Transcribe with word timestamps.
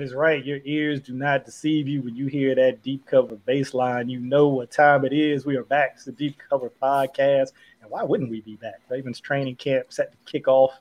That 0.00 0.06
is 0.06 0.14
right. 0.14 0.42
Your 0.42 0.60
ears 0.64 1.02
do 1.02 1.12
not 1.12 1.44
deceive 1.44 1.86
you 1.86 2.00
when 2.00 2.16
you 2.16 2.26
hear 2.26 2.54
that 2.54 2.82
deep 2.82 3.04
cover 3.04 3.36
bass 3.36 3.74
line. 3.74 4.08
You 4.08 4.18
know 4.18 4.48
what 4.48 4.70
time 4.70 5.04
it 5.04 5.12
is. 5.12 5.44
We 5.44 5.56
are 5.56 5.64
back. 5.64 5.90
It's 5.96 6.06
the 6.06 6.12
Deep 6.12 6.38
Cover 6.48 6.72
Podcast. 6.82 7.52
And 7.82 7.90
why 7.90 8.02
wouldn't 8.02 8.30
we 8.30 8.40
be 8.40 8.56
back? 8.56 8.80
Ravens 8.88 9.20
training 9.20 9.56
camp 9.56 9.92
set 9.92 10.12
to 10.12 10.16
kick 10.24 10.48
off 10.48 10.72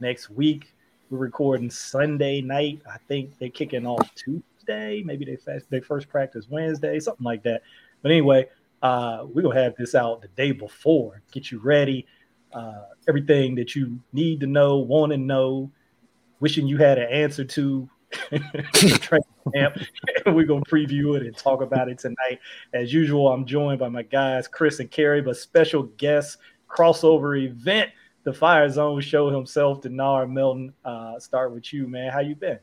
next 0.00 0.28
week. 0.28 0.74
We're 1.08 1.18
recording 1.18 1.70
Sunday 1.70 2.40
night. 2.40 2.82
I 2.92 2.96
think 3.06 3.38
they're 3.38 3.48
kicking 3.48 3.86
off 3.86 4.12
Tuesday. 4.16 5.04
Maybe 5.04 5.24
they 5.24 5.36
fast, 5.36 5.70
they 5.70 5.78
first 5.78 6.08
practice 6.08 6.48
Wednesday, 6.50 6.98
something 6.98 7.24
like 7.24 7.44
that. 7.44 7.62
But 8.02 8.10
anyway, 8.10 8.48
uh, 8.82 9.24
we're 9.32 9.42
gonna 9.42 9.62
have 9.62 9.76
this 9.76 9.94
out 9.94 10.20
the 10.20 10.28
day 10.34 10.50
before. 10.50 11.22
Get 11.30 11.52
you 11.52 11.60
ready. 11.60 12.06
Uh, 12.52 12.86
everything 13.06 13.54
that 13.54 13.76
you 13.76 14.00
need 14.12 14.40
to 14.40 14.48
know, 14.48 14.78
want 14.78 15.12
to 15.12 15.16
know, 15.16 15.70
wishing 16.40 16.66
you 16.66 16.76
had 16.78 16.98
an 16.98 17.08
answer 17.08 17.44
to 17.44 17.88
camp. 19.52 19.78
We're 20.26 20.44
gonna 20.44 20.64
preview 20.64 21.16
it 21.16 21.22
and 21.22 21.36
talk 21.36 21.62
about 21.62 21.88
it 21.88 21.98
tonight. 21.98 22.40
As 22.72 22.92
usual, 22.92 23.28
I'm 23.28 23.44
joined 23.44 23.78
by 23.78 23.88
my 23.88 24.02
guys 24.02 24.48
Chris 24.48 24.80
and 24.80 24.90
Carrie, 24.90 25.22
but 25.22 25.36
special 25.36 25.84
guest 25.96 26.38
crossover 26.68 27.42
event, 27.42 27.90
the 28.24 28.32
Fire 28.32 28.68
Zone 28.68 29.00
show 29.00 29.30
himself, 29.30 29.82
Denar 29.82 30.30
Milton. 30.30 30.72
Uh, 30.84 31.18
start 31.18 31.52
with 31.52 31.72
you, 31.72 31.86
man. 31.86 32.12
How 32.12 32.20
you 32.20 32.34
been? 32.34 32.58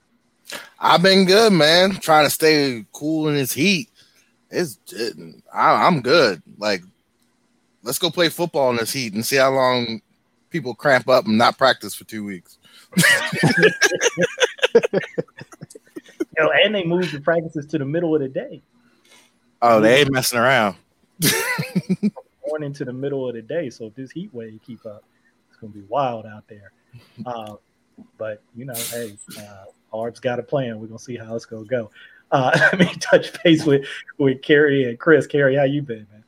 I've 0.79 1.03
been 1.03 1.25
good, 1.25 1.53
man. 1.53 1.91
Trying 1.91 2.25
to 2.25 2.29
stay 2.29 2.85
cool 2.91 3.29
in 3.29 3.35
this 3.35 3.53
heat. 3.53 3.89
It's 4.49 4.79
it, 4.91 5.15
I, 5.53 5.85
I'm 5.87 6.01
good. 6.01 6.41
Like, 6.57 6.81
let's 7.83 7.99
go 7.99 8.09
play 8.09 8.29
football 8.29 8.71
in 8.71 8.77
this 8.77 8.91
heat 8.91 9.13
and 9.13 9.25
see 9.25 9.37
how 9.37 9.51
long 9.51 10.01
people 10.49 10.75
cramp 10.75 11.07
up 11.07 11.25
and 11.25 11.37
not 11.37 11.57
practice 11.57 11.95
for 11.95 12.03
two 12.03 12.23
weeks. 12.23 12.57
Yo, 16.37 16.49
and 16.63 16.73
they 16.75 16.83
moved 16.83 17.13
the 17.13 17.21
practices 17.21 17.65
to 17.67 17.77
the 17.77 17.85
middle 17.85 18.15
of 18.15 18.21
the 18.21 18.27
day. 18.27 18.61
Oh, 19.61 19.79
they 19.79 20.01
ain't 20.01 20.11
messing 20.11 20.39
around. 20.39 20.75
Morning 22.47 22.73
to 22.73 22.85
the 22.85 22.93
middle 22.93 23.27
of 23.27 23.35
the 23.35 23.41
day. 23.41 23.69
So 23.69 23.85
if 23.85 23.95
this 23.95 24.11
heat 24.11 24.33
wave 24.33 24.59
keep 24.65 24.85
up, 24.85 25.03
it's 25.49 25.57
gonna 25.59 25.73
be 25.73 25.83
wild 25.87 26.25
out 26.25 26.47
there. 26.47 26.71
Uh, 27.25 27.55
but 28.17 28.41
you 28.55 28.65
know, 28.65 28.73
hey, 28.73 29.15
uh, 29.37 29.65
Harb's 29.91 30.19
got 30.19 30.39
a 30.39 30.43
plan. 30.43 30.79
We're 30.79 30.87
gonna 30.87 30.99
see 30.99 31.17
how 31.17 31.35
it's 31.35 31.45
gonna 31.45 31.65
go. 31.65 31.91
Uh, 32.31 32.51
let 32.73 32.79
me 32.79 32.93
touch 32.99 33.31
base 33.43 33.65
with 33.65 33.85
with 34.17 34.41
Carrie 34.41 34.89
and 34.89 34.99
Chris. 34.99 35.27
Carrie, 35.27 35.55
how 35.55 35.63
you 35.63 35.81
been, 35.81 36.07
man? 36.11 36.20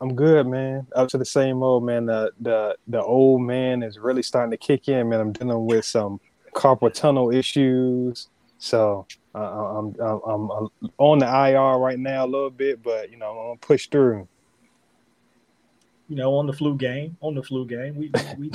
I'm 0.00 0.14
good, 0.14 0.46
man. 0.46 0.86
Up 0.94 1.08
to 1.10 1.18
the 1.18 1.24
same 1.24 1.62
old 1.62 1.84
man. 1.84 2.06
The 2.06 2.32
the 2.40 2.76
the 2.88 3.02
old 3.02 3.42
man 3.42 3.82
is 3.82 3.98
really 3.98 4.22
starting 4.22 4.50
to 4.50 4.56
kick 4.56 4.88
in, 4.88 5.10
man. 5.10 5.20
I'm 5.20 5.32
dealing 5.32 5.66
with 5.66 5.84
some 5.84 6.20
carpal 6.54 6.92
tunnel 6.92 7.30
issues, 7.30 8.28
so 8.58 9.06
uh, 9.34 9.38
I'm, 9.38 9.94
I'm, 10.00 10.50
I'm 10.50 10.68
on 10.98 11.18
the 11.18 11.26
IR 11.26 11.78
right 11.78 11.98
now 11.98 12.24
a 12.24 12.26
little 12.26 12.50
bit, 12.50 12.82
but 12.82 13.10
you 13.10 13.18
know 13.18 13.30
I'm 13.30 13.36
gonna 13.36 13.56
push 13.58 13.88
through. 13.88 14.26
You 16.08 16.16
know, 16.16 16.34
on 16.34 16.46
the 16.46 16.52
flu 16.52 16.76
game, 16.76 17.16
on 17.20 17.34
the 17.34 17.42
flu 17.42 17.66
game, 17.66 17.94
we, 17.94 18.10
we 18.36 18.50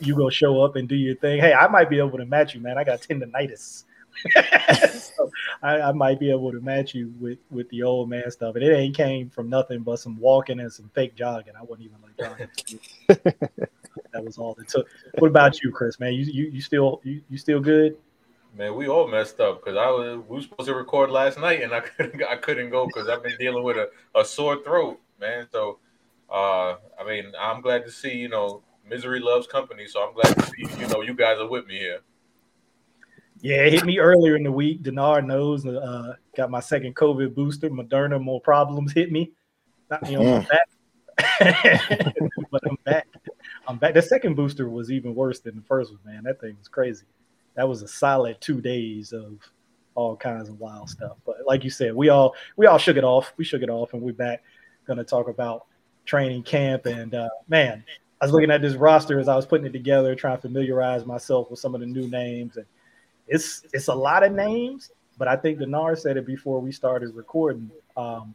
you 0.00 0.16
go 0.16 0.28
show 0.28 0.60
up 0.62 0.76
and 0.76 0.88
do 0.88 0.96
your 0.96 1.14
thing. 1.14 1.40
Hey, 1.40 1.52
I 1.52 1.68
might 1.68 1.88
be 1.88 1.98
able 1.98 2.18
to 2.18 2.26
match 2.26 2.54
you, 2.54 2.60
man. 2.60 2.78
I 2.78 2.84
got 2.84 3.00
tendonitis. 3.00 3.84
so 4.98 5.30
I, 5.62 5.80
I, 5.80 5.92
might 5.92 6.18
be 6.18 6.30
able 6.30 6.50
to 6.52 6.60
match 6.60 6.94
you 6.94 7.12
with 7.20 7.38
with 7.50 7.68
the 7.70 7.82
old 7.82 8.08
man 8.08 8.30
stuff. 8.30 8.56
And 8.56 8.64
it 8.64 8.74
ain't 8.74 8.96
came 8.96 9.30
from 9.30 9.48
nothing 9.48 9.80
but 9.80 9.98
some 10.00 10.18
walking 10.18 10.60
and 10.60 10.72
some 10.72 10.90
fake 10.94 11.14
jogging. 11.14 11.54
I 11.58 11.62
wasn't 11.62 11.88
even 11.88 11.98
like 12.02 12.16
jogging. 12.18 12.48
that 14.12 14.24
was 14.24 14.38
all 14.38 14.56
it 14.60 14.68
took. 14.68 14.86
What 15.18 15.28
about 15.28 15.62
you, 15.62 15.70
Chris? 15.70 16.00
Man, 16.00 16.14
you 16.14 16.24
you, 16.24 16.50
you 16.50 16.60
still 16.60 17.00
you, 17.04 17.22
you 17.28 17.38
still 17.38 17.60
good? 17.60 17.96
Man, 18.56 18.74
we 18.74 18.88
all 18.88 19.06
messed 19.06 19.40
up 19.40 19.62
because 19.64 19.76
I 19.76 19.88
was 19.90 20.18
we 20.28 20.36
were 20.36 20.42
supposed 20.42 20.68
to 20.68 20.74
record 20.74 21.10
last 21.10 21.38
night 21.38 21.62
and 21.62 21.72
I 21.72 21.80
couldn't 21.96 22.22
I 22.24 22.36
couldn't 22.36 22.70
go 22.70 22.86
because 22.86 23.08
I've 23.08 23.22
been 23.22 23.36
dealing 23.38 23.62
with 23.62 23.76
a, 23.76 23.88
a 24.18 24.24
sore 24.24 24.62
throat, 24.62 25.00
man. 25.20 25.46
So 25.52 25.78
uh 26.30 26.76
I 26.98 27.04
mean 27.06 27.32
I'm 27.38 27.60
glad 27.60 27.84
to 27.84 27.90
see, 27.90 28.14
you 28.14 28.28
know, 28.28 28.62
misery 28.88 29.20
loves 29.20 29.46
company. 29.46 29.86
So 29.86 30.02
I'm 30.02 30.14
glad 30.14 30.34
to 30.38 30.46
see, 30.46 30.80
you 30.80 30.88
know, 30.88 31.02
you 31.02 31.14
guys 31.14 31.38
are 31.38 31.48
with 31.48 31.66
me 31.66 31.78
here. 31.78 32.00
Yeah, 33.40 33.64
it 33.64 33.72
hit 33.72 33.84
me 33.84 33.98
earlier 33.98 34.36
in 34.36 34.42
the 34.42 34.52
week. 34.52 34.82
Denar 34.82 35.24
knows 35.24 35.66
uh 35.66 36.14
got 36.36 36.50
my 36.50 36.60
second 36.60 36.96
COVID 36.96 37.34
booster. 37.34 37.70
Moderna, 37.70 38.20
more 38.22 38.40
problems 38.40 38.92
hit 38.92 39.12
me. 39.12 39.32
Not 39.90 40.02
me 40.02 40.16
on 40.16 40.26
my 40.26 40.46
back. 40.46 40.68
but 42.50 42.62
I'm 42.68 42.78
back. 42.84 43.06
I'm 43.66 43.76
back. 43.76 43.94
The 43.94 44.02
second 44.02 44.34
booster 44.34 44.68
was 44.68 44.90
even 44.90 45.14
worse 45.14 45.40
than 45.40 45.56
the 45.56 45.62
first 45.62 45.92
one, 45.92 46.00
man. 46.04 46.24
That 46.24 46.40
thing 46.40 46.56
was 46.58 46.68
crazy 46.68 47.04
that 47.58 47.68
was 47.68 47.82
a 47.82 47.88
solid 47.88 48.40
two 48.40 48.60
days 48.60 49.12
of 49.12 49.36
all 49.96 50.16
kinds 50.16 50.48
of 50.48 50.60
wild 50.60 50.88
stuff. 50.88 51.16
But 51.26 51.38
like 51.44 51.64
you 51.64 51.70
said, 51.70 51.92
we 51.92 52.08
all 52.08 52.36
we 52.56 52.66
all 52.66 52.78
shook 52.78 52.96
it 52.96 53.02
off. 53.02 53.32
We 53.36 53.44
shook 53.44 53.62
it 53.62 53.68
off, 53.68 53.94
and 53.94 54.00
we're 54.00 54.12
back 54.12 54.44
going 54.86 54.98
to 54.98 55.04
talk 55.04 55.26
about 55.26 55.66
training 56.06 56.44
camp. 56.44 56.86
And 56.86 57.16
uh, 57.16 57.28
man, 57.48 57.82
I 58.20 58.24
was 58.24 58.32
looking 58.32 58.52
at 58.52 58.62
this 58.62 58.74
roster 58.74 59.18
as 59.18 59.26
I 59.26 59.34
was 59.34 59.44
putting 59.44 59.66
it 59.66 59.72
together, 59.72 60.14
trying 60.14 60.36
to 60.36 60.42
familiarize 60.42 61.04
myself 61.04 61.50
with 61.50 61.58
some 61.58 61.74
of 61.74 61.80
the 61.80 61.86
new 61.86 62.06
names. 62.06 62.56
And 62.58 62.66
it's 63.28 63.62
it's 63.72 63.88
a 63.88 63.94
lot 63.94 64.22
of 64.24 64.32
names, 64.32 64.90
but 65.16 65.28
I 65.28 65.36
think 65.36 65.58
Denar 65.58 65.96
said 65.98 66.16
it 66.16 66.26
before 66.26 66.60
we 66.60 66.72
started 66.72 67.14
recording. 67.14 67.70
Um, 67.96 68.34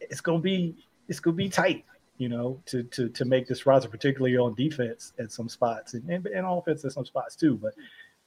it's 0.00 0.20
gonna 0.20 0.40
be 0.40 0.76
it's 1.08 1.20
gonna 1.20 1.36
be 1.36 1.48
tight, 1.48 1.84
you 2.18 2.28
know, 2.28 2.60
to 2.66 2.82
to 2.84 3.08
to 3.08 3.24
make 3.24 3.46
this 3.46 3.66
roster, 3.66 3.88
particularly 3.88 4.36
on 4.36 4.54
defense 4.54 5.12
at 5.18 5.32
some 5.32 5.48
spots 5.48 5.94
and, 5.94 6.08
and, 6.08 6.26
and 6.26 6.46
offense 6.46 6.84
at 6.84 6.92
some 6.92 7.06
spots 7.06 7.34
too. 7.34 7.56
But 7.56 7.74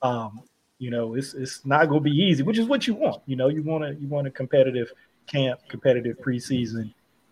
um, 0.07 0.41
you 0.79 0.91
know, 0.91 1.15
it's 1.15 1.33
it's 1.33 1.65
not 1.65 1.85
to 1.85 1.99
be 1.99 2.11
easy, 2.11 2.44
which 2.44 2.57
is 2.57 2.67
what 2.67 2.88
you 2.88 2.94
want. 2.94 3.21
You 3.25 3.35
know, 3.35 3.47
you 3.47 3.63
want 3.63 3.83
to 3.83 3.95
you 4.01 4.07
want 4.07 4.27
a 4.27 4.31
competitive 4.31 4.91
camp, 5.27 5.59
competitive 5.69 6.17
preseason. 6.17 6.85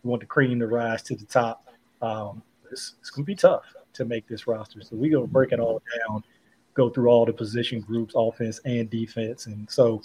You 0.04 0.10
want 0.10 0.22
the 0.22 0.28
cream 0.28 0.60
to 0.60 0.68
rise 0.68 1.02
to 1.04 1.16
the 1.16 1.26
top. 1.26 1.68
Um, 2.02 2.44
it's, 2.72 2.96
it's 3.00 3.12
to 3.12 3.24
be 3.24 3.36
tough 3.36 3.64
to 3.94 4.06
make 4.06 4.28
this 4.28 4.48
roster. 4.48 4.82
So 4.82 4.96
we're 4.96 5.20
to 5.20 5.28
break 5.28 5.52
it 5.52 5.60
all 5.60 5.82
down, 6.08 6.24
go 6.76 6.90
through 6.90 7.08
all 7.08 7.26
the 7.26 7.34
position 7.34 7.82
groups, 7.82 8.14
offense 8.16 8.60
and 8.66 8.90
defense. 8.90 9.48
And 9.48 9.70
so 9.70 10.02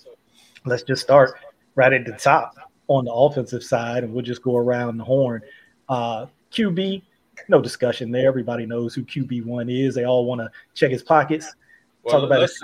let's 0.65 0.83
just 0.83 1.03
start 1.03 1.33
right 1.75 1.93
at 1.93 2.07
the 2.07 2.13
top 2.13 2.55
on 2.89 3.05
the 3.05 3.13
offensive 3.13 3.63
side, 3.63 4.03
and 4.03 4.13
we'll 4.13 4.25
just 4.25 4.43
go 4.43 4.57
around 4.57 4.97
the 4.97 5.05
horn. 5.05 5.43
Uh, 5.89 6.27
QB, 6.53 7.03
no 7.49 7.61
discussion 7.61 8.11
there. 8.11 8.27
Everybody 8.27 8.67
knows 8.67 8.95
who 8.95 9.05
QB 9.05 9.45
one 9.45 9.69
is. 9.69 9.95
They 9.95 10.05
all 10.05 10.25
want 10.25 10.41
to 10.41 10.51
check 10.75 10.91
his 10.91 11.03
pockets. 11.03 11.55
Well, 12.03 12.21
Talk 12.21 12.27
about 12.27 12.41
let's, 12.41 12.61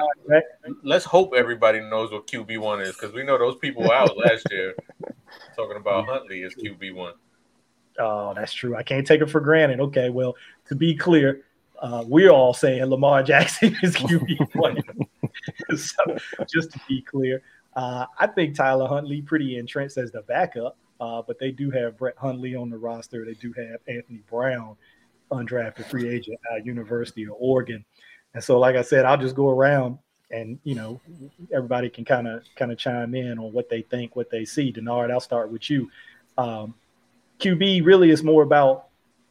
let's 0.83 1.05
hope 1.05 1.35
everybody 1.37 1.81
knows 1.81 2.11
what 2.11 2.27
QB 2.27 2.59
one 2.59 2.81
is 2.81 2.97
because 2.97 3.13
we 3.13 3.23
know 3.23 3.37
those 3.37 3.57
people 3.57 3.83
were 3.83 3.95
out 3.95 4.17
last 4.17 4.47
year 4.51 4.75
talking 5.55 5.77
about 5.77 6.07
Huntley 6.07 6.43
as 6.43 6.55
QB 6.55 6.95
one. 6.95 7.13
Oh, 7.99 8.33
that's 8.35 8.53
true. 8.53 8.77
I 8.77 8.83
can't 8.83 9.07
take 9.07 9.21
it 9.21 9.31
for 9.31 9.41
granted. 9.41 9.81
Okay, 9.81 10.11
well, 10.11 10.35
to 10.69 10.75
be 10.75 10.95
clear, 10.95 11.43
uh, 11.81 12.05
we're 12.07 12.31
all 12.31 12.55
saying 12.55 12.85
Lamar 12.85 13.23
Jackson 13.23 13.77
is 13.83 13.97
QB 13.97 14.55
one. 14.55 14.83
so, 15.77 16.19
just 16.53 16.73
to 16.73 16.81
be 16.89 17.03
clear, 17.03 17.43
uh, 17.75 18.07
I 18.19 18.27
think 18.27 18.55
Tyler 18.55 18.89
Huntley 18.89 19.23
pretty 19.23 19.59
entrenched 19.59 19.99
as 19.99 20.11
the 20.11 20.23
backup, 20.23 20.77
uh, 21.01 21.23
but 21.27 21.39
they 21.39 21.51
do 21.51 21.71
have 21.71 21.99
Brett 21.99 22.17
Hundley 22.17 22.55
on 22.55 22.71
the 22.71 22.79
roster. 22.79 23.25
They 23.25 23.35
do 23.35 23.53
have 23.53 23.81
Anthony 23.87 24.23
Brown, 24.31 24.77
undrafted 25.31 25.87
free 25.87 26.09
agent 26.09 26.39
at 26.55 26.65
University 26.65 27.25
of 27.25 27.35
Oregon. 27.39 27.85
And 28.35 28.43
so, 28.43 28.59
like 28.59 28.77
I 28.77 28.83
said, 28.83 29.05
I'll 29.05 29.19
just 29.19 29.35
go 29.35 29.51
around 29.51 29.99
and 30.31 30.59
you 30.65 30.75
know 30.75 31.01
everybody 31.55 31.89
can 31.89 32.05
kind 32.05 32.27
of 32.27 32.43
kind 32.57 32.73
of 32.73 32.79
chime 32.79 33.15
in 33.15 33.39
on 33.39 33.53
what 33.53 33.69
they 33.69 33.83
think, 33.83 34.17
what 34.17 34.31
they 34.31 34.45
see. 34.45 34.73
Denard, 34.73 35.11
I'll 35.11 35.21
start 35.21 35.51
with 35.51 35.71
you. 35.71 35.91
Um, 36.39 36.75
QB 37.39 37.85
really 37.85 38.11
is 38.11 38.23
more 38.23 38.43
about 38.43 38.86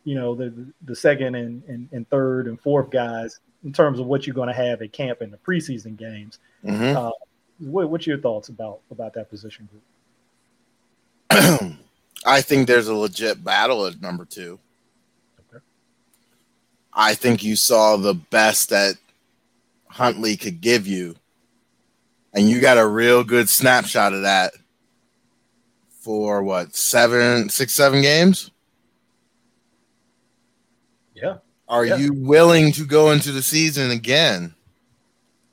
you 0.05 0.15
know 0.15 0.33
the 0.33 0.71
the 0.85 0.95
second 0.95 1.35
and, 1.35 1.61
and, 1.67 1.89
and 1.91 2.09
third 2.09 2.47
and 2.47 2.59
fourth 2.61 2.89
guys 2.89 3.39
in 3.65 3.73
terms 3.73 3.99
of 3.99 4.05
what 4.05 4.25
you're 4.25 4.35
going 4.35 4.47
to 4.47 4.53
have 4.53 4.81
at 4.81 4.93
camp 4.93 5.21
in 5.21 5.31
the 5.31 5.37
preseason 5.37 5.97
games. 5.97 6.39
Mm-hmm. 6.63 6.95
Uh, 6.95 7.11
what, 7.59 7.89
what's 7.89 8.07
your 8.07 8.19
thoughts 8.19 8.49
about 8.49 8.79
about 8.91 9.13
that 9.15 9.29
position 9.29 9.67
group? 11.29 11.75
I 12.25 12.41
think 12.41 12.67
there's 12.67 12.87
a 12.87 12.95
legit 12.95 13.43
battle 13.43 13.85
at 13.85 14.01
number 14.01 14.23
two. 14.23 14.59
I 16.97 17.13
think 17.13 17.43
you 17.43 17.57
saw 17.57 17.97
the 17.97 18.13
best 18.13 18.69
that 18.69 18.95
Huntley 19.89 20.37
could 20.37 20.61
give 20.61 20.87
you. 20.87 21.15
And 22.33 22.49
you 22.49 22.61
got 22.61 22.77
a 22.77 22.87
real 22.87 23.23
good 23.23 23.49
snapshot 23.49 24.13
of 24.13 24.21
that 24.23 24.53
for 26.01 26.43
what, 26.43 26.75
seven, 26.75 27.49
six, 27.49 27.73
seven 27.73 28.01
games? 28.01 28.51
Yeah. 31.13 31.37
Are 31.67 31.85
yeah. 31.85 31.97
you 31.97 32.13
willing 32.13 32.71
to 32.73 32.85
go 32.85 33.11
into 33.11 33.31
the 33.31 33.41
season 33.41 33.91
again 33.91 34.53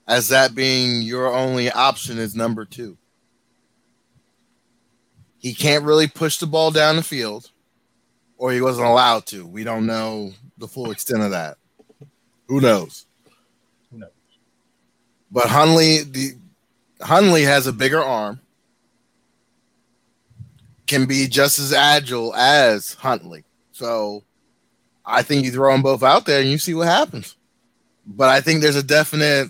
as 0.06 0.28
that 0.28 0.54
being 0.54 1.02
your 1.02 1.32
only 1.32 1.70
option 1.70 2.18
is 2.18 2.34
number 2.34 2.64
two? 2.64 2.98
He 5.38 5.54
can't 5.54 5.84
really 5.84 6.06
push 6.06 6.38
the 6.38 6.46
ball 6.46 6.70
down 6.70 6.96
the 6.96 7.02
field, 7.02 7.50
or 8.36 8.52
he 8.52 8.60
wasn't 8.60 8.86
allowed 8.86 9.26
to. 9.26 9.46
We 9.46 9.64
don't 9.64 9.86
know 9.86 10.32
the 10.58 10.68
full 10.68 10.90
extent 10.90 11.22
of 11.22 11.30
that. 11.32 11.56
Who 12.46 12.60
knows? 12.60 13.06
Who 13.90 13.98
knows? 13.98 14.10
But 15.30 15.46
Huntley, 15.46 16.02
the 16.02 16.34
Hundley 17.00 17.42
has 17.42 17.66
a 17.66 17.72
bigger 17.72 18.02
arm, 18.02 18.40
can 20.86 21.06
be 21.06 21.26
just 21.26 21.58
as 21.58 21.72
agile 21.72 22.34
as 22.34 22.94
Huntley. 22.94 23.44
So 23.72 24.22
I 25.04 25.22
think 25.22 25.44
you 25.44 25.50
throw 25.50 25.72
them 25.72 25.82
both 25.82 26.02
out 26.02 26.26
there 26.26 26.40
and 26.40 26.50
you 26.50 26.58
see 26.58 26.75
what 26.75 26.88
happens. 26.88 27.37
But 28.06 28.28
I 28.28 28.40
think 28.40 28.60
there's 28.60 28.76
a 28.76 28.82
definite 28.82 29.49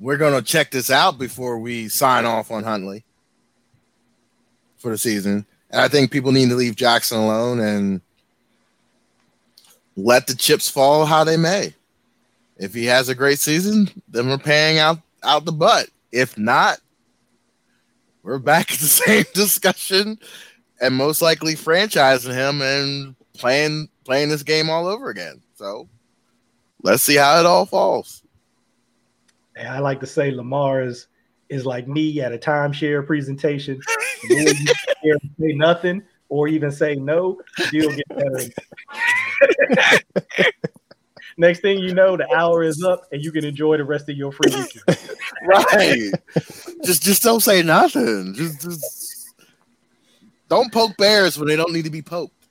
we're 0.00 0.16
going 0.16 0.34
to 0.34 0.42
check 0.42 0.70
this 0.70 0.90
out 0.90 1.18
before 1.18 1.58
we 1.58 1.88
sign 1.88 2.24
off 2.24 2.50
on 2.50 2.64
Huntley 2.64 3.04
for 4.76 4.90
the 4.90 4.98
season. 4.98 5.46
And 5.70 5.80
I 5.80 5.88
think 5.88 6.10
people 6.10 6.32
need 6.32 6.50
to 6.50 6.56
leave 6.56 6.76
Jackson 6.76 7.18
alone 7.18 7.60
and 7.60 8.00
let 9.96 10.26
the 10.26 10.34
chips 10.34 10.68
fall 10.68 11.06
how 11.06 11.24
they 11.24 11.36
may. 11.36 11.74
If 12.56 12.74
he 12.74 12.84
has 12.86 13.08
a 13.08 13.14
great 13.14 13.38
season, 13.38 13.90
then 14.08 14.28
we're 14.28 14.38
paying 14.38 14.78
out 14.78 14.98
out 15.22 15.44
the 15.44 15.52
butt. 15.52 15.88
If 16.12 16.36
not, 16.36 16.78
we're 18.22 18.38
back 18.38 18.72
at 18.72 18.78
the 18.78 18.86
same 18.86 19.24
discussion 19.32 20.18
and 20.80 20.94
most 20.94 21.22
likely 21.22 21.54
franchising 21.54 22.34
him 22.34 22.60
and 22.60 23.16
playing 23.34 23.88
playing 24.04 24.28
this 24.28 24.42
game 24.42 24.70
all 24.70 24.86
over 24.86 25.10
again. 25.10 25.42
So 25.54 25.88
let's 26.82 27.02
see 27.02 27.16
how 27.16 27.40
it 27.40 27.46
all 27.46 27.66
falls. 27.66 28.22
And 29.56 29.68
I 29.68 29.78
like 29.78 30.00
to 30.00 30.06
say 30.06 30.30
Lamar 30.30 30.82
is 30.82 31.06
is 31.48 31.66
like 31.66 31.86
me 31.86 32.20
at 32.20 32.32
a 32.32 32.38
timeshare 32.38 33.06
presentation. 33.06 33.80
You 34.26 34.48
say 35.38 35.52
nothing 35.54 36.02
or 36.30 36.48
even 36.48 36.72
say 36.72 36.94
no, 36.94 37.38
deal 37.70 37.90
get 37.90 38.08
better. 38.08 38.40
Next 41.36 41.60
thing 41.60 41.78
you 41.78 41.94
know, 41.94 42.16
the 42.16 42.32
hour 42.34 42.62
is 42.62 42.82
up 42.82 43.06
and 43.12 43.22
you 43.22 43.30
can 43.32 43.44
enjoy 43.44 43.76
the 43.76 43.84
rest 43.84 44.08
of 44.08 44.16
your 44.16 44.32
free 44.32 44.50
weekend. 44.54 44.98
right. 45.46 46.10
just 46.84 47.02
just 47.02 47.22
don't 47.22 47.42
say 47.42 47.62
nothing. 47.62 48.34
Just, 48.34 48.62
just 48.62 49.34
don't 50.48 50.72
poke 50.72 50.96
bears 50.96 51.38
when 51.38 51.48
they 51.48 51.56
don't 51.56 51.72
need 51.72 51.84
to 51.84 51.90
be 51.90 52.02
poked. 52.02 52.43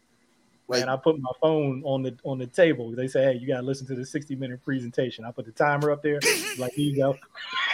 And 0.70 0.90
I 0.90 0.96
put 0.96 1.20
my 1.20 1.32
phone 1.42 1.84
on 1.86 2.02
the 2.04 2.18
on 2.24 2.38
the 2.40 2.48
table. 2.48 2.92
They 2.92 3.08
say, 3.08 3.24
"Hey, 3.24 3.34
you 3.34 3.48
gotta 3.48 3.66
listen 3.66 3.86
to 3.88 3.96
the 3.96 4.06
sixty 4.06 4.36
minute 4.36 4.64
presentation." 4.64 5.26
I 5.26 5.32
put 5.32 5.46
the 5.46 5.52
timer 5.52 5.92
up 5.92 6.02
there, 6.02 6.20
like 6.58 6.74
here 6.74 6.92
you 6.92 6.98
go. 6.98 7.16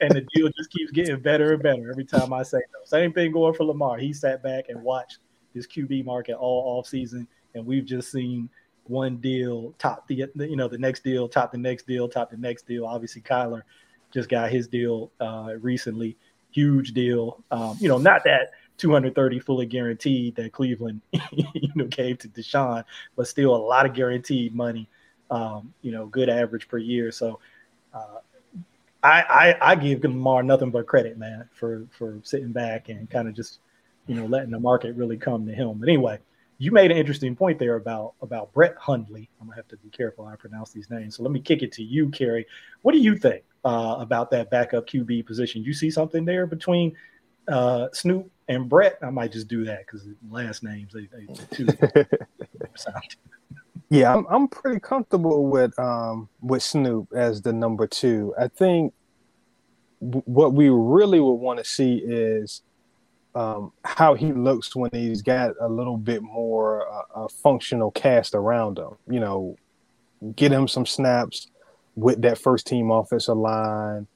and 0.00 0.12
the 0.12 0.26
deal 0.34 0.48
just 0.56 0.70
keeps 0.70 0.90
getting 0.92 1.20
better 1.20 1.52
and 1.52 1.62
better 1.62 1.90
every 1.90 2.04
time 2.04 2.32
I 2.32 2.42
say 2.42 2.58
no. 2.58 2.80
Same 2.84 3.12
thing 3.12 3.32
going 3.32 3.54
for 3.54 3.64
Lamar. 3.64 3.98
He 3.98 4.12
sat 4.12 4.42
back 4.42 4.66
and 4.68 4.82
watched 4.82 5.18
this 5.54 5.66
QB 5.66 6.04
market 6.04 6.36
all 6.36 6.78
off 6.78 6.86
season, 6.86 7.26
and 7.54 7.66
we've 7.66 7.84
just 7.84 8.12
seen 8.12 8.48
one 8.84 9.16
deal 9.18 9.72
top 9.78 10.06
the 10.08 10.26
you 10.36 10.56
know 10.56 10.68
the 10.68 10.78
next 10.78 11.02
deal, 11.04 11.28
top 11.28 11.52
the 11.52 11.58
next 11.58 11.86
deal, 11.86 12.08
top 12.08 12.30
the 12.30 12.36
next 12.36 12.66
deal. 12.66 12.84
Obviously, 12.84 13.22
Kyler 13.22 13.62
just 14.10 14.28
got 14.28 14.50
his 14.50 14.66
deal 14.66 15.10
uh, 15.20 15.54
recently, 15.60 16.16
huge 16.50 16.92
deal. 16.92 17.42
Um, 17.50 17.76
you 17.80 17.88
know, 17.88 17.98
not 17.98 18.22
that 18.24 18.50
230 18.80 19.38
fully 19.40 19.66
guaranteed 19.66 20.34
that 20.36 20.52
Cleveland, 20.52 21.00
you 21.32 21.70
know, 21.74 21.86
gave 21.86 22.18
to 22.18 22.28
Deshaun, 22.28 22.84
but 23.16 23.28
still 23.28 23.54
a 23.54 23.56
lot 23.56 23.86
of 23.86 23.94
guaranteed 23.94 24.54
money. 24.54 24.88
Um, 25.30 25.72
you 25.82 25.92
know, 25.92 26.06
good 26.06 26.28
average 26.28 26.66
per 26.66 26.78
year. 26.78 27.12
So 27.12 27.38
uh, 27.94 28.18
I, 29.02 29.22
I 29.62 29.70
I 29.72 29.74
give 29.76 30.02
Lamar 30.02 30.42
nothing 30.42 30.70
but 30.70 30.86
credit, 30.86 31.18
man, 31.18 31.48
for 31.52 31.86
for 31.90 32.18
sitting 32.22 32.52
back 32.52 32.88
and 32.88 33.08
kind 33.08 33.28
of 33.28 33.34
just 33.34 33.60
you 34.06 34.14
know 34.14 34.26
letting 34.26 34.50
the 34.50 34.58
market 34.58 34.96
really 34.96 35.16
come 35.16 35.46
to 35.46 35.52
him. 35.52 35.74
But 35.78 35.88
anyway, 35.88 36.18
you 36.58 36.72
made 36.72 36.90
an 36.90 36.96
interesting 36.96 37.34
point 37.36 37.58
there 37.58 37.76
about 37.76 38.14
about 38.20 38.52
Brett 38.52 38.74
Hundley. 38.76 39.28
I'm 39.40 39.46
gonna 39.46 39.56
have 39.56 39.68
to 39.68 39.76
be 39.78 39.88
careful 39.90 40.26
how 40.26 40.32
I 40.32 40.36
pronounce 40.36 40.72
these 40.72 40.90
names. 40.90 41.16
So 41.16 41.22
let 41.22 41.32
me 41.32 41.40
kick 41.40 41.62
it 41.62 41.72
to 41.72 41.82
you, 41.82 42.10
Kerry. 42.10 42.46
What 42.82 42.92
do 42.92 42.98
you 42.98 43.16
think 43.16 43.44
uh, 43.64 43.96
about 43.98 44.30
that 44.32 44.50
backup 44.50 44.86
QB 44.86 45.26
position? 45.26 45.62
You 45.62 45.72
see 45.72 45.90
something 45.90 46.24
there 46.24 46.46
between 46.46 46.96
uh, 47.50 47.88
Snoop 47.92 48.30
and 48.48 48.68
Brett. 48.68 48.98
I 49.02 49.10
might 49.10 49.32
just 49.32 49.48
do 49.48 49.64
that 49.64 49.80
because 49.86 50.06
last 50.30 50.62
names 50.62 50.92
they, 50.92 51.08
they 51.12 51.26
two. 51.56 51.66
yeah, 53.90 54.14
I'm 54.14 54.26
I'm 54.28 54.48
pretty 54.48 54.80
comfortable 54.80 55.46
with 55.46 55.78
um 55.78 56.28
with 56.40 56.62
Snoop 56.62 57.12
as 57.14 57.42
the 57.42 57.52
number 57.52 57.86
two. 57.86 58.34
I 58.38 58.48
think 58.48 58.94
what 60.00 60.54
we 60.54 60.70
really 60.70 61.20
would 61.20 61.34
want 61.34 61.58
to 61.58 61.64
see 61.64 61.96
is 61.96 62.62
um, 63.34 63.72
how 63.84 64.14
he 64.14 64.32
looks 64.32 64.74
when 64.74 64.90
he's 64.92 65.22
got 65.22 65.52
a 65.60 65.68
little 65.68 65.96
bit 65.96 66.22
more 66.22 66.90
uh, 66.90 67.24
a 67.24 67.28
functional 67.28 67.90
cast 67.90 68.34
around 68.34 68.78
him. 68.78 68.96
You 69.08 69.20
know, 69.20 69.56
get 70.34 70.52
him 70.52 70.66
some 70.66 70.86
snaps 70.86 71.48
with 71.96 72.22
that 72.22 72.38
first 72.38 72.66
team 72.66 72.90
offensive 72.90 73.36
line 73.36 74.06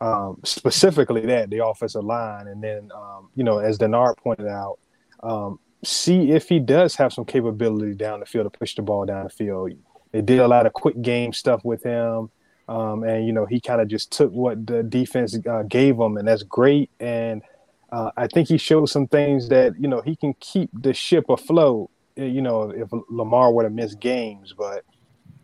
um, 0.00 0.40
specifically 0.44 1.22
that 1.26 1.50
the 1.50 1.64
offensive 1.64 2.04
line, 2.04 2.46
and 2.46 2.62
then 2.62 2.90
um, 2.94 3.28
you 3.34 3.44
know, 3.44 3.58
as 3.58 3.78
Denard 3.78 4.16
pointed 4.18 4.46
out, 4.46 4.78
um, 5.22 5.58
see 5.84 6.30
if 6.30 6.48
he 6.48 6.60
does 6.60 6.94
have 6.96 7.12
some 7.12 7.24
capability 7.24 7.94
down 7.94 8.20
the 8.20 8.26
field 8.26 8.50
to 8.52 8.58
push 8.58 8.74
the 8.74 8.82
ball 8.82 9.04
down 9.04 9.24
the 9.24 9.30
field. 9.30 9.72
They 10.12 10.22
did 10.22 10.38
a 10.38 10.48
lot 10.48 10.66
of 10.66 10.72
quick 10.72 11.00
game 11.02 11.32
stuff 11.32 11.64
with 11.64 11.82
him, 11.82 12.30
um, 12.68 13.02
and 13.02 13.26
you 13.26 13.32
know, 13.32 13.46
he 13.46 13.60
kind 13.60 13.80
of 13.80 13.88
just 13.88 14.12
took 14.12 14.30
what 14.32 14.66
the 14.66 14.82
defense 14.82 15.36
uh, 15.48 15.62
gave 15.62 15.96
him, 15.96 16.16
and 16.16 16.28
that's 16.28 16.42
great. 16.42 16.90
And 17.00 17.42
uh, 17.90 18.10
I 18.16 18.26
think 18.26 18.48
he 18.48 18.58
showed 18.58 18.86
some 18.86 19.06
things 19.06 19.48
that 19.48 19.72
you 19.80 19.88
know 19.88 20.00
he 20.00 20.14
can 20.14 20.34
keep 20.34 20.70
the 20.72 20.94
ship 20.94 21.24
afloat. 21.28 21.90
Eh, 22.16 22.26
you 22.26 22.42
know, 22.42 22.70
if 22.70 22.88
Lamar 23.08 23.52
were 23.52 23.64
to 23.64 23.70
miss 23.70 23.94
games, 23.94 24.54
but 24.56 24.84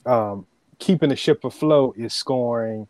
um, 0.06 0.46
keeping 0.78 1.08
the 1.08 1.16
ship 1.16 1.44
afloat 1.44 1.96
is 1.98 2.12
scoring 2.12 2.86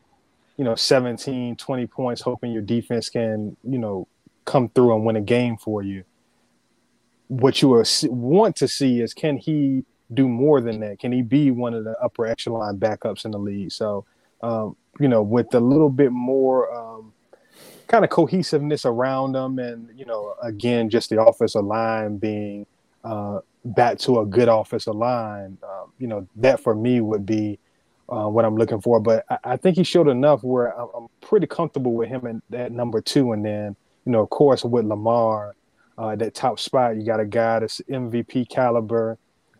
you 0.56 0.64
know 0.64 0.74
17 0.74 1.56
20 1.56 1.86
points 1.86 2.20
hoping 2.20 2.52
your 2.52 2.62
defense 2.62 3.08
can 3.08 3.56
you 3.64 3.78
know 3.78 4.06
come 4.44 4.68
through 4.68 4.94
and 4.94 5.04
win 5.04 5.16
a 5.16 5.20
game 5.20 5.56
for 5.56 5.82
you. 5.82 6.04
What 7.28 7.62
you 7.62 7.82
want 8.04 8.56
to 8.56 8.68
see 8.68 9.00
is 9.00 9.14
can 9.14 9.38
he 9.38 9.84
do 10.12 10.28
more 10.28 10.60
than 10.60 10.80
that? 10.80 10.98
Can 10.98 11.12
he 11.12 11.22
be 11.22 11.50
one 11.50 11.74
of 11.74 11.84
the 11.84 11.98
upper 11.98 12.26
echelon 12.26 12.78
backups 12.78 13.24
in 13.24 13.30
the 13.30 13.38
league? 13.38 13.72
So 13.72 14.04
um, 14.42 14.76
you 15.00 15.08
know 15.08 15.22
with 15.22 15.54
a 15.54 15.60
little 15.60 15.88
bit 15.88 16.12
more 16.12 16.72
um, 16.74 17.12
kind 17.86 18.04
of 18.04 18.10
cohesiveness 18.10 18.84
around 18.84 19.32
them 19.32 19.58
and 19.58 19.88
you 19.96 20.04
know 20.04 20.34
again 20.42 20.90
just 20.90 21.10
the 21.10 21.20
offensive 21.20 21.64
line 21.64 22.18
being 22.18 22.66
uh, 23.04 23.40
back 23.64 23.98
to 23.98 24.20
a 24.20 24.26
good 24.26 24.48
offensive 24.48 24.94
line 24.94 25.58
um, 25.62 25.92
you 25.98 26.06
know 26.06 26.26
that 26.36 26.60
for 26.60 26.74
me 26.74 27.00
would 27.00 27.26
be 27.26 27.58
uh, 28.08 28.28
what 28.28 28.44
I'm 28.44 28.56
looking 28.56 28.80
for. 28.80 29.00
But 29.00 29.24
I, 29.30 29.38
I, 29.44 29.56
think 29.56 29.76
he 29.76 29.84
showed 29.84 30.08
enough 30.08 30.42
where 30.42 30.78
I'm, 30.78 30.88
I'm, 30.96 31.06
pretty 31.20 31.46
comfortable 31.46 31.94
with 31.94 32.08
him 32.08 32.26
in 32.26 32.42
that 32.50 32.70
number 32.70 33.00
two. 33.00 33.32
And 33.32 33.44
then, 33.44 33.76
you 34.04 34.12
know, 34.12 34.20
of 34.20 34.30
course, 34.30 34.64
with 34.64 34.84
Lamar, 34.84 35.54
uh, 35.96 36.14
that 36.16 36.34
top 36.34 36.58
spot, 36.60 36.96
you 36.96 37.04
got 37.04 37.20
a 37.20 37.24
guy 37.24 37.60
that's 37.60 37.80
MVP 37.88 38.48
caliber, 38.50 39.16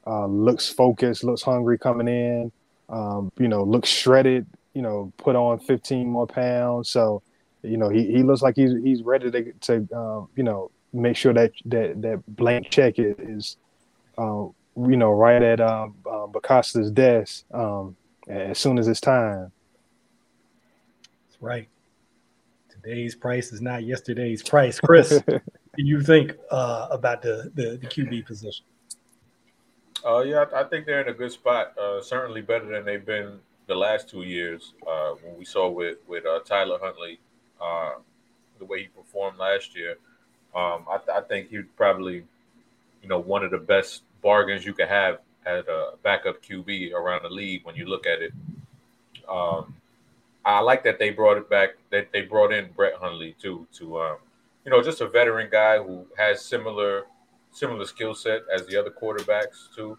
uh, 0.06 0.26
looks 0.26 0.68
focused, 0.68 1.24
looks 1.24 1.42
hungry 1.42 1.78
coming 1.78 2.08
in, 2.08 2.52
um, 2.90 3.32
you 3.38 3.48
know, 3.48 3.62
looks 3.62 3.88
shredded, 3.88 4.46
you 4.74 4.82
know, 4.82 5.12
put 5.16 5.36
on 5.36 5.58
15 5.58 6.06
more 6.06 6.26
pounds. 6.26 6.90
So, 6.90 7.22
you 7.62 7.76
know, 7.76 7.88
he, 7.88 8.04
he 8.06 8.22
looks 8.22 8.42
like 8.42 8.56
he's 8.56 8.72
he's 8.82 9.02
ready 9.02 9.30
to 9.30 9.52
to 9.52 9.88
um, 9.96 10.28
you 10.36 10.42
know 10.42 10.70
make 10.92 11.16
sure 11.16 11.32
that 11.32 11.52
that 11.64 12.00
that 12.02 12.22
blank 12.28 12.70
check 12.70 12.98
is, 12.98 13.16
is 13.18 13.56
uh, 14.18 14.46
you 14.76 14.96
know 14.96 15.10
right 15.10 15.42
at 15.42 15.60
um, 15.60 15.94
DeCosta's 16.04 16.90
desk. 16.90 17.44
Um, 17.52 17.96
as 18.28 18.58
soon 18.58 18.78
as 18.78 18.88
it's 18.88 19.00
time. 19.00 19.52
That's 21.28 21.42
right. 21.42 21.68
Today's 22.68 23.14
price 23.14 23.52
is 23.52 23.60
not 23.60 23.84
yesterday's 23.84 24.42
price. 24.42 24.78
Chris, 24.80 25.22
do 25.26 25.40
you 25.76 26.02
think 26.02 26.34
uh, 26.50 26.88
about 26.90 27.22
the, 27.22 27.50
the, 27.54 27.78
the 27.80 27.86
QB 27.86 28.26
position? 28.26 28.64
Uh, 30.04 30.20
yeah, 30.20 30.44
I 30.54 30.64
think 30.64 30.84
they're 30.84 31.00
in 31.00 31.08
a 31.08 31.14
good 31.14 31.32
spot. 31.32 31.76
Uh, 31.78 32.02
certainly 32.02 32.42
better 32.42 32.66
than 32.66 32.84
they've 32.84 33.04
been 33.04 33.38
the 33.66 33.74
last 33.74 34.08
two 34.08 34.22
years. 34.22 34.74
Uh, 34.86 35.12
when 35.22 35.38
we 35.38 35.44
saw 35.44 35.68
with 35.68 35.98
with 36.06 36.26
uh, 36.26 36.40
Tyler 36.40 36.78
Huntley, 36.80 37.18
uh, 37.60 37.92
the 38.58 38.66
way 38.66 38.82
he 38.82 38.88
performed 38.88 39.38
last 39.38 39.74
year, 39.74 39.96
um, 40.54 40.84
I, 40.90 40.98
I, 41.16 41.20
think 41.22 41.48
he's 41.48 41.64
probably, 41.76 42.24
you 43.02 43.08
know, 43.08 43.18
one 43.18 43.42
of 43.44 43.50
the 43.50 43.58
best 43.58 44.02
bargains 44.22 44.66
you 44.66 44.74
could 44.74 44.88
have 44.88 45.20
at 45.46 45.68
a 45.68 45.92
backup 46.02 46.42
QB 46.42 46.92
around 46.92 47.22
the 47.22 47.28
league 47.28 47.64
when 47.64 47.76
you 47.76 47.86
look 47.86 48.06
at 48.06 48.22
it. 48.22 48.32
Um, 49.28 49.74
I 50.44 50.60
like 50.60 50.84
that 50.84 50.98
they 50.98 51.10
brought 51.10 51.38
it 51.38 51.48
back. 51.48 51.70
That 51.90 52.08
they 52.12 52.22
brought 52.22 52.52
in 52.52 52.70
Brett 52.72 52.94
Hundley 52.94 53.34
too, 53.40 53.66
to 53.74 54.00
um, 54.00 54.16
you 54.64 54.70
know, 54.70 54.82
just 54.82 55.00
a 55.00 55.08
veteran 55.08 55.48
guy 55.50 55.78
who 55.78 56.06
has 56.18 56.44
similar 56.44 57.04
similar 57.50 57.84
skill 57.84 58.14
set 58.14 58.42
as 58.52 58.66
the 58.66 58.78
other 58.78 58.90
quarterbacks 58.90 59.74
too. 59.74 59.98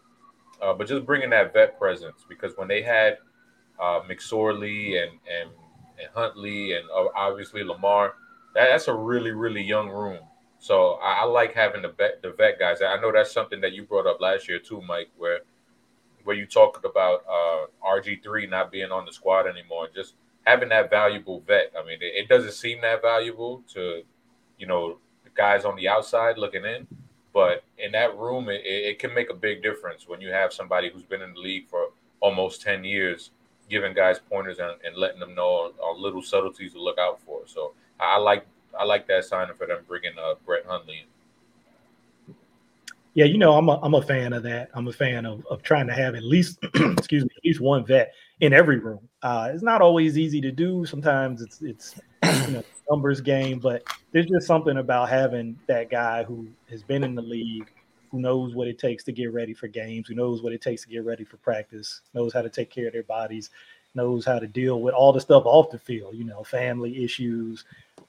Uh, 0.61 0.73
but 0.73 0.87
just 0.87 1.05
bringing 1.05 1.29
that 1.29 1.53
vet 1.53 1.77
presence 1.79 2.25
because 2.27 2.53
when 2.57 2.67
they 2.67 2.81
had 2.81 3.17
uh, 3.79 4.01
McSorley 4.01 5.01
and 5.01 5.11
and 5.31 5.49
and 5.99 6.09
Huntley 6.13 6.73
and 6.73 6.85
uh, 6.89 7.05
obviously 7.15 7.63
Lamar, 7.63 8.13
that, 8.53 8.67
that's 8.69 8.87
a 8.87 8.93
really 8.93 9.31
really 9.31 9.63
young 9.63 9.89
room. 9.89 10.19
So 10.65 10.93
I, 10.93 11.19
I 11.21 11.23
like 11.25 11.53
having 11.53 11.83
the 11.83 11.89
vet, 11.89 12.23
the 12.23 12.31
vet 12.31 12.57
guys. 12.57 12.81
I 12.81 12.99
know 12.99 13.11
that's 13.11 13.31
something 13.31 13.61
that 13.61 13.73
you 13.73 13.83
brought 13.83 14.07
up 14.07 14.19
last 14.19 14.49
year 14.49 14.57
too, 14.57 14.81
Mike, 14.81 15.09
where 15.15 15.41
where 16.23 16.35
you 16.35 16.47
talked 16.47 16.83
about 16.83 17.23
uh, 17.29 17.67
RG 17.87 18.23
three 18.23 18.47
not 18.47 18.71
being 18.71 18.91
on 18.91 19.05
the 19.05 19.13
squad 19.13 19.45
anymore, 19.45 19.89
just 19.93 20.15
having 20.43 20.69
that 20.69 20.89
valuable 20.89 21.41
vet. 21.41 21.71
I 21.79 21.85
mean, 21.85 21.99
it, 22.01 22.23
it 22.23 22.27
doesn't 22.27 22.53
seem 22.53 22.81
that 22.81 23.03
valuable 23.03 23.61
to, 23.75 24.01
you 24.57 24.65
know, 24.65 24.97
guys 25.35 25.65
on 25.65 25.75
the 25.75 25.87
outside 25.87 26.39
looking 26.39 26.65
in, 26.65 26.87
but 27.31 27.63
in 27.77 27.91
that 27.91 28.17
room, 28.17 28.49
it, 28.49 28.61
it 28.65 28.97
can 28.97 29.13
make 29.13 29.29
a 29.29 29.35
big 29.35 29.61
difference 29.61 30.07
when 30.07 30.19
you 30.19 30.31
have 30.31 30.51
somebody 30.51 30.89
who's 30.89 31.03
been 31.03 31.21
in 31.21 31.35
the 31.35 31.39
league 31.39 31.67
for 31.67 31.89
almost 32.21 32.63
10 32.63 32.83
years 32.83 33.29
giving 33.69 33.93
guys 33.93 34.17
pointers 34.17 34.57
and, 34.57 34.71
and 34.83 34.97
letting 34.97 35.19
them 35.19 35.35
know 35.35 35.71
on, 35.79 36.01
little 36.01 36.23
subtleties 36.23 36.73
to 36.73 36.81
look 36.81 36.97
out 36.97 37.21
for. 37.21 37.41
So 37.45 37.73
I 37.99 38.17
like 38.17 38.47
I 38.79 38.85
like 38.85 39.07
that 39.07 39.25
signing 39.25 39.55
for 39.55 39.67
them 39.67 39.79
bringing 39.87 40.13
uh, 40.19 40.35
Brett 40.45 40.65
Hundley. 40.65 41.05
Yeah, 43.15 43.25
you 43.25 43.37
know, 43.37 43.53
I'm 43.57 43.69
a, 43.69 43.79
I'm 43.81 43.93
a 43.93 44.01
fan 44.01 44.33
of 44.33 44.43
that. 44.43 44.69
I'm 44.73 44.89
a 44.89 44.93
fan 44.93 45.25
of, 45.25 45.45
of 45.49 45.63
trying 45.63 45.87
to 45.87 45.93
have 45.93 46.15
at 46.15 46.23
least, 46.23 46.59
excuse 46.75 47.23
me, 47.23 47.29
at 47.37 47.45
least 47.45 47.61
one 47.61 47.85
vet 47.85 48.13
in 48.41 48.51
every 48.51 48.77
room. 48.77 49.07
Uh, 49.23 49.51
it's 49.53 49.63
not 49.63 49.81
always 49.81 50.17
easy 50.17 50.41
to 50.41 50.51
do. 50.51 50.85
Sometimes 50.85 51.41
it's 51.41 51.61
it's 51.61 51.95
you 52.47 52.53
know 52.55 52.63
numbers 52.89 53.21
game, 53.21 53.59
but 53.59 53.83
there's 54.11 54.25
just 54.25 54.45
something 54.45 54.77
about 54.77 55.07
having 55.07 55.57
that 55.67 55.89
guy 55.89 56.23
who 56.23 56.47
has 56.69 56.83
been 56.83 57.05
in 57.05 57.15
the 57.15 57.21
league, 57.21 57.71
who 58.11 58.19
knows 58.19 58.53
what 58.53 58.67
it 58.67 58.77
takes 58.77 59.03
to 59.05 59.13
get 59.13 59.33
ready 59.33 59.53
for 59.53 59.67
games, 59.67 60.07
who 60.07 60.15
knows 60.15 60.43
what 60.43 60.51
it 60.51 60.61
takes 60.61 60.83
to 60.83 60.89
get 60.89 61.05
ready 61.05 61.23
for 61.23 61.37
practice, 61.37 62.01
knows 62.13 62.33
how 62.33 62.41
to 62.41 62.49
take 62.49 62.69
care 62.69 62.87
of 62.87 62.93
their 62.93 63.03
bodies, 63.03 63.49
knows 63.93 64.25
how 64.25 64.39
to 64.39 64.47
deal 64.47 64.81
with 64.81 64.93
all 64.93 65.13
the 65.13 65.21
stuff 65.21 65.43
off 65.45 65.71
the 65.71 65.79
field. 65.79 66.15
You 66.15 66.25
know, 66.25 66.43
family 66.43 67.03
issues, 67.03 67.63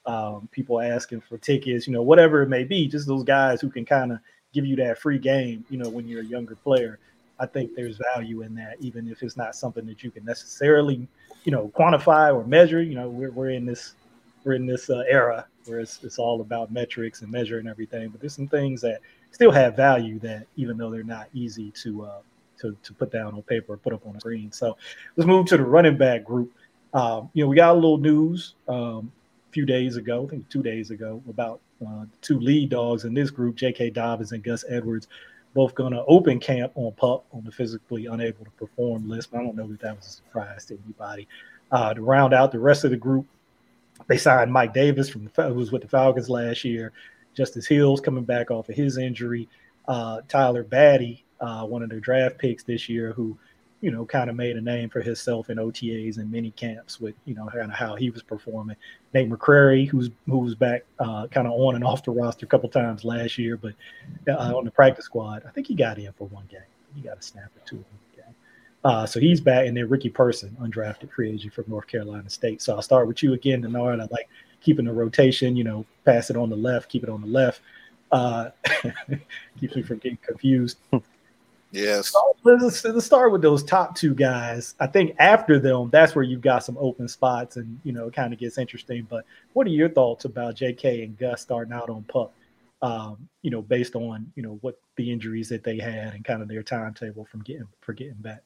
um, 0.07 0.47
people 0.51 0.81
asking 0.81 1.21
for 1.21 1.37
tickets, 1.37 1.85
you 1.85 1.93
know, 1.93 2.01
whatever 2.01 2.41
it 2.41 2.49
may 2.49 2.63
be. 2.63 2.87
Just 2.87 3.07
those 3.07 3.23
guys 3.23 3.61
who 3.61 3.69
can 3.69 3.85
kind 3.85 4.11
of 4.13 4.19
give 4.53 4.65
you 4.65 4.75
that 4.77 4.97
free 4.97 5.19
game, 5.19 5.63
you 5.69 5.77
know, 5.77 5.89
when 5.89 6.07
you're 6.07 6.21
a 6.21 6.25
younger 6.25 6.55
player. 6.55 6.97
I 7.39 7.45
think 7.45 7.75
there's 7.75 7.99
value 8.15 8.41
in 8.41 8.55
that, 8.55 8.77
even 8.79 9.07
if 9.07 9.21
it's 9.21 9.37
not 9.37 9.55
something 9.55 9.85
that 9.85 10.03
you 10.03 10.09
can 10.09 10.25
necessarily, 10.25 11.07
you 11.43 11.51
know, 11.51 11.71
quantify 11.77 12.33
or 12.33 12.43
measure. 12.45 12.81
You 12.81 12.95
know, 12.95 13.09
we're, 13.09 13.29
we're 13.29 13.51
in 13.51 13.65
this 13.65 13.93
we're 14.43 14.53
in 14.53 14.65
this 14.65 14.89
uh, 14.89 15.03
era 15.07 15.45
where 15.65 15.81
it's, 15.81 16.01
it's 16.03 16.17
all 16.17 16.39
about 16.39 16.71
metrics 16.71 17.21
and 17.21 17.29
measuring 17.29 17.67
everything. 17.67 18.09
But 18.09 18.21
there's 18.21 18.33
some 18.33 18.47
things 18.47 18.81
that 18.81 19.01
still 19.31 19.51
have 19.51 19.75
value 19.75 20.19
that, 20.19 20.47
even 20.55 20.77
though 20.77 20.89
they're 20.89 21.03
not 21.03 21.27
easy 21.33 21.69
to 21.83 22.05
uh, 22.05 22.21
to 22.59 22.75
to 22.81 22.93
put 22.93 23.11
down 23.11 23.33
on 23.35 23.41
paper 23.43 23.73
or 23.73 23.77
put 23.77 23.93
up 23.93 24.07
on 24.07 24.15
a 24.15 24.19
screen. 24.19 24.51
So 24.51 24.77
let's 25.15 25.27
move 25.27 25.45
to 25.47 25.57
the 25.57 25.65
running 25.65 25.97
back 25.97 26.23
group. 26.23 26.51
Um, 26.93 27.29
you 27.33 27.43
know, 27.43 27.49
we 27.49 27.55
got 27.55 27.73
a 27.73 27.75
little 27.75 27.97
news 27.97 28.55
um, 28.67 29.11
few 29.57 29.65
days 29.65 29.95
ago, 29.95 30.23
I 30.23 30.29
think 30.29 30.47
two 30.49 30.61
days 30.61 30.91
ago, 30.91 31.19
about 31.27 31.61
uh, 31.83 32.05
two 32.21 32.39
lead 32.39 32.69
dogs 32.69 33.05
in 33.05 33.15
this 33.15 33.31
group, 33.31 33.55
J.K. 33.55 33.89
Dobbins 33.89 34.31
and 34.31 34.43
Gus 34.43 34.63
Edwards, 34.69 35.07
both 35.55 35.73
going 35.73 35.93
to 35.93 36.05
open 36.05 36.39
camp 36.39 36.73
on 36.75 36.91
PUP 36.91 37.25
on 37.33 37.43
the 37.43 37.51
physically 37.51 38.05
unable 38.05 38.45
to 38.45 38.51
perform 38.51 39.09
list. 39.09 39.31
But 39.31 39.39
I 39.39 39.43
don't 39.45 39.55
know 39.55 39.67
if 39.73 39.79
that 39.79 39.95
was 39.95 40.05
a 40.05 40.09
surprise 40.09 40.65
to 40.65 40.77
anybody. 40.85 41.27
Uh, 41.71 41.95
to 41.95 42.01
round 42.03 42.35
out 42.35 42.51
the 42.51 42.59
rest 42.59 42.83
of 42.83 42.91
the 42.91 42.97
group, 42.97 43.25
they 44.05 44.19
signed 44.19 44.53
Mike 44.53 44.75
Davis 44.75 45.09
from 45.09 45.27
who 45.35 45.53
was 45.55 45.71
with 45.71 45.81
the 45.81 45.87
Falcons 45.87 46.29
last 46.29 46.63
year. 46.63 46.91
Justice 47.33 47.65
Hills 47.65 47.99
coming 47.99 48.25
back 48.25 48.51
off 48.51 48.69
of 48.69 48.75
his 48.75 48.99
injury. 48.99 49.49
Uh, 49.87 50.21
Tyler 50.27 50.63
Badie, 50.63 51.23
uh, 51.41 51.65
one 51.65 51.81
of 51.81 51.89
their 51.89 51.99
draft 51.99 52.37
picks 52.37 52.61
this 52.61 52.87
year, 52.87 53.11
who 53.11 53.35
you 53.81 53.91
know, 53.91 54.05
kind 54.05 54.29
of 54.29 54.35
made 54.35 54.57
a 54.57 54.61
name 54.61 54.89
for 54.89 55.01
himself 55.01 55.49
in 55.49 55.57
OTAs 55.57 56.17
and 56.17 56.31
mini 56.31 56.51
camps 56.51 56.99
with, 56.99 57.13
you 57.25 57.35
know, 57.35 57.47
kind 57.47 57.71
of 57.71 57.77
how 57.77 57.95
he 57.95 58.09
was 58.09 58.23
performing. 58.23 58.75
Nate 59.13 59.29
McCrary, 59.29 59.87
who's 59.87 60.09
who 60.25 60.39
was 60.39 60.55
back 60.55 60.83
uh, 60.99 61.27
kind 61.27 61.47
of 61.47 61.53
on 61.53 61.75
and 61.75 61.83
off 61.83 62.03
the 62.03 62.11
roster 62.11 62.45
a 62.45 62.49
couple 62.49 62.69
times 62.69 63.05
last 63.05 63.37
year, 63.37 63.57
but 63.57 63.73
uh, 64.27 64.55
on 64.55 64.65
the 64.65 64.71
practice 64.71 65.05
squad, 65.05 65.43
I 65.47 65.51
think 65.51 65.67
he 65.67 65.75
got 65.75 65.99
in 65.99 66.11
for 66.13 66.27
one 66.27 66.45
game. 66.49 66.61
He 66.95 67.01
got 67.01 67.19
a 67.19 67.21
snap 67.21 67.51
or 67.55 67.67
two. 67.67 67.83
Uh, 68.83 69.05
so 69.05 69.19
he's 69.19 69.41
back, 69.41 69.67
and 69.67 69.75
then 69.75 69.89
Ricky 69.89 70.09
Person, 70.09 70.55
undrafted 70.61 71.11
free 71.11 71.31
agent 71.31 71.53
from 71.53 71.65
North 71.67 71.87
Carolina 71.87 72.29
State. 72.29 72.61
So 72.61 72.75
I'll 72.75 72.81
start 72.81 73.05
with 73.05 73.21
you 73.21 73.33
again, 73.33 73.61
Denard. 73.61 74.01
I 74.01 74.07
like 74.11 74.29
keeping 74.61 74.85
the 74.85 74.93
rotation. 74.93 75.57
You 75.57 75.65
know, 75.65 75.85
pass 76.05 76.29
it 76.29 76.37
on 76.37 76.49
the 76.49 76.55
left, 76.55 76.87
keep 76.87 77.03
it 77.03 77.09
on 77.09 77.19
the 77.19 77.27
left. 77.27 77.59
Uh, 78.11 78.51
keeps 79.59 79.75
me 79.75 79.81
from 79.81 79.97
getting 79.97 80.17
confused. 80.25 80.77
Yes. 81.77 82.11
let's, 82.43 82.83
let's 82.83 83.05
start 83.05 83.31
with 83.31 83.43
those 83.43 83.63
top 83.63 83.95
two 83.95 84.15
guys. 84.15 84.73
I 84.79 84.87
think 84.87 85.15
after 85.19 85.59
them, 85.59 85.89
that's 85.91 86.15
where 86.15 86.23
you've 86.23 86.41
got 86.41 86.63
some 86.63 86.75
open 86.79 87.07
spots, 87.07 87.57
and 87.57 87.79
you 87.83 87.91
know, 87.91 88.07
it 88.07 88.13
kind 88.13 88.33
of 88.33 88.39
gets 88.39 88.57
interesting. 88.57 89.05
But 89.07 89.25
what 89.53 89.67
are 89.67 89.71
your 89.71 89.89
thoughts 89.89 90.25
about 90.25 90.55
J.K. 90.55 91.03
and 91.03 91.17
Gus 91.17 91.41
starting 91.41 91.73
out 91.73 91.89
on 91.89 92.03
pup? 92.03 92.33
Um, 92.81 93.29
you 93.43 93.51
know, 93.51 93.61
based 93.61 93.95
on 93.95 94.31
you 94.35 94.41
know 94.41 94.57
what 94.61 94.79
the 94.95 95.11
injuries 95.11 95.49
that 95.49 95.63
they 95.63 95.77
had 95.77 96.13
and 96.15 96.25
kind 96.25 96.41
of 96.41 96.47
their 96.47 96.63
timetable 96.63 97.25
from 97.25 97.43
getting 97.43 97.67
for 97.81 97.93
getting 97.93 98.13
back. 98.15 98.41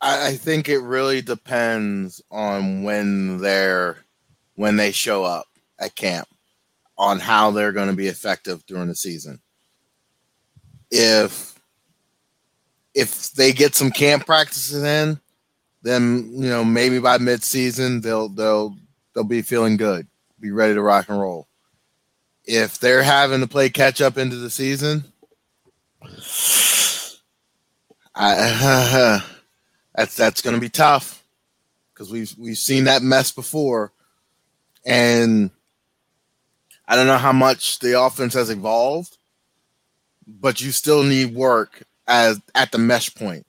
I 0.00 0.34
think 0.34 0.68
it 0.68 0.78
really 0.78 1.20
depends 1.20 2.22
on 2.30 2.82
when 2.82 3.38
they're 3.38 3.98
when 4.56 4.76
they 4.76 4.92
show 4.92 5.24
up 5.24 5.46
at 5.78 5.94
camp 5.94 6.26
on 6.96 7.20
how 7.20 7.50
they're 7.50 7.72
going 7.72 7.88
to 7.88 7.96
be 7.96 8.08
effective 8.08 8.64
during 8.66 8.88
the 8.88 8.94
season. 8.94 9.40
If 10.90 11.59
if 12.94 13.32
they 13.32 13.52
get 13.52 13.74
some 13.74 13.90
camp 13.90 14.26
practices 14.26 14.82
in, 14.82 15.20
then 15.82 16.30
you 16.34 16.48
know 16.48 16.64
maybe 16.64 16.98
by 16.98 17.18
midseason 17.18 18.02
they'll 18.02 18.28
they'll 18.28 18.76
they'll 19.14 19.24
be 19.24 19.42
feeling 19.42 19.76
good, 19.76 20.06
be 20.38 20.50
ready 20.50 20.74
to 20.74 20.82
rock 20.82 21.08
and 21.08 21.20
roll. 21.20 21.48
If 22.44 22.78
they're 22.78 23.02
having 23.02 23.40
to 23.40 23.46
play 23.46 23.70
catch 23.70 24.00
up 24.00 24.18
into 24.18 24.36
the 24.36 24.50
season, 24.50 25.04
I, 28.14 29.22
that's 29.94 30.16
that's 30.16 30.42
going 30.42 30.54
to 30.54 30.60
be 30.60 30.68
tough 30.68 31.22
because 31.92 32.10
we've 32.10 32.34
we've 32.38 32.58
seen 32.58 32.84
that 32.84 33.02
mess 33.02 33.30
before, 33.30 33.92
and 34.84 35.50
I 36.88 36.96
don't 36.96 37.06
know 37.06 37.18
how 37.18 37.32
much 37.32 37.78
the 37.78 38.00
offense 38.00 38.34
has 38.34 38.50
evolved, 38.50 39.16
but 40.26 40.60
you 40.60 40.72
still 40.72 41.04
need 41.04 41.34
work 41.34 41.84
as 42.10 42.42
at 42.54 42.72
the 42.72 42.78
mesh 42.78 43.14
point. 43.14 43.46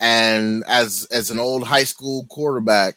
And 0.00 0.64
as 0.66 1.06
as 1.12 1.30
an 1.30 1.38
old 1.38 1.64
high 1.64 1.84
school 1.84 2.24
quarterback, 2.28 2.96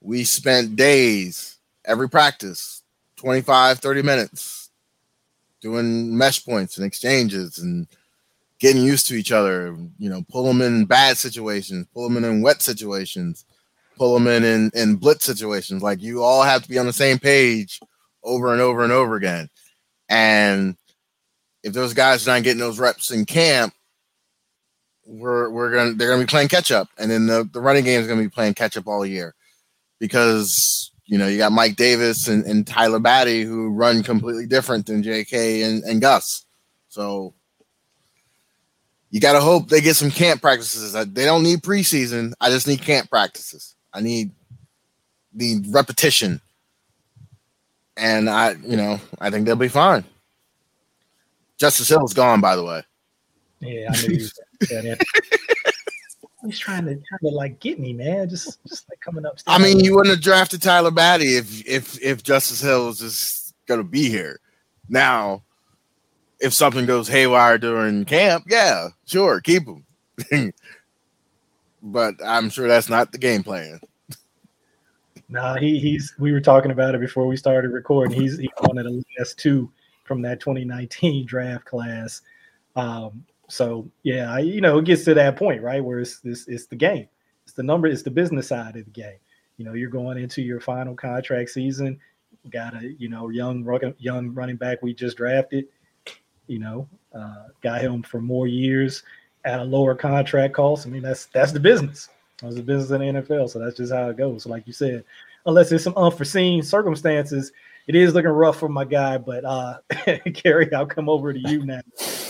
we 0.00 0.24
spent 0.24 0.76
days 0.76 1.58
every 1.84 2.08
practice, 2.08 2.82
25, 3.16 3.78
30 3.80 4.02
minutes 4.02 4.70
doing 5.60 6.16
mesh 6.16 6.44
points 6.44 6.76
and 6.76 6.86
exchanges 6.86 7.58
and 7.58 7.86
getting 8.58 8.82
used 8.82 9.06
to 9.08 9.14
each 9.14 9.32
other, 9.32 9.76
you 9.98 10.08
know, 10.08 10.24
pull 10.30 10.44
them 10.44 10.60
in 10.60 10.84
bad 10.84 11.16
situations, 11.16 11.86
pull 11.92 12.08
them 12.08 12.16
in, 12.16 12.24
in 12.24 12.42
wet 12.42 12.62
situations, 12.62 13.44
pull 13.96 14.14
them 14.14 14.28
in, 14.28 14.44
in 14.44 14.70
in 14.74 14.96
blitz 14.96 15.24
situations. 15.24 15.82
Like 15.82 16.00
you 16.02 16.22
all 16.22 16.42
have 16.42 16.62
to 16.62 16.68
be 16.68 16.78
on 16.78 16.86
the 16.86 16.92
same 16.92 17.18
page 17.18 17.80
over 18.22 18.52
and 18.52 18.60
over 18.60 18.84
and 18.84 18.92
over 18.92 19.16
again. 19.16 19.48
And 20.08 20.76
if 21.62 21.72
those 21.72 21.94
guys 21.94 22.26
are 22.26 22.32
not 22.32 22.42
getting 22.42 22.60
those 22.60 22.78
reps 22.78 23.10
in 23.10 23.24
camp, 23.24 23.74
we're 25.06 25.50
we're 25.50 25.72
gonna 25.72 25.92
they're 25.92 26.08
gonna 26.08 26.22
be 26.22 26.26
playing 26.26 26.48
catch 26.48 26.70
up, 26.70 26.88
and 26.98 27.10
then 27.10 27.26
the, 27.26 27.48
the 27.52 27.60
running 27.60 27.84
game 27.84 28.00
is 28.00 28.06
gonna 28.06 28.22
be 28.22 28.28
playing 28.28 28.54
catch 28.54 28.76
up 28.76 28.86
all 28.86 29.04
year 29.04 29.34
because 29.98 30.90
you 31.06 31.18
know 31.18 31.26
you 31.26 31.38
got 31.38 31.52
Mike 31.52 31.76
Davis 31.76 32.28
and, 32.28 32.44
and 32.44 32.66
Tyler 32.66 33.00
Badie 33.00 33.44
who 33.44 33.70
run 33.70 34.02
completely 34.02 34.46
different 34.46 34.86
than 34.86 35.02
J.K. 35.02 35.62
and, 35.62 35.82
and 35.84 36.00
Gus, 36.00 36.44
so 36.88 37.34
you 39.10 39.20
got 39.20 39.34
to 39.34 39.40
hope 39.40 39.68
they 39.68 39.80
get 39.80 39.96
some 39.96 40.10
camp 40.10 40.40
practices. 40.40 40.92
They 40.92 41.24
don't 41.24 41.42
need 41.42 41.60
preseason. 41.60 42.32
I 42.40 42.48
just 42.48 42.66
need 42.66 42.80
camp 42.80 43.10
practices. 43.10 43.74
I 43.92 44.00
need 44.00 44.30
the 45.34 45.62
repetition, 45.68 46.40
and 47.96 48.30
I 48.30 48.52
you 48.52 48.76
know 48.76 49.00
I 49.20 49.30
think 49.30 49.46
they'll 49.46 49.56
be 49.56 49.68
fine. 49.68 50.04
Justice 51.62 51.90
Hill's 51.90 52.12
gone, 52.12 52.40
by 52.40 52.56
the 52.56 52.64
way. 52.64 52.82
Yeah, 53.60 53.88
I 53.92 54.06
knew 54.08 54.14
you 54.16 54.28
He's 56.44 56.58
trying 56.58 56.86
to 56.86 56.94
trying 56.94 57.20
to 57.20 57.28
like 57.28 57.60
get 57.60 57.78
me, 57.78 57.92
man. 57.92 58.28
Just 58.28 58.58
just 58.66 58.90
like 58.90 58.98
coming 58.98 59.24
up. 59.24 59.38
I 59.46 59.58
mean, 59.58 59.78
you 59.78 59.94
wouldn't 59.94 60.12
have 60.12 60.24
drafted 60.24 60.60
Tyler 60.60 60.90
Badie 60.90 61.38
if 61.38 61.64
if 61.64 62.02
if 62.02 62.24
Justice 62.24 62.60
Hill 62.60 62.86
was 62.86 62.98
just 62.98 63.54
gonna 63.66 63.84
be 63.84 64.08
here. 64.08 64.40
Now, 64.88 65.44
if 66.40 66.52
something 66.52 66.84
goes 66.84 67.06
haywire 67.06 67.58
during 67.58 68.06
camp, 68.06 68.46
yeah, 68.48 68.88
sure, 69.06 69.40
keep 69.40 69.62
him. 69.64 69.84
but 71.80 72.16
I'm 72.26 72.50
sure 72.50 72.66
that's 72.66 72.88
not 72.88 73.12
the 73.12 73.18
game 73.18 73.44
plan. 73.44 73.78
Nah, 75.28 75.58
he 75.58 75.78
he's 75.78 76.12
we 76.18 76.32
were 76.32 76.40
talking 76.40 76.72
about 76.72 76.96
it 76.96 77.00
before 77.00 77.28
we 77.28 77.36
started 77.36 77.70
recording. 77.70 78.20
He's 78.20 78.36
he's 78.36 78.50
on 78.68 78.78
at 78.78 78.86
last 79.16 79.38
two 79.38 79.70
from 80.12 80.20
that 80.20 80.40
2019 80.40 81.24
draft 81.26 81.64
class. 81.64 82.20
Um, 82.76 83.24
so 83.48 83.90
yeah, 84.02 84.30
I, 84.30 84.40
you 84.40 84.60
know, 84.60 84.78
it 84.78 84.84
gets 84.84 85.04
to 85.04 85.14
that 85.14 85.36
point, 85.36 85.62
right, 85.62 85.82
where 85.82 86.00
it's 86.00 86.20
this 86.20 86.46
it's 86.48 86.66
the 86.66 86.76
game, 86.76 87.08
it's 87.44 87.54
the 87.54 87.62
number, 87.62 87.86
it's 87.86 88.02
the 88.02 88.10
business 88.10 88.48
side 88.48 88.76
of 88.76 88.84
the 88.84 88.90
game. 88.90 89.16
You 89.56 89.64
know, 89.64 89.72
you're 89.72 89.90
going 89.90 90.18
into 90.18 90.42
your 90.42 90.60
final 90.60 90.94
contract 90.94 91.50
season. 91.50 91.98
Got 92.50 92.74
a 92.74 92.92
you 92.98 93.08
know 93.08 93.28
young 93.30 93.64
young 93.98 94.34
running 94.34 94.56
back 94.56 94.82
we 94.82 94.94
just 94.94 95.16
drafted. 95.16 95.66
You 96.46 96.58
know, 96.58 96.88
uh, 97.14 97.48
got 97.62 97.80
him 97.80 98.02
for 98.02 98.20
more 98.20 98.46
years 98.46 99.02
at 99.44 99.60
a 99.60 99.64
lower 99.64 99.94
contract 99.94 100.54
cost. 100.54 100.86
I 100.86 100.90
mean, 100.90 101.02
that's 101.02 101.26
that's 101.26 101.52
the 101.52 101.60
business. 101.60 102.08
It's 102.42 102.58
a 102.58 102.62
business 102.62 102.90
in 102.90 103.14
the 103.14 103.20
NFL, 103.20 103.48
so 103.48 103.58
that's 103.58 103.76
just 103.76 103.92
how 103.92 104.08
it 104.08 104.16
goes. 104.16 104.42
So, 104.42 104.50
like 104.50 104.66
you 104.66 104.72
said, 104.72 105.04
unless 105.46 105.70
there's 105.70 105.84
some 105.84 105.96
unforeseen 105.96 106.62
circumstances, 106.62 107.52
it 107.86 107.94
is 107.94 108.14
looking 108.14 108.30
rough 108.30 108.58
for 108.58 108.68
my 108.68 108.84
guy. 108.84 109.18
But 109.18 109.44
uh 109.44 109.78
Kerry, 110.34 110.72
I'll 110.72 110.86
come 110.86 111.08
over 111.08 111.32
to 111.32 111.38
you 111.38 111.64
now 111.64 111.80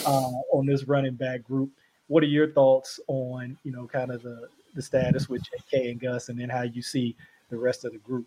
uh, 0.06 0.32
on 0.52 0.66
this 0.66 0.84
running 0.84 1.14
back 1.14 1.42
group. 1.42 1.70
What 2.08 2.22
are 2.22 2.26
your 2.26 2.52
thoughts 2.52 3.00
on 3.08 3.56
you 3.64 3.72
know 3.72 3.86
kind 3.86 4.10
of 4.10 4.22
the 4.22 4.48
the 4.74 4.82
status 4.82 5.28
with 5.28 5.42
JK 5.42 5.90
and 5.90 6.00
Gus, 6.00 6.28
and 6.28 6.38
then 6.38 6.48
how 6.48 6.62
you 6.62 6.82
see 6.82 7.16
the 7.50 7.58
rest 7.58 7.84
of 7.84 7.92
the 7.92 7.98
group? 7.98 8.26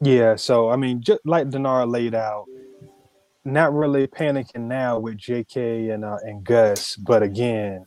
Yeah, 0.00 0.36
so 0.36 0.70
I 0.70 0.76
mean, 0.76 1.00
just 1.00 1.20
like 1.24 1.48
Denard 1.48 1.90
laid 1.90 2.14
out, 2.14 2.46
not 3.44 3.72
really 3.72 4.06
panicking 4.06 4.62
now 4.62 4.98
with 4.98 5.16
JK 5.16 5.94
and 5.94 6.04
uh, 6.04 6.18
and 6.22 6.44
Gus, 6.44 6.96
but 6.96 7.22
again, 7.22 7.86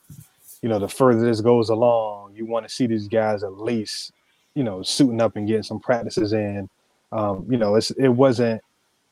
you 0.62 0.70
know, 0.70 0.80
the 0.80 0.88
further 0.88 1.24
this 1.24 1.42
goes 1.42 1.70
along, 1.70 2.36
you 2.36 2.46
want 2.46 2.68
to 2.68 2.74
see 2.74 2.88
these 2.88 3.08
guys 3.08 3.44
at 3.44 3.60
least, 3.60 4.12
you 4.56 4.64
know, 4.64 4.82
suiting 4.82 5.22
up 5.22 5.36
and 5.36 5.48
getting 5.48 5.64
some 5.64 5.80
practices 5.80 6.34
in. 6.34 6.70
Um, 7.12 7.48
you 7.50 7.58
know, 7.58 7.76
it 7.76 8.10
wasn't 8.10 8.62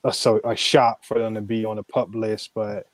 a 0.04 0.14
so 0.14 0.40
a 0.44 0.56
shock 0.56 1.04
for 1.04 1.20
them 1.20 1.34
to 1.36 1.42
be 1.42 1.66
on 1.66 1.78
the 1.78 1.84
pup 1.84 2.14
list, 2.14 2.52
but 2.54 2.88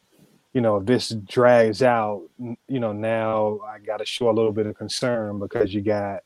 you 0.54 0.62
know, 0.62 0.78
if 0.78 0.86
this 0.86 1.10
drags 1.10 1.82
out, 1.82 2.24
you 2.40 2.80
know, 2.80 2.94
now 2.94 3.60
I 3.68 3.80
got 3.80 3.98
to 3.98 4.06
show 4.06 4.30
a 4.30 4.32
little 4.32 4.52
bit 4.52 4.68
of 4.68 4.78
concern 4.78 5.40
because 5.40 5.74
you 5.74 5.82
got 5.82 6.22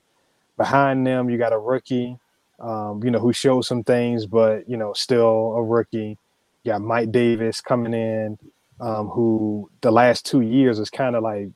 behind 0.57 1.07
them, 1.07 1.29
you 1.29 1.37
got 1.37 1.53
a 1.53 1.59
rookie 1.59 2.19
um, 2.59 3.03
you 3.03 3.11
know, 3.11 3.19
who 3.19 3.33
showed 3.33 3.61
some 3.61 3.83
things, 3.83 4.25
but 4.25 4.67
you 4.69 4.77
know, 4.77 4.93
still 4.93 5.53
a 5.55 5.63
rookie. 5.63 6.17
You 6.63 6.71
got 6.73 6.81
Mike 6.81 7.11
Davis 7.11 7.61
coming 7.61 7.93
in, 7.93 8.37
um, 8.79 9.07
who 9.09 9.69
the 9.81 9.91
last 9.91 10.25
two 10.25 10.41
years 10.41 10.79
is 10.79 10.89
kind 10.89 11.15
of 11.15 11.23
like 11.23 11.49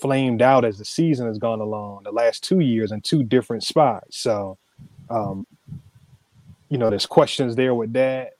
flamed 0.00 0.42
out 0.42 0.64
as 0.64 0.78
the 0.78 0.84
season 0.84 1.26
has 1.26 1.38
gone 1.38 1.60
along. 1.60 2.02
The 2.02 2.12
last 2.12 2.42
two 2.42 2.60
years 2.60 2.90
in 2.90 3.00
two 3.00 3.22
different 3.22 3.62
spots. 3.62 4.18
So, 4.18 4.58
um, 5.10 5.46
you 6.68 6.78
know, 6.78 6.90
there's 6.90 7.06
questions 7.06 7.56
there 7.56 7.74
with 7.74 7.92
that. 7.94 8.32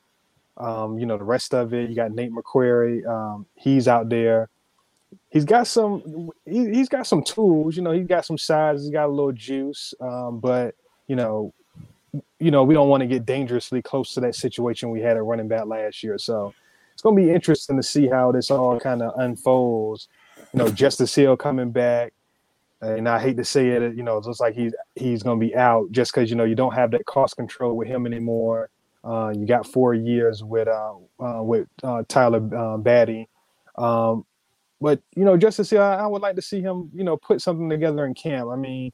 Um, 0.56 0.98
you 0.98 1.06
know, 1.06 1.18
the 1.18 1.24
rest 1.24 1.54
of 1.54 1.74
it, 1.74 1.90
you 1.90 1.96
got 1.96 2.12
Nate 2.12 2.32
McCrary. 2.32 3.06
Um, 3.06 3.46
he's 3.54 3.88
out 3.88 4.08
there. 4.08 4.48
He's 5.30 5.44
got 5.44 5.66
some. 5.66 6.30
He, 6.44 6.78
has 6.78 6.88
got 6.88 7.06
some 7.06 7.22
tools. 7.22 7.76
You 7.76 7.82
know, 7.82 7.92
he's 7.92 8.06
got 8.06 8.24
some 8.24 8.38
size. 8.38 8.82
He's 8.82 8.90
got 8.90 9.06
a 9.06 9.12
little 9.12 9.32
juice. 9.32 9.92
Um, 10.00 10.40
but 10.40 10.74
you 11.06 11.16
know, 11.16 11.52
you 12.38 12.50
know, 12.50 12.64
we 12.64 12.74
don't 12.74 12.88
want 12.88 13.02
to 13.02 13.06
get 13.06 13.26
dangerously 13.26 13.82
close 13.82 14.14
to 14.14 14.20
that 14.20 14.34
situation 14.34 14.90
we 14.90 15.00
had 15.00 15.16
at 15.16 15.24
running 15.24 15.48
back 15.48 15.66
last 15.66 16.02
year. 16.02 16.18
So 16.18 16.54
it's 16.92 17.02
going 17.02 17.16
to 17.16 17.22
be 17.22 17.30
interesting 17.30 17.76
to 17.76 17.82
see 17.82 18.08
how 18.08 18.32
this 18.32 18.50
all 18.50 18.80
kind 18.80 19.02
of 19.02 19.18
unfolds. 19.18 20.08
You 20.52 20.58
know, 20.60 20.68
Justice 20.70 21.14
Hill 21.14 21.36
coming 21.36 21.70
back, 21.70 22.14
and 22.80 23.08
I 23.08 23.18
hate 23.18 23.36
to 23.38 23.44
say 23.44 23.68
it, 23.68 23.96
you 23.96 24.02
know, 24.02 24.18
it 24.18 24.24
looks 24.24 24.40
like 24.40 24.54
he's 24.54 24.74
he's 24.94 25.22
going 25.22 25.40
to 25.40 25.46
be 25.46 25.56
out 25.56 25.90
just 25.90 26.12
because 26.12 26.30
you 26.30 26.36
know 26.36 26.44
you 26.44 26.54
don't 26.54 26.74
have 26.74 26.90
that 26.90 27.06
cost 27.06 27.36
control 27.36 27.76
with 27.76 27.88
him 27.88 28.06
anymore. 28.06 28.70
Uh, 29.02 29.32
you 29.36 29.46
got 29.46 29.66
four 29.66 29.94
years 29.94 30.42
with 30.42 30.68
uh, 30.68 30.94
uh, 31.20 31.42
with 31.42 31.68
uh, 31.82 32.02
Tyler 32.08 32.38
uh, 32.38 32.76
Badie. 32.76 33.26
Um, 33.76 34.24
but 34.80 35.00
you 35.14 35.24
know, 35.24 35.36
Justice 35.36 35.70
Hill, 35.70 35.82
I, 35.82 35.94
I 35.94 36.06
would 36.06 36.22
like 36.22 36.36
to 36.36 36.42
see 36.42 36.60
him, 36.60 36.90
you 36.94 37.04
know, 37.04 37.16
put 37.16 37.40
something 37.40 37.70
together 37.70 38.04
in 38.04 38.14
camp. 38.14 38.50
I 38.50 38.56
mean, 38.56 38.92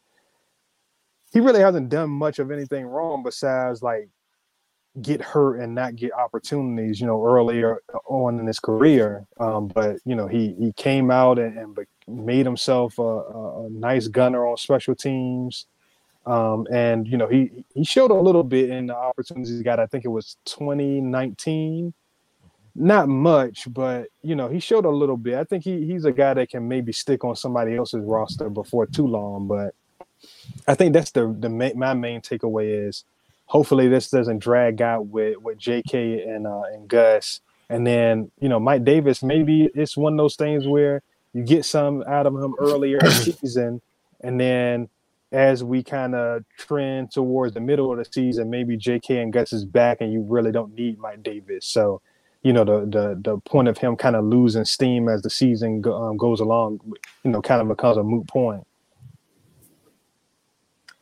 he 1.33 1.41
really 1.41 1.61
hasn't 1.61 1.89
done 1.89 2.11
much 2.11 2.39
of 2.39 2.51
anything 2.51 2.85
wrong 2.87 3.23
besides 3.23 3.83
like 3.83 4.09
get 5.01 5.23
hurt 5.23 5.59
and 5.59 5.75
not 5.75 5.97
get 5.97 6.13
opportunities, 6.13 7.01
you 7.01 7.07
know, 7.07 7.25
earlier 7.25 7.83
on 8.07 8.39
in 8.39 8.47
his 8.47 8.59
career. 8.59 9.27
Um, 9.41 9.69
but 9.69 9.97
you 10.05 10.15
know, 10.15 10.27
he 10.27 10.55
he 10.59 10.73
came 10.73 11.11
out 11.11 11.39
and, 11.39 11.57
and 11.57 11.79
made 12.07 12.45
himself 12.45 12.99
a, 12.99 13.03
a, 13.03 13.69
nice 13.71 14.09
gunner 14.09 14.47
on 14.47 14.57
special 14.57 14.95
teams. 14.95 15.67
Um, 16.27 16.67
and 16.71 17.09
you 17.09 17.17
know, 17.17 17.27
he 17.27 17.65
he 17.75 17.85
showed 17.85 18.11
a 18.11 18.21
little 18.21 18.45
bit 18.45 18.69
in 18.71 18.87
the 18.87 18.97
opportunities 18.97 19.57
he 19.57 19.65
got. 19.65 19.81
I 19.81 19.87
think 19.87 20.05
it 20.05 20.09
was 20.09 20.37
2019. 20.45 21.95
Not 22.75 23.09
much, 23.09 23.67
but 23.73 24.09
you 24.23 24.35
know, 24.35 24.49
he 24.49 24.59
showed 24.59 24.85
a 24.85 24.91
little 24.91 25.17
bit. 25.17 25.35
I 25.35 25.45
think 25.45 25.65
he 25.65 25.87
he's 25.87 26.05
a 26.05 26.13
guy 26.13 26.35
that 26.35 26.51
can 26.51 26.69
maybe 26.69 26.93
stick 26.93 27.25
on 27.25 27.37
somebody 27.37 27.77
else's 27.77 28.03
roster 28.05 28.49
before 28.49 28.87
too 28.87 29.07
long, 29.07 29.47
but 29.47 29.75
I 30.67 30.75
think 30.75 30.93
that's 30.93 31.11
the 31.11 31.35
the 31.39 31.49
my 31.49 31.95
main 31.95 32.21
takeaway 32.21 32.89
is 32.89 33.05
hopefully 33.53 33.87
this 33.87 34.09
doesn't 34.09 34.39
drag 34.39 34.81
out 34.81 35.09
with 35.09 35.37
with 35.37 35.59
J.K. 35.59 36.23
and 36.23 36.47
uh, 36.47 36.63
and 36.73 36.89
Gus, 36.89 37.41
and 37.69 37.87
then 37.87 38.31
you 38.41 38.49
know 38.49 38.59
Mike 38.59 38.83
Davis. 38.83 39.23
Maybe 39.23 39.71
it's 39.75 39.95
one 39.95 40.15
of 40.15 40.17
those 40.17 40.37
things 40.37 40.67
where 40.67 41.03
you 41.35 41.43
get 41.43 41.67
some 41.67 42.03
out 42.05 42.27
of 42.27 42.35
him 42.35 42.55
earlier 42.59 42.97
in 42.97 43.05
the 43.05 43.13
season, 43.41 43.83
and 44.23 44.41
then 44.41 44.89
as 45.33 45.63
we 45.63 45.83
kind 45.83 46.15
of 46.15 46.45
trend 46.59 47.11
towards 47.11 47.53
the 47.53 47.61
middle 47.61 47.93
of 47.93 47.99
the 47.99 48.07
season, 48.11 48.49
maybe 48.49 48.77
J.K. 48.79 49.19
and 49.19 49.33
Gus 49.33 49.53
is 49.53 49.67
back, 49.67 50.01
and 50.01 50.11
you 50.11 50.23
really 50.23 50.51
don't 50.51 50.75
need 50.75 50.99
Mike 50.99 51.23
Davis. 51.23 51.67
So 51.67 52.01
you 52.43 52.55
know 52.55 52.65
the 52.65 52.87
the 52.87 53.21
the 53.23 53.39
point 53.41 53.69
of 53.69 53.77
him 53.77 53.97
kind 53.97 54.17
of 54.17 54.25
losing 54.25 54.65
steam 54.65 55.11
as 55.11 55.21
the 55.21 55.31
season 55.31 55.83
go, 55.83 55.95
um, 55.95 56.17
goes 56.17 56.41
along, 56.41 56.81
you 57.23 57.31
know, 57.31 57.43
kind 57.43 57.61
of 57.61 57.69
becomes 57.69 57.99
a 57.99 58.03
moot 58.03 58.27
point. 58.29 58.67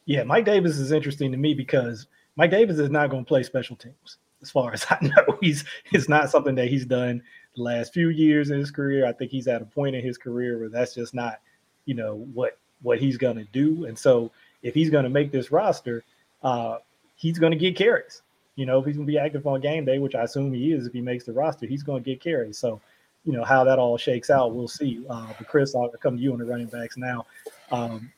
Yeah, 0.04 0.24
Mike 0.24 0.46
Davis 0.46 0.78
is 0.78 0.90
interesting 0.90 1.30
to 1.30 1.38
me 1.38 1.54
because 1.54 2.08
Mike 2.40 2.52
Davis 2.52 2.78
is 2.78 2.88
not 2.88 3.10
going 3.10 3.22
to 3.22 3.28
play 3.28 3.42
special 3.42 3.76
teams. 3.76 4.16
As 4.40 4.50
far 4.50 4.72
as 4.72 4.86
I 4.90 4.96
know, 5.02 5.36
he's 5.42 5.62
it's 5.92 6.08
not 6.08 6.30
something 6.30 6.54
that 6.54 6.68
he's 6.68 6.86
done 6.86 7.22
the 7.54 7.62
last 7.62 7.92
few 7.92 8.08
years 8.08 8.48
in 8.48 8.58
his 8.58 8.70
career. 8.70 9.06
I 9.06 9.12
think 9.12 9.30
he's 9.30 9.46
at 9.46 9.60
a 9.60 9.66
point 9.66 9.94
in 9.94 10.02
his 10.02 10.16
career 10.16 10.58
where 10.58 10.70
that's 10.70 10.94
just 10.94 11.12
not, 11.12 11.40
you 11.84 11.92
know, 11.92 12.26
what 12.32 12.56
what 12.80 12.98
he's 12.98 13.18
going 13.18 13.36
to 13.36 13.44
do. 13.52 13.84
And 13.84 13.98
so, 13.98 14.30
if 14.62 14.72
he's 14.72 14.88
going 14.88 15.04
to 15.04 15.10
make 15.10 15.30
this 15.30 15.52
roster, 15.52 16.02
uh, 16.42 16.78
he's 17.14 17.38
going 17.38 17.52
to 17.52 17.58
get 17.58 17.76
carries. 17.76 18.22
You 18.56 18.64
know, 18.64 18.78
if 18.78 18.86
he's 18.86 18.96
going 18.96 19.06
to 19.06 19.12
be 19.12 19.18
active 19.18 19.46
on 19.46 19.60
game 19.60 19.84
day, 19.84 19.98
which 19.98 20.14
I 20.14 20.22
assume 20.22 20.50
he 20.54 20.72
is, 20.72 20.86
if 20.86 20.94
he 20.94 21.02
makes 21.02 21.24
the 21.24 21.34
roster, 21.34 21.66
he's 21.66 21.82
going 21.82 22.02
to 22.02 22.10
get 22.10 22.22
carries. 22.22 22.56
So, 22.56 22.80
you 23.26 23.34
know, 23.34 23.44
how 23.44 23.64
that 23.64 23.78
all 23.78 23.98
shakes 23.98 24.30
out, 24.30 24.54
we'll 24.54 24.66
see. 24.66 25.04
Uh, 25.10 25.26
but 25.36 25.46
Chris, 25.46 25.74
I'll 25.74 25.90
come 25.90 26.16
to 26.16 26.22
you 26.22 26.32
on 26.32 26.38
the 26.38 26.46
running 26.46 26.68
backs 26.68 26.96
now. 26.96 27.26
Um, 27.70 28.10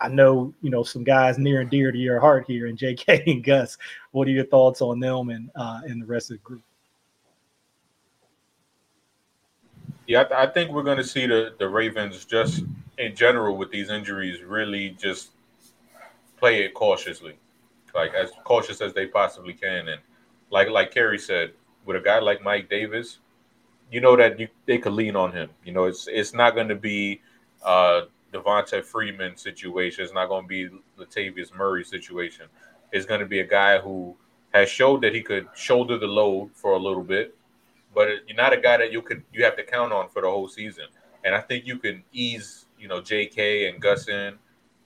I 0.00 0.08
know 0.08 0.52
you 0.60 0.70
know 0.70 0.82
some 0.82 1.04
guys 1.04 1.38
near 1.38 1.62
and 1.62 1.70
dear 1.70 1.90
to 1.90 1.98
your 1.98 2.20
heart 2.20 2.44
here, 2.46 2.66
and 2.66 2.76
J.K. 2.76 3.22
and 3.26 3.42
Gus. 3.42 3.78
What 4.12 4.28
are 4.28 4.32
your 4.32 4.44
thoughts 4.44 4.82
on 4.82 5.00
them 5.00 5.30
and 5.30 5.50
uh, 5.54 5.80
and 5.84 6.02
the 6.02 6.06
rest 6.06 6.30
of 6.30 6.36
the 6.36 6.42
group? 6.42 6.62
Yeah, 10.06 10.22
I, 10.22 10.24
th- 10.24 10.34
I 10.34 10.46
think 10.46 10.70
we're 10.70 10.82
going 10.82 10.98
to 10.98 11.04
see 11.04 11.26
the 11.26 11.54
the 11.58 11.68
Ravens 11.68 12.24
just 12.24 12.64
in 12.98 13.14
general 13.14 13.56
with 13.56 13.70
these 13.70 13.90
injuries 13.90 14.42
really 14.42 14.90
just 14.90 15.30
play 16.36 16.62
it 16.64 16.74
cautiously, 16.74 17.36
like 17.94 18.12
as 18.12 18.30
cautious 18.44 18.80
as 18.80 18.92
they 18.92 19.06
possibly 19.06 19.54
can, 19.54 19.88
and 19.88 20.00
like 20.50 20.68
like 20.68 20.90
Kerry 20.90 21.18
said, 21.18 21.52
with 21.86 21.96
a 21.96 22.00
guy 22.00 22.18
like 22.18 22.42
Mike 22.42 22.68
Davis, 22.68 23.18
you 23.90 24.02
know 24.02 24.14
that 24.16 24.38
you, 24.38 24.48
they 24.66 24.76
could 24.76 24.92
lean 24.92 25.16
on 25.16 25.32
him. 25.32 25.48
You 25.64 25.72
know, 25.72 25.84
it's 25.84 26.06
it's 26.06 26.34
not 26.34 26.54
going 26.54 26.68
to 26.68 26.76
be. 26.76 27.22
Uh, 27.64 28.02
Devonta 28.32 28.84
Freeman 28.84 29.36
situation. 29.36 30.04
It's 30.04 30.14
not 30.14 30.28
going 30.28 30.44
to 30.44 30.48
be 30.48 30.68
Latavius 30.98 31.54
Murray 31.54 31.84
situation. 31.84 32.46
It's 32.92 33.06
going 33.06 33.20
to 33.20 33.26
be 33.26 33.40
a 33.40 33.46
guy 33.46 33.78
who 33.78 34.16
has 34.52 34.68
showed 34.68 35.02
that 35.02 35.14
he 35.14 35.22
could 35.22 35.46
shoulder 35.54 35.98
the 35.98 36.06
load 36.06 36.50
for 36.54 36.72
a 36.72 36.78
little 36.78 37.02
bit, 37.02 37.36
but 37.94 38.08
you're 38.26 38.36
not 38.36 38.52
a 38.52 38.60
guy 38.60 38.76
that 38.76 38.92
you 38.92 39.02
could 39.02 39.22
you 39.32 39.44
have 39.44 39.56
to 39.56 39.64
count 39.64 39.92
on 39.92 40.08
for 40.08 40.22
the 40.22 40.28
whole 40.28 40.48
season. 40.48 40.86
And 41.24 41.34
I 41.34 41.40
think 41.40 41.66
you 41.66 41.78
can 41.78 42.02
ease 42.12 42.66
you 42.78 42.88
know 42.88 43.00
J.K. 43.00 43.68
and 43.68 43.80
Gus 43.80 44.08
in, 44.08 44.34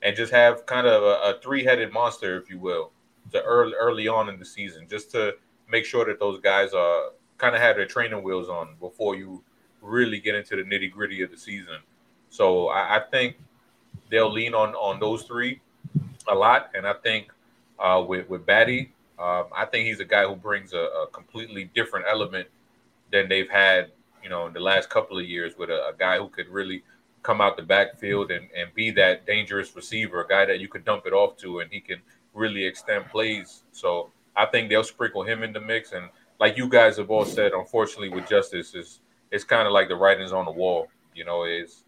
and 0.03 0.17
just 0.17 0.33
have 0.33 0.67
kind 0.67 0.87
of 0.87 1.03
a, 1.03 1.37
a 1.37 1.41
three-headed 1.41 1.93
monster, 1.93 2.37
if 2.39 2.51
you 2.51 2.59
will, 2.59 2.91
to 3.33 3.43
early 3.43 3.75
early 3.79 4.09
on 4.09 4.29
in 4.29 4.39
the 4.39 4.45
season, 4.45 4.87
just 4.89 5.11
to 5.13 5.35
make 5.69 5.85
sure 5.85 6.05
that 6.05 6.21
those 6.21 6.41
guys 6.41 6.73
are 6.75 7.11
kind 7.39 7.55
of 7.55 7.61
have 7.61 7.77
their 7.77 7.87
training 7.87 8.23
wheels 8.23 8.49
on 8.49 8.77
before 8.81 9.17
you 9.17 9.43
really 9.81 10.19
get 10.19 10.35
into 10.35 10.57
the 10.57 10.63
nitty 10.63 10.91
gritty 10.91 11.23
of 11.23 11.31
the 11.31 11.37
season. 11.37 11.79
So 12.35 12.67
I, 12.67 12.97
I, 12.97 13.01
think 13.13 13.37
they'll 14.11 14.33
lean 14.33 14.55
on 14.55 14.75
on 14.75 14.99
those 14.99 15.23
three 15.23 15.61
a 16.27 16.35
lot, 16.35 16.69
and 16.75 16.85
I 16.85 16.95
think 16.95 17.31
uh, 17.79 18.05
with 18.05 18.29
with 18.29 18.45
Badie, 18.45 18.89
um, 19.21 19.45
I 19.57 19.65
think 19.67 19.87
he's 19.87 20.01
a 20.01 20.05
guy 20.05 20.27
who 20.27 20.35
brings 20.35 20.73
a, 20.73 20.81
a, 20.81 21.07
completely 21.13 21.71
different 21.77 22.07
element 22.11 22.49
than 23.13 23.29
they've 23.29 23.49
had, 23.49 23.93
you 24.21 24.31
know, 24.31 24.49
in 24.49 24.53
the 24.53 24.59
last 24.59 24.91
couple 24.91 25.17
of 25.17 25.25
years. 25.25 25.57
With 25.57 25.71
a, 25.71 25.91
a 25.91 25.93
guy 25.97 26.19
who 26.19 26.27
could 26.27 26.49
really 26.49 26.83
come 27.23 27.41
out 27.41 27.57
the 27.57 27.63
backfield 27.63 28.33
and, 28.33 28.49
and 28.59 28.75
be 28.75 28.91
that 28.91 29.27
dangerous 29.27 29.77
receiver, 29.77 30.23
a 30.23 30.27
guy 30.27 30.45
that 30.45 30.59
you 30.59 30.67
could 30.67 30.85
dump 30.85 31.07
it 31.07 31.13
off 31.13 31.37
to, 31.37 31.61
and 31.61 31.71
he 31.71 31.81
can 31.81 32.01
really 32.33 32.65
extend 32.65 33.07
plays. 33.11 33.63
So 33.71 34.11
I 34.35 34.47
think 34.47 34.71
they'll 34.71 34.83
sprinkle 34.83 35.23
him 35.23 35.45
in 35.45 35.53
the 35.53 35.61
mix. 35.61 35.93
And 35.93 36.09
like 36.41 36.57
you 36.57 36.69
guys 36.69 36.97
have 36.97 37.13
all 37.13 37.27
said, 37.27 37.53
unfortunately, 37.53 38.09
with 38.09 38.29
Justice, 38.29 38.75
is 38.75 38.99
it's 39.31 39.45
kind 39.45 39.69
of 39.69 39.73
like 39.73 39.87
the 39.87 39.95
writings 39.95 40.33
on 40.33 40.47
the 40.47 40.51
wall. 40.51 40.89
You 41.15 41.25
know, 41.25 41.45
is 41.45 41.84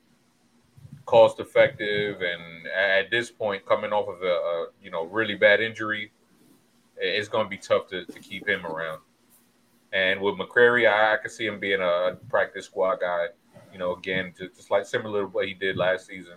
cost 1.07 1.41
effective, 1.41 2.21
and 2.21 2.67
at 2.67 3.11
this 3.11 3.31
point, 3.31 3.65
coming 3.65 3.93
off 3.93 4.09
of 4.09 4.23
a, 4.23 4.27
a 4.27 4.67
you 4.83 4.91
know 4.91 5.05
really 5.05 5.37
bad 5.37 5.61
injury, 5.61 6.13
it's 6.99 7.29
going 7.29 7.47
to 7.47 7.51
be 7.51 7.59
tough 7.59 7.87
to, 7.89 8.05
to 8.05 8.19
keep 8.21 8.47
him 8.47 8.67
around. 8.67 9.01
And 9.93 10.21
with 10.21 10.35
McCrary, 10.35 10.91
I, 10.91 11.15
I 11.15 11.17
can 11.17 11.31
see 11.31 11.47
him 11.47 11.59
being 11.59 11.81
a 11.81 12.19
practice 12.29 12.67
squad 12.67 13.01
guy. 13.01 13.29
You 13.73 13.79
know, 13.79 13.95
again, 13.95 14.35
just, 14.39 14.57
just 14.57 14.71
like 14.71 14.85
similar 14.85 15.23
to 15.23 15.29
what 15.29 15.47
he 15.47 15.55
did 15.55 15.77
last 15.77 16.07
season. 16.07 16.35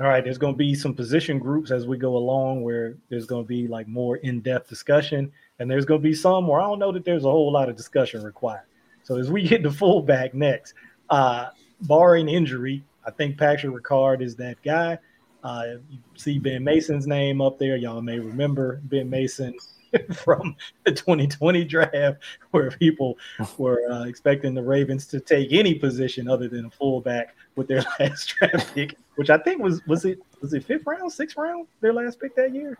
All 0.00 0.08
right, 0.08 0.24
there's 0.24 0.38
going 0.38 0.54
to 0.54 0.58
be 0.58 0.74
some 0.74 0.94
position 0.94 1.38
groups 1.38 1.70
as 1.70 1.86
we 1.86 1.96
go 1.96 2.16
along 2.16 2.62
where 2.62 2.96
there's 3.08 3.26
going 3.26 3.44
to 3.44 3.48
be 3.48 3.68
like 3.68 3.86
more 3.86 4.16
in-depth 4.16 4.68
discussion, 4.68 5.30
and 5.58 5.70
there's 5.70 5.84
going 5.84 6.00
to 6.00 6.02
be 6.02 6.14
some 6.14 6.48
where 6.48 6.60
I 6.60 6.64
don't 6.64 6.78
know 6.78 6.90
that 6.92 7.04
there's 7.04 7.24
a 7.24 7.30
whole 7.30 7.52
lot 7.52 7.68
of 7.68 7.76
discussion 7.76 8.24
required. 8.24 8.64
So 9.04 9.18
as 9.18 9.30
we 9.30 9.46
get 9.46 9.62
to 9.62 9.70
fullback 9.70 10.34
next, 10.34 10.74
uh, 11.12 11.50
barring 11.82 12.28
injury, 12.28 12.82
I 13.06 13.10
think 13.10 13.38
Patrick 13.38 13.74
Ricard 13.74 14.22
is 14.22 14.34
that 14.36 14.60
guy. 14.62 14.98
Uh, 15.44 15.64
you 15.90 15.98
see 16.14 16.38
Ben 16.38 16.64
Mason's 16.64 17.06
name 17.06 17.40
up 17.42 17.58
there. 17.58 17.76
Y'all 17.76 18.00
may 18.00 18.18
remember 18.18 18.80
Ben 18.84 19.10
Mason 19.10 19.54
from 20.14 20.56
the 20.84 20.92
2020 20.92 21.64
draft, 21.64 22.22
where 22.52 22.70
people 22.70 23.18
were 23.58 23.82
uh, 23.90 24.04
expecting 24.04 24.54
the 24.54 24.62
Ravens 24.62 25.06
to 25.08 25.20
take 25.20 25.52
any 25.52 25.74
position 25.74 26.28
other 26.28 26.48
than 26.48 26.64
a 26.64 26.70
fullback 26.70 27.36
with 27.56 27.68
their 27.68 27.84
last 28.00 28.28
draft 28.38 28.74
pick, 28.74 28.96
which 29.16 29.28
I 29.28 29.36
think 29.36 29.60
was 29.60 29.84
was 29.86 30.06
it 30.06 30.18
was 30.40 30.54
it 30.54 30.64
fifth 30.64 30.86
round, 30.86 31.12
sixth 31.12 31.36
round, 31.36 31.66
their 31.82 31.92
last 31.92 32.20
pick 32.20 32.34
that 32.36 32.54
year. 32.54 32.78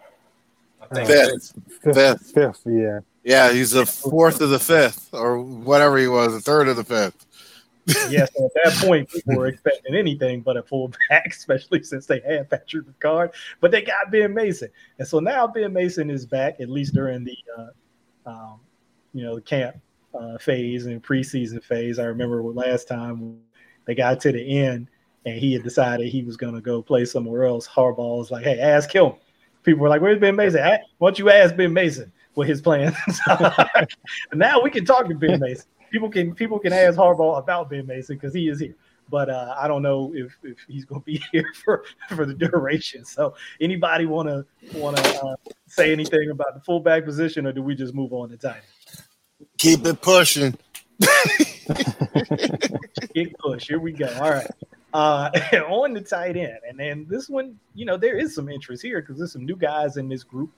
Fifth. 0.94 1.52
Fifth, 1.82 1.94
Fifth. 1.94 2.30
fifth, 2.32 2.62
yeah. 2.66 3.00
Yeah, 3.24 3.52
he's 3.52 3.70
the 3.70 3.86
fourth 3.86 4.40
of 4.40 4.50
the 4.50 4.58
fifth, 4.58 5.10
or 5.12 5.40
whatever 5.40 5.96
he 5.96 6.08
was, 6.08 6.32
the 6.32 6.40
third 6.40 6.66
of 6.66 6.76
the 6.76 6.84
fifth. 6.84 7.26
Yeah, 8.08 8.26
so 8.26 8.44
at 8.44 8.52
that 8.64 8.86
point, 8.86 9.08
people 9.08 9.36
were 9.36 9.46
expecting 9.46 9.94
anything 9.94 10.40
but 10.40 10.56
a 10.56 10.62
fullback, 10.62 11.26
especially 11.26 11.82
since 11.82 12.06
they 12.06 12.20
had 12.20 12.48
Patrick 12.48 12.86
Ricard, 12.86 13.32
but 13.60 13.70
they 13.70 13.82
got 13.82 14.10
Ben 14.10 14.32
Mason, 14.32 14.68
and 14.98 15.06
so 15.06 15.18
now 15.18 15.46
Ben 15.46 15.72
Mason 15.72 16.10
is 16.10 16.26
back 16.26 16.60
at 16.60 16.68
least 16.68 16.94
during 16.94 17.24
the, 17.24 17.36
uh, 17.58 18.30
um, 18.30 18.60
you 19.12 19.24
know, 19.24 19.34
the 19.34 19.40
camp 19.40 19.76
uh, 20.14 20.38
phase 20.38 20.86
and 20.86 21.02
preseason 21.02 21.62
phase. 21.62 21.98
I 21.98 22.04
remember 22.04 22.42
last 22.42 22.88
time 22.88 23.40
they 23.84 23.94
got 23.94 24.20
to 24.20 24.32
the 24.32 24.60
end 24.60 24.88
and 25.24 25.38
he 25.38 25.52
had 25.52 25.62
decided 25.62 26.08
he 26.08 26.22
was 26.22 26.36
going 26.36 26.54
to 26.54 26.60
go 26.60 26.82
play 26.82 27.04
somewhere 27.04 27.44
else. 27.44 27.66
Harbaugh 27.66 28.18
was 28.18 28.30
like, 28.30 28.44
"Hey, 28.44 28.60
ask 28.60 28.92
him." 28.92 29.12
People 29.62 29.82
were 29.82 29.88
like, 29.88 30.00
"Where's 30.02 30.18
Ben 30.18 30.36
Mason? 30.36 30.60
Why 30.98 31.08
don't 31.08 31.18
you 31.18 31.30
ask 31.30 31.54
Ben 31.56 31.72
Mason 31.72 32.12
what 32.34 32.48
his 32.48 32.60
plans?" 32.60 32.96
now 34.32 34.60
we 34.60 34.70
can 34.70 34.84
talk 34.84 35.08
to 35.08 35.14
Ben 35.14 35.40
Mason 35.40 35.66
people 35.92 36.10
can 36.10 36.34
people 36.34 36.58
can 36.58 36.72
ask 36.72 36.98
Harbaugh 36.98 37.38
about 37.38 37.70
Ben 37.70 37.86
Mason 37.86 38.16
because 38.16 38.34
he 38.34 38.48
is 38.48 38.58
here. 38.58 38.74
But 39.10 39.28
uh, 39.28 39.54
I 39.58 39.68
don't 39.68 39.82
know 39.82 40.12
if, 40.14 40.34
if 40.42 40.58
he's 40.66 40.84
going 40.86 41.02
to 41.02 41.04
be 41.04 41.22
here 41.32 41.52
for, 41.64 41.84
for 42.08 42.24
the 42.24 42.32
duration. 42.34 43.04
So, 43.04 43.34
anybody 43.60 44.06
want 44.06 44.28
to 44.28 44.46
want 44.78 44.96
to 44.96 45.22
uh, 45.22 45.36
say 45.66 45.92
anything 45.92 46.30
about 46.30 46.54
the 46.54 46.60
fullback 46.60 47.04
position, 47.04 47.46
or 47.46 47.52
do 47.52 47.62
we 47.62 47.74
just 47.74 47.94
move 47.94 48.12
on 48.12 48.30
to 48.30 48.36
tight 48.38 48.56
end? 48.56 49.04
Keep 49.58 49.86
it 49.86 50.00
pushing. 50.00 50.56
Big 53.14 53.36
push. 53.38 53.68
Here 53.68 53.80
we 53.80 53.92
go. 53.92 54.10
All 54.20 54.30
right. 54.30 54.50
Uh, 54.94 55.30
on 55.68 55.92
the 55.92 56.00
tight 56.00 56.36
end, 56.36 56.58
and 56.68 56.78
then 56.78 57.06
this 57.08 57.28
one, 57.28 57.58
you 57.74 57.84
know, 57.84 57.96
there 57.96 58.16
is 58.18 58.34
some 58.34 58.48
interest 58.48 58.82
here 58.82 59.00
because 59.00 59.18
there's 59.18 59.32
some 59.32 59.44
new 59.44 59.56
guys 59.56 59.96
in 59.96 60.08
this 60.08 60.22
group. 60.22 60.50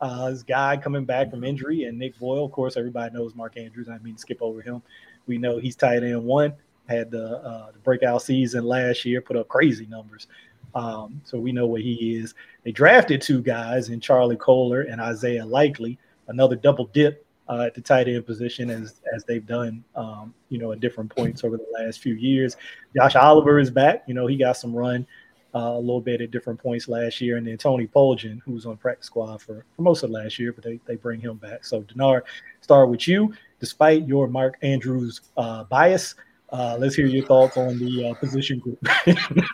Uh, 0.00 0.30
this 0.30 0.42
guy 0.42 0.76
coming 0.76 1.04
back 1.04 1.30
from 1.30 1.44
injury, 1.44 1.84
and 1.84 1.98
Nick 1.98 2.18
Boyle. 2.18 2.44
Of 2.44 2.52
course, 2.52 2.76
everybody 2.76 3.14
knows 3.14 3.34
Mark 3.34 3.56
Andrews. 3.56 3.88
I 3.88 3.98
mean, 3.98 4.16
skip 4.16 4.38
over 4.40 4.60
him. 4.62 4.82
We 5.26 5.38
know 5.38 5.58
he's 5.58 5.76
tight 5.76 6.02
end 6.02 6.24
one. 6.24 6.54
Had 6.88 7.10
the, 7.10 7.38
uh, 7.38 7.72
the 7.72 7.78
breakout 7.80 8.22
season 8.22 8.64
last 8.64 9.04
year, 9.04 9.20
put 9.20 9.36
up 9.36 9.48
crazy 9.48 9.86
numbers. 9.86 10.26
Um, 10.74 11.20
so 11.24 11.38
we 11.38 11.52
know 11.52 11.66
what 11.66 11.80
he 11.80 12.16
is. 12.16 12.34
They 12.64 12.72
drafted 12.72 13.20
two 13.20 13.42
guys 13.42 13.88
in 13.88 14.00
Charlie 14.00 14.36
Kolar 14.36 14.82
and 14.82 15.00
Isaiah 15.00 15.44
Likely, 15.44 15.98
another 16.28 16.56
double 16.56 16.86
dip 16.86 17.26
uh, 17.48 17.62
at 17.62 17.74
the 17.74 17.80
tight 17.80 18.08
end 18.08 18.26
position 18.26 18.70
as 18.70 19.00
as 19.14 19.24
they've 19.24 19.46
done, 19.46 19.82
um, 19.96 20.34
you 20.48 20.58
know, 20.58 20.72
at 20.72 20.80
different 20.80 21.14
points 21.14 21.44
over 21.44 21.56
the 21.56 21.66
last 21.72 22.00
few 22.00 22.14
years. 22.14 22.56
Josh 22.94 23.16
Oliver 23.16 23.58
is 23.58 23.70
back. 23.70 24.04
You 24.06 24.14
know, 24.14 24.26
he 24.26 24.36
got 24.36 24.56
some 24.56 24.74
run 24.74 25.06
uh, 25.54 25.58
a 25.58 25.78
little 25.78 26.00
bit 26.00 26.20
at 26.20 26.30
different 26.30 26.60
points 26.60 26.88
last 26.88 27.20
year, 27.20 27.36
and 27.36 27.46
then 27.46 27.56
Tony 27.56 27.86
Poljan, 27.86 28.40
who 28.44 28.52
was 28.52 28.66
on 28.66 28.76
practice 28.76 29.06
squad 29.06 29.40
for, 29.40 29.64
for 29.74 29.82
most 29.82 30.02
of 30.02 30.10
last 30.10 30.38
year, 30.38 30.52
but 30.52 30.62
they 30.62 30.78
they 30.86 30.96
bring 30.96 31.20
him 31.20 31.36
back. 31.36 31.64
So 31.64 31.82
Denard, 31.82 32.22
start 32.60 32.88
with 32.88 33.08
you. 33.08 33.32
Despite 33.60 34.06
your 34.06 34.28
Mark 34.28 34.56
Andrews 34.62 35.20
uh, 35.36 35.64
bias, 35.64 36.14
uh, 36.50 36.76
let's 36.78 36.94
hear 36.94 37.06
your 37.06 37.26
thoughts 37.26 37.56
on 37.56 37.78
the 37.78 38.10
uh, 38.10 38.14
position 38.14 38.58
group. 38.58 38.78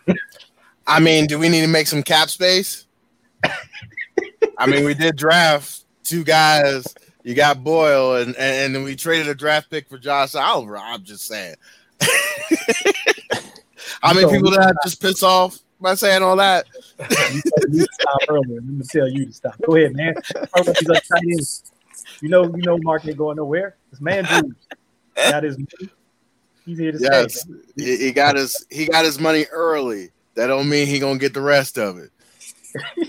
I 0.87 1.01
mean, 1.01 1.27
do 1.27 1.39
we 1.39 1.49
need 1.49 1.63
to 1.63 1.69
make 1.69 1.87
some 1.87 2.03
cap 2.03 2.29
space? 2.29 2.87
I 4.59 4.67
mean, 4.67 4.85
we 4.85 4.95
did 4.95 5.17
draft 5.17 5.85
two 6.03 6.25
guys. 6.25 6.87
You 7.23 7.35
got 7.35 7.65
Boyle, 7.65 8.17
and 8.17 8.37
and, 8.37 8.77
and 8.77 8.85
we 8.85 8.97
traded 8.97 9.29
a 9.29 9.35
draft 9.35 9.71
pick 9.71 9.89
for 9.89 9.97
Josh 9.99 10.35
Oliver. 10.35 10.77
I'm 10.77 11.05
just 11.05 11.27
saying. 11.27 11.55
How 14.03 14.13
many 14.13 14.31
people 14.31 14.51
that 14.51 14.61
I 14.61 14.73
just 14.85 15.01
piss 15.01 15.23
off 15.23 15.59
by 15.85 15.95
saying 15.95 16.23
all 16.23 16.37
that? 16.37 16.67
you 16.99 17.43
told 17.43 17.69
me 17.69 17.79
to 17.79 17.89
stop 17.93 18.21
earlier. 18.29 18.55
Let 18.57 18.65
me 18.65 18.85
tell 18.91 19.09
you 19.09 19.27
to 19.27 19.33
stop. 19.33 19.55
Go 19.65 19.77
ahead, 19.77 19.95
man. 19.95 20.15
You 22.21 22.29
know, 22.29 22.45
you 22.45 22.63
know, 22.63 22.79
Mark 22.79 23.07
ain't 23.07 23.19
going 23.19 23.37
nowhere. 23.37 23.77
This 23.91 24.01
man 24.01 24.25
Drews. 24.25 24.55
Got 25.17 25.45
his 25.45 25.59
money. 25.59 25.91
He's 26.65 26.79
here 26.79 26.93
to 26.93 26.99
Yes, 26.99 27.41
stay. 27.41 27.53
he, 27.77 27.97
he 27.99 28.13
got 28.13 28.37
his 28.37 28.67
he 28.71 28.87
got 28.87 29.05
his 29.05 29.21
money 29.21 29.45
early. 29.53 30.11
That 30.35 30.47
don't 30.49 30.69
mean 30.69 30.87
he 30.87 30.99
gonna 30.99 31.19
get 31.19 31.35
the 31.35 31.43
rest 31.43 31.79
of 31.79 31.99
it. 31.99 32.11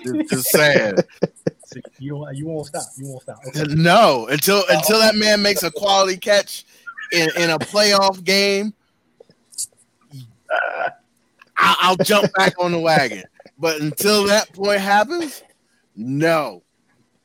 Just, 0.03 0.29
just 0.29 0.49
saying. 0.49 0.97
So 1.65 1.79
you 1.97 2.27
you 2.33 2.45
won't 2.45 2.67
stop. 2.67 2.83
You 2.97 3.07
won't 3.07 3.21
stop. 3.23 3.39
Okay. 3.47 3.63
No, 3.73 4.27
until 4.27 4.63
until 4.69 4.99
that 4.99 5.15
man 5.15 5.41
makes 5.41 5.63
a 5.63 5.71
quality 5.71 6.17
catch 6.17 6.65
in, 7.11 7.29
in 7.37 7.49
a 7.49 7.57
playoff 7.57 8.23
game, 8.23 8.73
I, 11.57 11.75
I'll 11.81 11.97
jump 11.97 12.33
back 12.33 12.53
on 12.59 12.71
the 12.71 12.79
wagon. 12.79 13.23
But 13.57 13.81
until 13.81 14.25
that 14.27 14.51
point 14.53 14.81
happens, 14.81 15.43
no, 15.95 16.63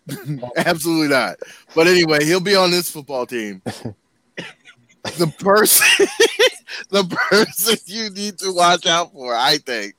absolutely 0.56 1.08
not. 1.08 1.38
But 1.74 1.86
anyway, 1.86 2.24
he'll 2.24 2.40
be 2.40 2.56
on 2.56 2.70
this 2.70 2.90
football 2.90 3.26
team. 3.26 3.62
The 5.16 5.32
person, 5.38 6.06
the 6.90 7.04
person 7.04 7.76
you 7.86 8.10
need 8.10 8.38
to 8.38 8.54
watch 8.54 8.86
out 8.86 9.12
for, 9.12 9.34
I 9.34 9.58
think, 9.58 9.94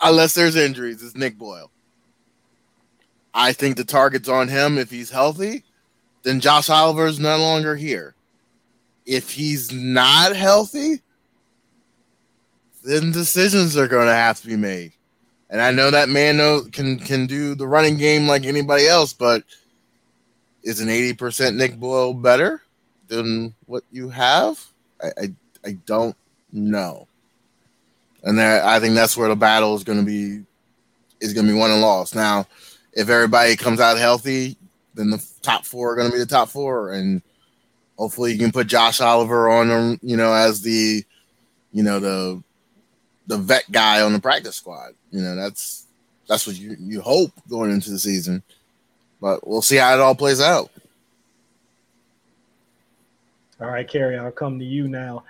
unless 0.00 0.34
there's 0.34 0.56
injuries, 0.56 1.02
is 1.02 1.16
Nick 1.16 1.36
Boyle. 1.36 1.70
I 3.34 3.52
think 3.52 3.76
the 3.76 3.84
target's 3.84 4.28
on 4.28 4.48
him 4.48 4.78
if 4.78 4.90
he's 4.90 5.10
healthy. 5.10 5.64
Then 6.22 6.40
Josh 6.40 6.70
Oliver 6.70 7.06
is 7.06 7.18
no 7.18 7.36
longer 7.38 7.74
here. 7.74 8.14
If 9.04 9.30
he's 9.30 9.72
not 9.72 10.36
healthy, 10.36 11.02
then 12.82 13.12
decisions 13.12 13.76
are 13.76 13.88
going 13.88 14.06
to 14.06 14.14
have 14.14 14.40
to 14.40 14.46
be 14.46 14.56
made. 14.56 14.92
And 15.50 15.60
I 15.60 15.70
know 15.70 15.90
that 15.90 16.08
man 16.08 16.70
can 16.70 16.98
can 16.98 17.26
do 17.26 17.54
the 17.54 17.66
running 17.66 17.96
game 17.96 18.26
like 18.26 18.44
anybody 18.44 18.86
else, 18.86 19.12
but 19.12 19.44
is 20.62 20.80
an 20.80 20.88
eighty 20.88 21.12
percent 21.12 21.56
Nick 21.56 21.78
Boyle 21.78 22.14
better 22.14 22.62
than 23.08 23.54
what 23.66 23.84
you 23.92 24.08
have? 24.08 24.64
I 25.02 25.08
I, 25.18 25.32
I 25.64 25.72
don't 25.84 26.16
know. 26.52 27.06
And 28.22 28.38
there, 28.38 28.64
I 28.64 28.80
think 28.80 28.94
that's 28.94 29.16
where 29.16 29.28
the 29.28 29.36
battle 29.36 29.74
is 29.74 29.84
going 29.84 29.98
to 29.98 30.04
be 30.04 30.42
is 31.20 31.34
going 31.34 31.46
to 31.46 31.52
be 31.52 31.58
won 31.58 31.70
and 31.70 31.82
lost. 31.82 32.14
Now, 32.14 32.46
if 32.92 33.08
everybody 33.08 33.56
comes 33.56 33.80
out 33.80 33.98
healthy, 33.98 34.56
then 34.94 35.10
the 35.10 35.24
top 35.42 35.64
four 35.64 35.92
are 35.92 35.96
going 35.96 36.08
to 36.08 36.12
be 36.12 36.18
the 36.18 36.26
top 36.26 36.48
four, 36.48 36.92
and 36.92 37.22
hopefully 37.98 38.32
you 38.32 38.38
can 38.38 38.52
put 38.52 38.66
Josh 38.66 39.00
Oliver 39.00 39.50
on, 39.50 39.70
um, 39.70 40.00
you 40.02 40.16
know, 40.16 40.32
as 40.32 40.62
the, 40.62 41.04
you 41.72 41.82
know, 41.82 42.00
the 42.00 42.42
the 43.26 43.38
vet 43.38 43.70
guy 43.70 44.02
on 44.02 44.12
the 44.12 44.20
practice 44.20 44.56
squad. 44.56 44.94
You 45.10 45.22
know, 45.22 45.36
that's 45.36 45.86
that's 46.28 46.46
what 46.46 46.58
you 46.58 46.76
you 46.78 47.00
hope 47.00 47.32
going 47.48 47.70
into 47.70 47.90
the 47.90 47.98
season, 47.98 48.42
but 49.20 49.46
we'll 49.46 49.62
see 49.62 49.76
how 49.76 49.94
it 49.94 50.00
all 50.00 50.14
plays 50.14 50.40
out. 50.40 50.70
All 53.60 53.68
right, 53.68 53.86
Kerry, 53.86 54.18
I'll 54.18 54.32
come 54.32 54.58
to 54.58 54.64
you 54.64 54.88
now. 54.88 55.24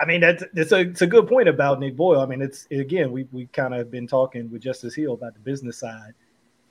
I 0.00 0.04
mean, 0.04 0.20
that's 0.20 0.44
it's 0.54 0.72
a 0.72 0.80
it's 0.80 1.02
a 1.02 1.06
good 1.06 1.28
point 1.28 1.48
about 1.48 1.80
Nick 1.80 1.96
Boyle. 1.96 2.20
I 2.20 2.26
mean, 2.26 2.42
it's 2.42 2.66
again 2.70 3.12
we 3.12 3.26
we 3.32 3.46
kind 3.46 3.74
of 3.74 3.90
been 3.90 4.06
talking 4.06 4.50
with 4.50 4.62
Justice 4.62 4.94
Hill 4.94 5.14
about 5.14 5.34
the 5.34 5.40
business 5.40 5.78
side 5.78 6.14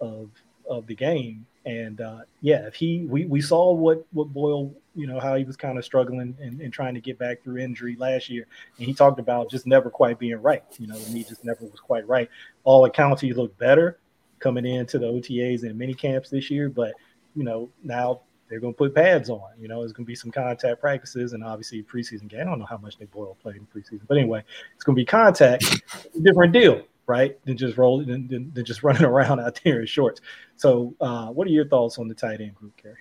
of 0.02 0.30
of 0.70 0.88
the 0.88 0.96
game, 0.96 1.46
and 1.68 2.00
uh, 2.00 2.20
yeah, 2.40 2.66
if 2.66 2.76
he 2.76 3.06
we 3.10 3.26
we 3.26 3.42
saw 3.42 3.74
what 3.74 4.06
what 4.14 4.30
Boyle 4.30 4.74
you 4.96 5.06
know 5.06 5.20
how 5.20 5.36
he 5.36 5.44
was 5.44 5.58
kind 5.58 5.78
of 5.78 5.84
struggling 5.84 6.36
and, 6.42 6.62
and 6.62 6.72
trying 6.72 6.94
to 6.94 7.02
get 7.02 7.20
back 7.20 7.44
through 7.44 7.58
injury 7.58 7.98
last 8.00 8.30
year, 8.30 8.48
and 8.78 8.88
he 8.88 8.94
talked 8.94 9.20
about 9.20 9.52
just 9.52 9.68
never 9.68 9.90
quite 9.90 10.18
being 10.18 10.42
right. 10.42 10.64
You 10.80 10.88
know, 10.88 10.98
the 10.98 11.14
knee 11.14 11.26
just 11.26 11.44
never 11.44 11.66
was 11.66 11.82
quite 11.82 12.08
right. 12.08 12.30
All 12.64 12.86
accounts, 12.86 13.22
he 13.22 13.34
looked 13.34 13.58
better 13.60 14.00
coming 14.40 14.66
into 14.66 14.98
the 14.98 15.08
OTAs 15.08 15.64
and 15.64 15.78
mini 15.78 15.94
camps 15.94 16.30
this 16.30 16.50
year, 16.50 16.70
but 16.70 16.94
you 17.36 17.44
know 17.44 17.70
now 17.84 18.22
they're 18.48 18.62
going 18.62 18.74
to 18.74 18.78
put 18.78 18.96
pads 18.96 19.30
on. 19.30 19.50
You 19.60 19.68
know, 19.68 19.82
there's 19.82 19.92
going 19.92 20.06
to 20.06 20.08
be 20.08 20.16
some 20.16 20.32
contact 20.32 20.80
practices 20.80 21.34
and 21.34 21.44
obviously 21.44 21.84
preseason 21.84 22.30
game. 22.30 22.42
I 22.42 22.44
don't 22.46 22.60
know 22.60 22.66
how 22.66 22.78
much 22.78 22.98
Nick 22.98 23.12
Boyle 23.12 23.36
played 23.42 23.58
in 23.58 23.68
preseason, 23.68 24.08
but 24.08 24.18
anyway, 24.18 24.42
it's 24.74 24.86
going 24.86 24.96
to 24.96 25.02
be 25.02 25.06
contact. 25.06 25.84
different 26.24 26.54
deal, 26.54 26.82
right? 27.08 27.44
Than 27.46 27.58
just 27.58 27.78
rolling, 27.78 28.08
than, 28.08 28.28
than, 28.28 28.52
than 28.54 28.66
just 28.66 28.84
running 28.84 29.06
around 29.06 29.40
out 29.40 29.60
there 29.64 29.80
in 29.80 29.88
shorts. 29.88 30.22
So, 30.58 30.96
uh, 31.02 31.28
what 31.28 31.48
are 31.48 31.52
your 31.52 31.68
thoughts 31.68 31.98
on 31.98 32.08
the 32.08 32.16
tight 32.16 32.42
end 32.42 32.56
group, 32.56 32.78
Kerry? 32.78 32.98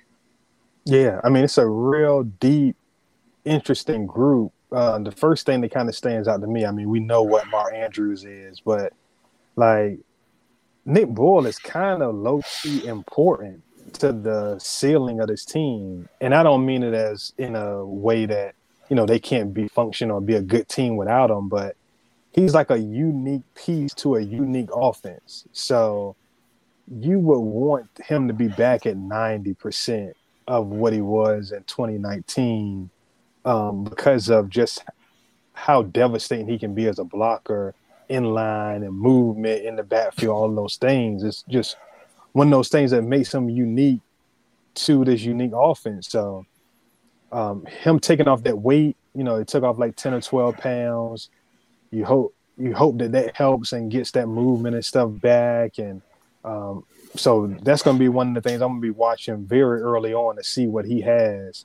Yeah, 0.87 1.21
I 1.25 1.29
mean 1.31 1.43
it's 1.43 1.59
a 1.59 1.67
real 1.67 2.23
deep, 2.23 2.77
interesting 3.45 4.07
group. 4.07 4.53
Uh, 4.71 4.99
the 5.01 5.11
first 5.11 5.45
thing 5.45 5.61
that 5.61 5.73
kind 5.73 5.89
of 5.89 5.97
stands 5.97 6.29
out 6.29 6.41
to 6.41 6.47
me, 6.47 6.65
I 6.65 6.71
mean, 6.71 6.89
we 6.89 7.01
know 7.01 7.23
what 7.23 7.49
Mark 7.49 7.75
Andrews 7.75 8.25
is, 8.25 8.61
but 8.61 8.93
like 9.57 9.99
Nick 10.85 11.09
Boyle 11.09 11.47
is 11.47 11.59
kind 11.59 12.03
of 12.03 12.15
low 12.15 12.41
key 12.63 12.87
important 12.87 13.63
to 13.95 14.13
the 14.13 14.59
ceiling 14.61 15.21
of 15.21 15.27
this 15.27 15.45
team, 15.45 16.09
and 16.21 16.33
I 16.33 16.45
don't 16.45 16.65
mean 16.65 16.85
it 16.85 16.95
as 16.95 17.33
in 17.37 17.57
a 17.57 17.85
way 17.85 18.27
that 18.27 18.55
you 18.89 18.95
know 18.95 19.07
they 19.07 19.19
can't 19.19 19.53
be 19.53 19.67
function 19.67 20.13
or 20.13 20.21
be 20.21 20.37
a 20.37 20.43
good 20.43 20.69
team 20.69 20.97
without 20.97 21.31
him, 21.33 21.49
but 21.49 21.77
he's 22.37 22.55
like 22.55 22.71
a 22.71 22.79
unique 22.79 23.43
piece 23.57 23.93
to 23.95 24.15
a 24.15 24.21
unique 24.21 24.71
offense. 24.73 25.47
So 25.53 26.15
you 26.87 27.19
would 27.19 27.41
want 27.41 27.89
him 28.05 28.29
to 28.29 28.35
be 28.35 28.47
back 28.47 28.87
at 28.87 28.97
ninety 28.97 29.55
percent 29.55 30.17
of 30.47 30.69
what 30.69 30.93
he 30.93 31.01
was 31.01 31.51
in 31.51 31.65
2019 31.65 32.89
um, 33.45 33.83
because 33.83 34.29
of 34.29 34.49
just 34.49 34.85
how 35.55 35.83
devastating 35.83 36.47
he 36.47 36.59
can 36.59 36.73
be 36.73 36.87
as 36.87 37.01
a 37.01 37.05
blocker 37.05 37.75
in 38.09 38.25
line 38.25 38.85
and 38.85 38.95
movement 38.95 39.65
in 39.65 39.75
the 39.75 39.83
backfield, 39.83 40.37
all 40.37 40.55
those 40.55 40.77
things. 40.77 41.25
It's 41.25 41.43
just 41.49 41.77
one 42.33 42.49
of 42.49 42.51
those 42.53 42.69
things 42.69 42.93
that 42.93 43.03
makes 43.03 43.35
him 43.35 43.49
unique 43.49 44.01
to 44.75 45.05
this 45.05 45.23
unique 45.23 45.53
offense. 45.55 46.09
So 46.09 46.47
um, 47.33 47.65
him 47.67 47.99
taking 47.99 48.29
off 48.29 48.45
that 48.45 48.59
weight, 48.59 48.97
you 49.15 49.25
know, 49.25 49.37
it 49.37 49.49
took 49.49 49.65
off 49.65 49.79
like 49.79 49.97
10 49.97 50.15
or 50.15 50.21
12 50.21 50.57
pounds. 50.59 51.31
You 51.97 52.05
hope 52.05 52.35
you 52.59 52.75
hope 52.75 52.99
that 52.99 53.13
that 53.13 53.37
helps 53.37 53.73
and 53.73 53.91
gets 53.91 54.11
that 54.13 54.27
movement 54.27 54.75
and 54.75 54.85
stuff 54.85 55.11
back. 55.21 55.79
And 55.79 56.03
um, 56.45 56.85
so 57.15 57.47
that's 57.63 57.83
going 57.83 57.97
to 57.97 58.01
be 58.01 58.09
one 58.09 58.29
of 58.29 58.35
the 58.35 58.47
things 58.47 58.61
I'm 58.61 58.69
going 58.69 58.83
to 58.83 58.87
be 58.87 58.91
watching 58.91 59.47
very 59.47 59.81
early 59.81 60.13
on 60.13 60.37
to 60.37 60.45
see 60.45 60.67
what 60.67 60.85
he 60.85 61.01
has. 61.01 61.65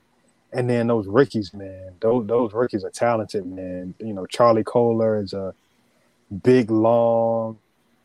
And 0.53 0.69
then 0.69 0.87
those 0.87 1.07
rookies, 1.07 1.53
man, 1.53 1.95
those 1.99 2.27
those 2.27 2.53
rookies 2.53 2.85
are 2.85 2.89
talented, 2.89 3.45
man. 3.45 3.93
You 3.99 4.13
know, 4.13 4.25
Charlie 4.25 4.63
Kolar 4.63 5.21
is 5.21 5.33
a 5.33 5.53
big, 6.43 6.71
long, 6.71 7.57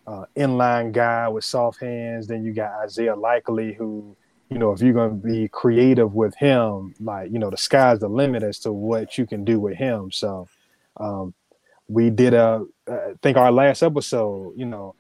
uh, 0.07 0.25
inline 0.37 0.93
guy 0.93 1.29
with 1.29 1.45
soft 1.45 1.81
hands. 1.81 2.27
Then 2.27 2.45
you 2.45 2.53
got 2.53 2.73
Isaiah 2.83 3.17
Likely, 3.17 3.73
who, 3.73 4.17
you 4.51 4.59
know, 4.59 4.73
if 4.73 4.81
you're 4.81 4.93
going 4.93 5.21
to 5.21 5.27
be 5.27 5.49
creative 5.49 6.15
with 6.15 6.37
him, 6.37 6.95
like, 7.01 7.31
you 7.33 7.39
know, 7.39 7.51
the 7.51 7.57
sky's 7.57 8.01
the 8.01 8.09
limit 8.09 8.43
as 8.43 8.59
to 8.61 8.73
what 8.73 9.17
you 9.17 9.27
can 9.27 9.45
do 9.45 9.59
with 9.61 9.77
him. 9.77 10.11
So, 10.11 10.49
um, 10.99 11.35
we 11.89 12.11
did 12.11 12.35
a, 12.35 12.65
I 12.89 13.13
think 13.23 13.37
our 13.37 13.53
last 13.53 13.83
episode, 13.83 14.55
you 14.57 14.67
know, 14.67 14.95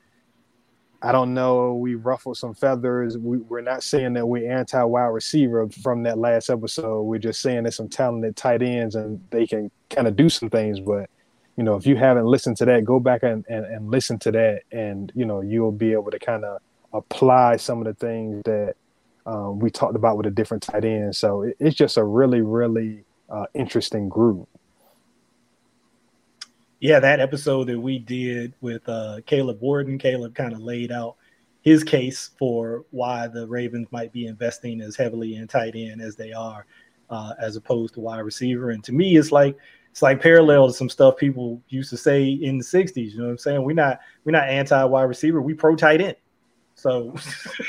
I 1.03 1.12
don't 1.12 1.35
know. 1.35 1.75
We 1.75 1.94
ruffled 1.94 2.37
some 2.37 2.55
feathers. 2.55 3.18
We, 3.18 3.38
are 3.51 3.62
not 3.62 3.83
saying 3.83 4.14
that 4.14 4.27
we're 4.27 4.51
anti 4.51 4.83
wide 4.83 5.07
receiver 5.07 5.68
from 5.68 6.03
that 6.05 6.18
last 6.18 6.49
episode. 6.49 7.03
We're 7.03 7.18
just 7.18 7.42
saying 7.42 7.64
there's 7.64 7.77
some 7.77 7.88
talented 7.88 8.35
tight 8.37 8.62
ends 8.62 8.94
and 8.94 9.20
they 9.31 9.46
can 9.46 9.70
kind 9.90 10.09
of 10.09 10.16
do 10.16 10.29
some 10.29 10.49
things. 10.49 10.81
But, 10.81 11.11
you 11.57 11.64
know, 11.64 11.77
if 11.77 11.87
you 11.87 11.96
haven't 11.96 12.27
listened 12.27 12.57
to 12.59 12.64
that, 12.66 12.85
go 12.85 12.99
back 12.99 13.22
and, 13.22 13.44
and, 13.49 13.66
and 13.66 13.90
listen 13.90 14.18
to 14.20 14.33
that. 14.33 14.62
And, 14.72 15.12
you 15.14 15.27
know, 15.27 15.42
you'll 15.42 15.72
be 15.72 15.92
able 15.92 16.11
to 16.11 16.18
kind 16.18 16.44
of 16.44 16.61
apply 16.92 17.57
some 17.57 17.79
of 17.81 17.85
the 17.85 17.94
things 17.94 18.42
that 18.44 18.75
um, 19.27 19.59
we 19.59 19.70
talked 19.70 19.96
about 19.96 20.16
with 20.16 20.27
a 20.27 20.31
different 20.31 20.62
tight 20.62 20.85
end. 20.85 21.14
So 21.14 21.42
it, 21.42 21.57
it's 21.61 21.77
just 21.77 21.99
a 21.99 22.05
really, 22.05 22.40
really 22.40 23.05
uh, 23.29 23.46
interesting 23.55 24.09
group 24.09 24.49
yeah, 26.81 27.01
that 27.01 27.21
episode 27.21 27.69
that 27.69 27.81
we 27.81 27.99
did 27.99 28.53
with 28.61 28.87
uh, 28.89 29.21
Caleb 29.27 29.61
Warden, 29.61 29.99
Caleb 29.99 30.35
kind 30.35 30.53
of 30.53 30.61
laid 30.61 30.93
out 30.93 31.17
his 31.62 31.83
case 31.83 32.31
for 32.39 32.85
why 32.91 33.27
the 33.27 33.47
Ravens 33.49 33.89
might 33.91 34.12
be 34.12 34.27
investing 34.27 34.81
as 34.81 34.95
heavily 34.95 35.37
in 35.37 35.49
tight 35.49 35.75
end 35.75 36.01
as 36.01 36.17
they 36.17 36.33
are, 36.33 36.67
uh, 37.11 37.33
as 37.41 37.57
opposed 37.57 37.95
to 37.95 38.01
wide 38.01 38.21
receiver. 38.21 38.71
And 38.71 38.85
to 38.85 38.93
me, 38.93 39.17
it's 39.17 39.33
like 39.33 39.57
it's 39.91 40.03
like 40.03 40.21
parallel 40.21 40.67
to 40.67 40.73
some 40.73 40.91
stuff 40.91 41.17
people 41.17 41.62
used 41.69 41.91
to 41.91 41.97
say 41.97 42.29
in 42.29 42.59
the 42.59 42.65
'60s. 42.65 43.12
You 43.12 43.19
know 43.19 43.25
what 43.25 43.31
I'm 43.31 43.39
saying? 43.39 43.62
We're 43.65 43.73
not 43.73 44.01
we're 44.25 44.33
not 44.33 44.49
anti 44.49 44.85
wide 44.85 45.05
receiver. 45.05 45.41
We 45.41 45.55
pro 45.55 45.75
tight 45.77 46.03
end. 46.03 46.17
So 46.75 47.15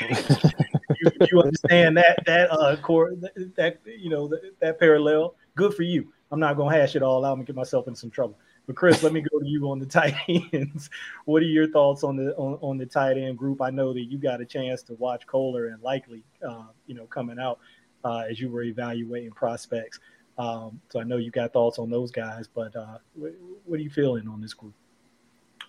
you, 0.00 1.10
you, 1.32 1.40
understand 1.40 1.96
that 1.96 2.18
that 2.26 2.52
uh 2.52 2.76
core 2.76 3.14
that, 3.56 3.78
you 3.86 4.10
know 4.10 4.28
that, 4.28 4.52
that 4.60 4.78
parallel. 4.78 5.34
Good 5.54 5.72
for 5.72 5.82
you. 5.82 6.12
I'm 6.30 6.38
not 6.38 6.58
gonna 6.58 6.76
hash 6.76 6.94
it 6.94 7.02
all 7.02 7.24
out 7.24 7.38
and 7.38 7.46
get 7.46 7.56
myself 7.56 7.88
in 7.88 7.94
some 7.94 8.10
trouble. 8.10 8.38
But 8.68 8.76
Chris, 8.76 9.02
let 9.02 9.14
me 9.14 9.22
go 9.22 9.40
to 9.40 9.46
you 9.46 9.70
on 9.70 9.78
the 9.78 9.86
tight 9.98 10.14
ends. 10.28 10.90
What 11.24 11.42
are 11.42 11.46
your 11.46 11.68
thoughts 11.68 12.04
on 12.04 12.16
the 12.16 12.36
on, 12.36 12.58
on 12.60 12.76
the 12.76 12.84
tight 12.84 13.16
end 13.16 13.38
group? 13.38 13.62
I 13.62 13.70
know 13.70 13.94
that 13.94 14.02
you 14.02 14.18
got 14.18 14.42
a 14.42 14.44
chance 14.44 14.82
to 14.84 14.94
watch 14.94 15.26
Kolar 15.26 15.68
and 15.68 15.82
likely, 15.82 16.22
uh, 16.46 16.66
you 16.86 16.94
know, 16.94 17.06
coming 17.06 17.40
out 17.40 17.60
uh, 18.04 18.24
as 18.30 18.38
you 18.38 18.50
were 18.50 18.62
evaluating 18.62 19.30
prospects. 19.30 19.98
Um, 20.36 20.80
so 20.90 21.00
I 21.00 21.04
know 21.04 21.16
you 21.16 21.30
got 21.30 21.54
thoughts 21.54 21.78
on 21.78 21.88
those 21.88 22.12
guys, 22.12 22.46
but 22.46 22.76
uh, 22.76 22.98
what, 23.14 23.32
what, 23.64 23.80
are 23.80 23.82
you 23.82 23.90
feeling 23.90 24.28
on 24.28 24.40
this 24.40 24.54
group? 24.54 24.74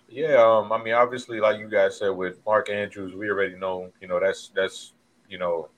Yeah, 0.08 0.36
um, 0.36 0.70
I 0.70 0.80
mean, 0.80 0.94
obviously, 0.94 1.40
like 1.40 1.58
you 1.58 1.68
guys 1.68 1.98
said 1.98 2.10
with 2.10 2.38
Mark 2.44 2.68
Andrews, 2.68 3.14
we 3.14 3.30
already 3.30 3.56
know, 3.56 3.90
you 4.02 4.08
know, 4.08 4.20
that's 4.20 4.52
that's 4.54 4.92
you 5.26 5.38
know, 5.38 5.70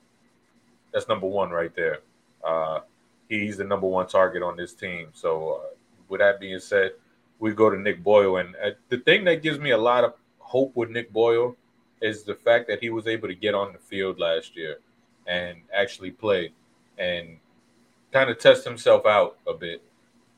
that's 0.91 1.07
number 1.07 1.27
one 1.27 1.51
right 1.51 1.73
there. 1.73 1.99
Uh, 2.45 2.81
he's 3.29 3.55
the 3.55 3.63
number 3.63 3.87
one 3.87 4.07
target 4.07 4.43
on 4.43 4.57
this 4.57 4.73
team. 4.73 5.07
So, 5.13 5.61
uh, 5.63 5.75
with 6.09 6.19
that 6.19 6.39
being 6.39 6.59
said, 6.59 6.91
we 7.39 7.53
go 7.53 7.69
to 7.69 7.79
Nick 7.79 8.03
Boyle. 8.03 8.37
And 8.37 8.55
uh, 8.55 8.71
the 8.89 8.99
thing 8.99 9.23
that 9.25 9.41
gives 9.41 9.59
me 9.59 9.71
a 9.71 9.77
lot 9.77 10.03
of 10.03 10.13
hope 10.39 10.75
with 10.75 10.89
Nick 10.89 11.11
Boyle 11.11 11.55
is 12.01 12.23
the 12.23 12.35
fact 12.35 12.67
that 12.67 12.79
he 12.79 12.89
was 12.89 13.07
able 13.07 13.27
to 13.27 13.35
get 13.35 13.55
on 13.55 13.73
the 13.73 13.79
field 13.79 14.19
last 14.19 14.55
year 14.55 14.79
and 15.27 15.61
actually 15.73 16.11
play 16.11 16.51
and 16.97 17.37
kind 18.11 18.29
of 18.29 18.37
test 18.37 18.65
himself 18.65 19.05
out 19.05 19.37
a 19.47 19.53
bit. 19.53 19.81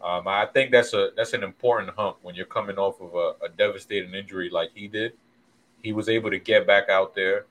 Um, 0.04 0.28
I 0.28 0.46
think 0.46 0.72
that's 0.72 0.94
a 0.94 1.10
that's 1.16 1.34
an 1.34 1.44
important 1.44 1.90
hump 1.98 2.18
when 2.22 2.36
you're 2.36 2.46
coming 2.46 2.78
off 2.78 3.02
of 3.02 3.16
a, 3.16 3.46
a 3.46 3.50
devastating 3.50 4.14
injury 4.14 4.50
like 4.50 4.70
he 4.76 4.88
did. 4.88 5.14
He 5.82 5.94
was 5.94 6.10
able 6.10 6.30
to 6.30 6.40
get 6.40 6.68
back 6.68 6.90
out 6.90 7.16
there, 7.16 7.46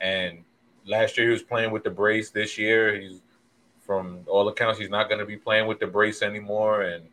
and 0.00 0.42
last 0.86 1.16
year 1.16 1.28
he 1.28 1.32
was 1.32 1.42
playing 1.42 1.70
with 1.70 1.84
the 1.84 1.90
brace. 1.90 2.30
This 2.30 2.58
year, 2.58 2.98
he's 2.98 3.20
from 3.80 4.20
all 4.26 4.48
accounts 4.48 4.78
he's 4.78 4.90
not 4.90 5.08
going 5.08 5.20
to 5.20 5.26
be 5.26 5.36
playing 5.36 5.66
with 5.66 5.78
the 5.78 5.86
brace 5.86 6.22
anymore, 6.22 6.82
and 6.82 7.04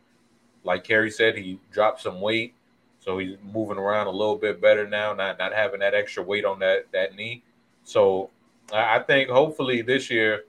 like 0.68 0.84
Kerry 0.84 1.10
said, 1.10 1.34
he 1.34 1.58
dropped 1.72 2.02
some 2.02 2.20
weight, 2.20 2.52
so 3.00 3.16
he's 3.16 3.36
moving 3.42 3.78
around 3.78 4.06
a 4.06 4.10
little 4.10 4.36
bit 4.36 4.60
better 4.60 4.86
now, 4.86 5.14
not 5.14 5.38
not 5.38 5.54
having 5.54 5.80
that 5.80 5.94
extra 5.94 6.22
weight 6.22 6.44
on 6.44 6.58
that 6.58 6.92
that 6.92 7.16
knee. 7.16 7.42
So 7.84 8.28
I 8.70 8.98
think 8.98 9.30
hopefully 9.30 9.80
this 9.80 10.10
year 10.10 10.44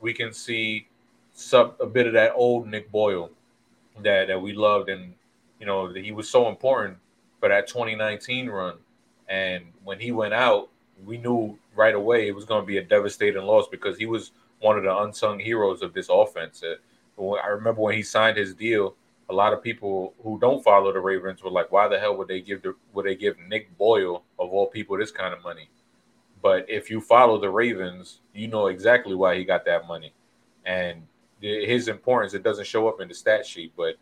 we 0.00 0.14
can 0.14 0.32
see 0.32 0.88
some 1.34 1.72
a 1.78 1.84
bit 1.84 2.06
of 2.06 2.14
that 2.14 2.32
old 2.34 2.68
Nick 2.68 2.90
Boyle 2.90 3.30
that 4.02 4.28
that 4.28 4.40
we 4.40 4.54
loved, 4.54 4.88
and 4.88 5.12
you 5.60 5.66
know 5.66 5.92
he 5.92 6.10
was 6.10 6.26
so 6.26 6.48
important 6.48 6.96
for 7.38 7.50
that 7.50 7.68
2019 7.68 8.48
run. 8.48 8.78
And 9.28 9.66
when 9.84 10.00
he 10.00 10.10
went 10.10 10.32
out, 10.32 10.70
we 11.04 11.18
knew 11.18 11.58
right 11.76 11.94
away 11.94 12.28
it 12.28 12.34
was 12.34 12.46
going 12.46 12.62
to 12.62 12.66
be 12.66 12.78
a 12.78 12.82
devastating 12.82 13.42
loss 13.42 13.68
because 13.70 13.98
he 13.98 14.06
was 14.06 14.32
one 14.60 14.78
of 14.78 14.84
the 14.84 14.96
unsung 14.96 15.38
heroes 15.38 15.82
of 15.82 15.92
this 15.92 16.08
offense. 16.10 16.62
Uh, 16.62 16.76
I 17.32 17.48
remember 17.48 17.82
when 17.82 17.94
he 17.94 18.02
signed 18.02 18.38
his 18.38 18.54
deal, 18.54 18.94
a 19.30 19.32
lot 19.32 19.52
of 19.52 19.62
people 19.62 20.12
who 20.22 20.38
don't 20.40 20.62
follow 20.62 20.92
the 20.92 20.98
Ravens 20.98 21.42
were 21.42 21.50
like, 21.50 21.70
why 21.70 21.86
the 21.86 21.98
hell 21.98 22.16
would 22.16 22.28
they 22.28 22.40
give 22.40 22.62
the 22.62 22.74
would 22.92 23.06
they 23.06 23.14
give 23.14 23.36
Nick 23.48 23.76
Boyle 23.78 24.24
of 24.38 24.50
all 24.50 24.66
people 24.66 24.98
this 24.98 25.12
kind 25.12 25.32
of 25.32 25.42
money? 25.42 25.70
But 26.42 26.68
if 26.68 26.90
you 26.90 27.00
follow 27.00 27.38
the 27.38 27.50
Ravens, 27.50 28.20
you 28.34 28.48
know 28.48 28.66
exactly 28.66 29.14
why 29.14 29.36
he 29.36 29.44
got 29.44 29.64
that 29.66 29.86
money, 29.86 30.12
and 30.64 31.02
his 31.40 31.88
importance 31.88 32.34
it 32.34 32.42
doesn't 32.42 32.66
show 32.66 32.88
up 32.88 33.00
in 33.00 33.08
the 33.08 33.14
stat 33.14 33.46
sheet. 33.46 33.72
But 33.76 33.96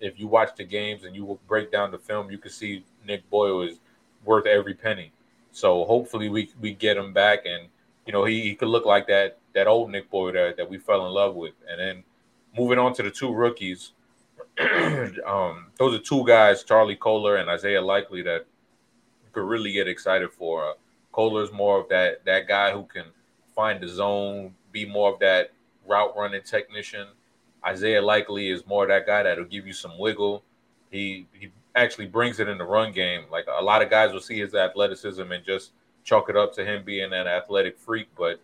if 0.00 0.18
you 0.18 0.28
watch 0.28 0.50
the 0.56 0.64
games 0.64 1.04
and 1.04 1.14
you 1.14 1.38
break 1.48 1.72
down 1.72 1.90
the 1.90 1.98
film, 1.98 2.30
you 2.30 2.38
can 2.38 2.52
see 2.52 2.84
Nick 3.04 3.28
Boyle 3.30 3.62
is 3.62 3.80
worth 4.24 4.46
every 4.46 4.74
penny. 4.74 5.12
So 5.50 5.84
hopefully 5.86 6.28
we 6.28 6.50
we 6.60 6.72
get 6.72 6.96
him 6.96 7.12
back, 7.12 7.46
and 7.46 7.68
you 8.06 8.12
know 8.12 8.24
he, 8.24 8.42
he 8.42 8.54
could 8.54 8.68
look 8.68 8.86
like 8.86 9.08
that 9.08 9.38
that 9.54 9.66
old 9.66 9.90
Nick 9.90 10.08
Boyle 10.08 10.32
that, 10.32 10.56
that 10.56 10.70
we 10.70 10.78
fell 10.78 11.04
in 11.06 11.12
love 11.12 11.34
with. 11.34 11.54
And 11.68 11.80
then 11.80 12.04
moving 12.56 12.78
on 12.78 12.94
to 12.94 13.02
the 13.02 13.10
two 13.10 13.32
rookies, 13.32 13.92
um, 15.26 15.66
those 15.78 15.94
are 15.94 16.02
two 16.02 16.26
guys, 16.26 16.64
Charlie 16.64 16.96
Kolar 16.96 17.36
and 17.36 17.48
Isaiah 17.48 17.80
Likely, 17.80 18.22
that 18.22 18.46
could 19.32 19.44
really 19.44 19.72
get 19.72 19.86
excited 19.86 20.32
for. 20.32 20.70
Uh, 20.70 20.72
Kolar's 21.12 21.52
more 21.52 21.80
of 21.80 21.88
that 21.88 22.24
that 22.24 22.48
guy 22.48 22.72
who 22.72 22.84
can 22.84 23.04
find 23.54 23.80
the 23.82 23.88
zone, 23.88 24.54
be 24.72 24.84
more 24.84 25.12
of 25.12 25.20
that 25.20 25.52
route 25.86 26.16
running 26.16 26.42
technician. 26.42 27.08
Isaiah 27.64 28.02
Likely 28.02 28.50
is 28.50 28.66
more 28.66 28.86
that 28.86 29.06
guy 29.06 29.22
that'll 29.22 29.44
give 29.44 29.66
you 29.66 29.72
some 29.72 29.98
wiggle. 29.98 30.42
He 30.90 31.26
he 31.32 31.50
actually 31.74 32.06
brings 32.06 32.40
it 32.40 32.48
in 32.48 32.58
the 32.58 32.64
run 32.64 32.92
game. 32.92 33.24
Like 33.30 33.46
a 33.48 33.62
lot 33.62 33.82
of 33.82 33.90
guys 33.90 34.12
will 34.12 34.20
see 34.20 34.38
his 34.38 34.54
athleticism 34.54 35.30
and 35.30 35.44
just 35.44 35.72
chalk 36.04 36.28
it 36.28 36.36
up 36.36 36.54
to 36.54 36.64
him 36.64 36.84
being 36.84 37.12
an 37.12 37.26
athletic 37.26 37.78
freak, 37.78 38.08
but 38.16 38.40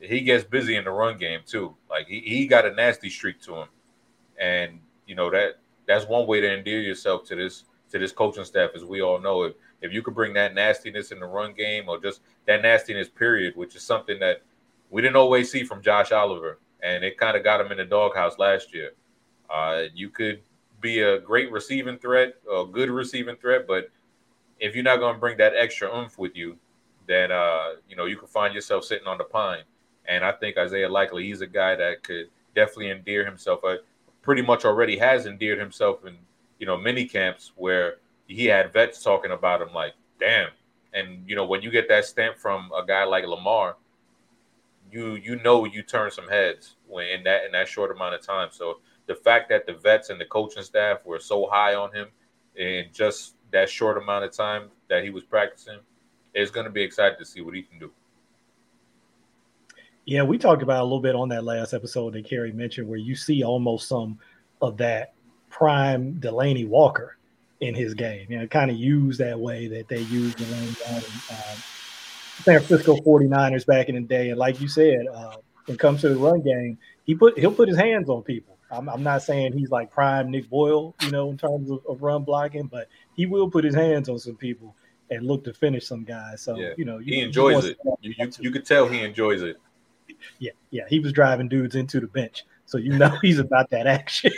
he 0.00 0.20
gets 0.20 0.44
busy 0.44 0.76
in 0.76 0.84
the 0.84 0.90
run 0.90 1.18
game 1.18 1.40
too. 1.46 1.74
Like 1.90 2.06
he, 2.06 2.20
he 2.20 2.46
got 2.46 2.66
a 2.66 2.72
nasty 2.72 3.10
streak 3.10 3.40
to 3.42 3.54
him. 3.56 3.68
And 4.40 4.80
you 5.08 5.16
know 5.16 5.30
that 5.30 5.58
that's 5.86 6.06
one 6.06 6.26
way 6.26 6.40
to 6.40 6.52
endear 6.56 6.80
yourself 6.80 7.24
to 7.24 7.34
this 7.34 7.64
to 7.90 7.98
this 7.98 8.12
coaching 8.12 8.44
staff, 8.44 8.70
as 8.76 8.84
we 8.84 9.02
all 9.02 9.18
know. 9.18 9.42
If 9.42 9.54
if 9.80 9.92
you 9.92 10.02
could 10.02 10.14
bring 10.14 10.34
that 10.34 10.54
nastiness 10.54 11.10
in 11.10 11.18
the 11.18 11.26
run 11.26 11.54
game, 11.54 11.88
or 11.88 11.98
just 11.98 12.20
that 12.46 12.62
nastiness 12.62 13.08
period, 13.08 13.56
which 13.56 13.74
is 13.74 13.82
something 13.82 14.20
that 14.20 14.42
we 14.90 15.02
didn't 15.02 15.16
always 15.16 15.50
see 15.50 15.64
from 15.64 15.82
Josh 15.82 16.12
Oliver, 16.12 16.58
and 16.82 17.02
it 17.02 17.18
kind 17.18 17.36
of 17.36 17.42
got 17.42 17.60
him 17.60 17.72
in 17.72 17.78
the 17.78 17.84
doghouse 17.84 18.38
last 18.38 18.72
year. 18.74 18.92
Uh, 19.50 19.84
you 19.94 20.10
could 20.10 20.42
be 20.80 21.00
a 21.00 21.18
great 21.18 21.50
receiving 21.50 21.98
threat, 21.98 22.34
a 22.52 22.64
good 22.64 22.90
receiving 22.90 23.36
threat, 23.36 23.66
but 23.66 23.90
if 24.60 24.74
you're 24.74 24.84
not 24.84 24.98
going 24.98 25.14
to 25.14 25.20
bring 25.20 25.38
that 25.38 25.54
extra 25.56 25.92
oomph 25.94 26.18
with 26.18 26.36
you, 26.36 26.56
then 27.06 27.32
uh, 27.32 27.74
you 27.88 27.96
know 27.96 28.04
you 28.04 28.16
can 28.16 28.28
find 28.28 28.54
yourself 28.54 28.84
sitting 28.84 29.06
on 29.06 29.18
the 29.18 29.24
pine. 29.24 29.62
And 30.06 30.24
I 30.24 30.32
think 30.32 30.56
Isaiah 30.56 30.88
Likely, 30.88 31.26
he's 31.26 31.42
a 31.42 31.46
guy 31.46 31.76
that 31.76 32.02
could 32.02 32.28
definitely 32.54 32.90
endear 32.90 33.24
himself. 33.26 33.60
Pretty 34.28 34.42
much 34.42 34.66
already 34.66 34.98
has 34.98 35.24
endeared 35.24 35.58
himself 35.58 36.04
in 36.04 36.14
you 36.58 36.66
know 36.66 36.76
mini 36.76 37.06
camps 37.06 37.52
where 37.56 37.94
he 38.26 38.44
had 38.44 38.70
vets 38.74 39.02
talking 39.02 39.30
about 39.30 39.62
him 39.62 39.72
like, 39.72 39.94
damn. 40.20 40.50
And 40.92 41.26
you 41.26 41.34
know 41.34 41.46
when 41.46 41.62
you 41.62 41.70
get 41.70 41.88
that 41.88 42.04
stamp 42.04 42.36
from 42.36 42.70
a 42.76 42.84
guy 42.84 43.04
like 43.04 43.24
Lamar, 43.24 43.76
you 44.92 45.14
you 45.14 45.36
know 45.36 45.64
you 45.64 45.82
turn 45.82 46.10
some 46.10 46.28
heads 46.28 46.76
when 46.86 47.06
in 47.06 47.24
that 47.24 47.46
in 47.46 47.52
that 47.52 47.68
short 47.68 47.90
amount 47.90 48.16
of 48.16 48.20
time. 48.20 48.50
So 48.52 48.80
the 49.06 49.14
fact 49.14 49.48
that 49.48 49.64
the 49.64 49.72
vets 49.72 50.10
and 50.10 50.20
the 50.20 50.26
coaching 50.26 50.62
staff 50.62 50.98
were 51.06 51.20
so 51.20 51.48
high 51.50 51.74
on 51.74 51.90
him 51.94 52.08
in 52.54 52.84
just 52.92 53.34
that 53.50 53.70
short 53.70 53.96
amount 53.96 54.26
of 54.26 54.32
time 54.32 54.68
that 54.90 55.04
he 55.04 55.08
was 55.08 55.24
practicing, 55.24 55.78
is 56.34 56.50
going 56.50 56.66
to 56.66 56.70
be 56.70 56.82
excited 56.82 57.16
to 57.18 57.24
see 57.24 57.40
what 57.40 57.54
he 57.54 57.62
can 57.62 57.78
do. 57.78 57.90
Yeah, 60.08 60.22
we 60.22 60.38
talked 60.38 60.62
about 60.62 60.80
a 60.80 60.84
little 60.84 61.00
bit 61.00 61.14
on 61.14 61.28
that 61.28 61.44
last 61.44 61.74
episode 61.74 62.14
that 62.14 62.24
Kerry 62.24 62.50
mentioned, 62.50 62.88
where 62.88 62.98
you 62.98 63.14
see 63.14 63.44
almost 63.44 63.88
some 63.88 64.18
of 64.62 64.78
that 64.78 65.12
prime 65.50 66.14
Delanie 66.14 66.66
Walker 66.66 67.18
in 67.60 67.74
his 67.74 67.92
game. 67.92 68.26
You 68.30 68.38
know, 68.38 68.46
kind 68.46 68.70
of 68.70 68.78
used 68.78 69.20
that 69.20 69.38
way 69.38 69.68
that 69.68 69.86
they 69.88 70.00
used 70.00 70.38
Delanie 70.38 70.90
Walker. 70.90 71.06
Um, 71.30 71.58
San 72.42 72.60
Francisco 72.60 72.96
49ers 72.96 73.66
back 73.66 73.90
in 73.90 73.96
the 73.96 74.00
day. 74.00 74.30
And 74.30 74.38
like 74.38 74.62
you 74.62 74.68
said, 74.68 75.08
uh, 75.12 75.36
when 75.66 75.74
it 75.74 75.78
comes 75.78 76.00
to 76.00 76.08
the 76.08 76.16
run 76.16 76.40
game, 76.40 76.78
he 77.04 77.14
put 77.14 77.38
he'll 77.38 77.52
put 77.52 77.68
his 77.68 77.76
hands 77.76 78.08
on 78.08 78.22
people. 78.22 78.56
I'm, 78.70 78.88
I'm 78.88 79.02
not 79.02 79.22
saying 79.22 79.52
he's 79.58 79.70
like 79.70 79.90
prime 79.90 80.30
Nick 80.30 80.48
Boyle, 80.48 80.94
you 81.02 81.10
know, 81.10 81.28
in 81.28 81.36
terms 81.36 81.70
of, 81.70 81.80
of, 81.86 82.02
run 82.02 82.24
blocking, 82.24 82.66
but 82.66 82.88
he 83.14 83.26
will 83.26 83.50
put 83.50 83.62
his 83.62 83.74
hands 83.74 84.08
on 84.08 84.18
some 84.18 84.36
people 84.36 84.74
and 85.10 85.26
look 85.26 85.44
to 85.44 85.52
finish 85.52 85.86
some 85.86 86.04
guys. 86.04 86.40
So 86.40 86.56
yeah. 86.56 86.72
you 86.78 86.86
know, 86.86 86.96
he 86.96 87.20
enjoys 87.20 87.66
it. 87.66 87.76
You, 88.00 88.14
you, 88.16 88.30
you 88.40 88.50
could 88.50 88.64
tell 88.64 88.88
he 88.88 89.02
enjoys 89.02 89.42
it. 89.42 89.58
Yeah, 90.38 90.52
yeah, 90.70 90.84
he 90.88 91.00
was 91.00 91.12
driving 91.12 91.48
dudes 91.48 91.74
into 91.74 92.00
the 92.00 92.06
bench, 92.06 92.44
so 92.66 92.78
you 92.78 92.96
know 92.96 93.10
he's 93.22 93.38
about 93.38 93.70
that 93.70 93.86
action. 93.86 94.32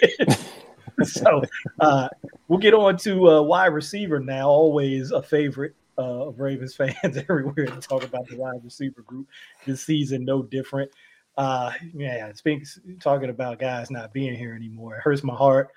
so 1.03 1.43
uh, 1.81 2.09
we'll 2.49 2.59
get 2.59 2.75
on 2.75 2.97
to 2.99 3.31
uh, 3.31 3.43
wide 3.43 3.67
receiver 3.67 4.21
now. 4.21 4.49
Always 4.49 5.11
a 5.11 5.23
favorite 5.23 5.75
uh, 5.99 6.29
of 6.29 6.41
Ravens 6.41 6.75
fans 6.77 7.17
everywhere 7.17 7.67
to 7.67 7.81
talk 7.81 8.05
about 8.05 8.27
the 8.29 8.37
wide 8.37 8.63
receiver 8.65 9.03
group 9.03 9.29
this 9.67 9.83
season. 9.83 10.25
No 10.25 10.43
different. 10.43 10.91
Uh, 11.37 11.73
yeah, 11.95 12.33
speaks 12.33 12.79
talking 13.01 13.31
about 13.31 13.59
guys 13.59 13.91
not 13.91 14.13
being 14.13 14.35
here 14.35 14.55
anymore. 14.55 14.97
It 14.97 15.03
hurts 15.03 15.23
my 15.23 15.35
heart 15.35 15.71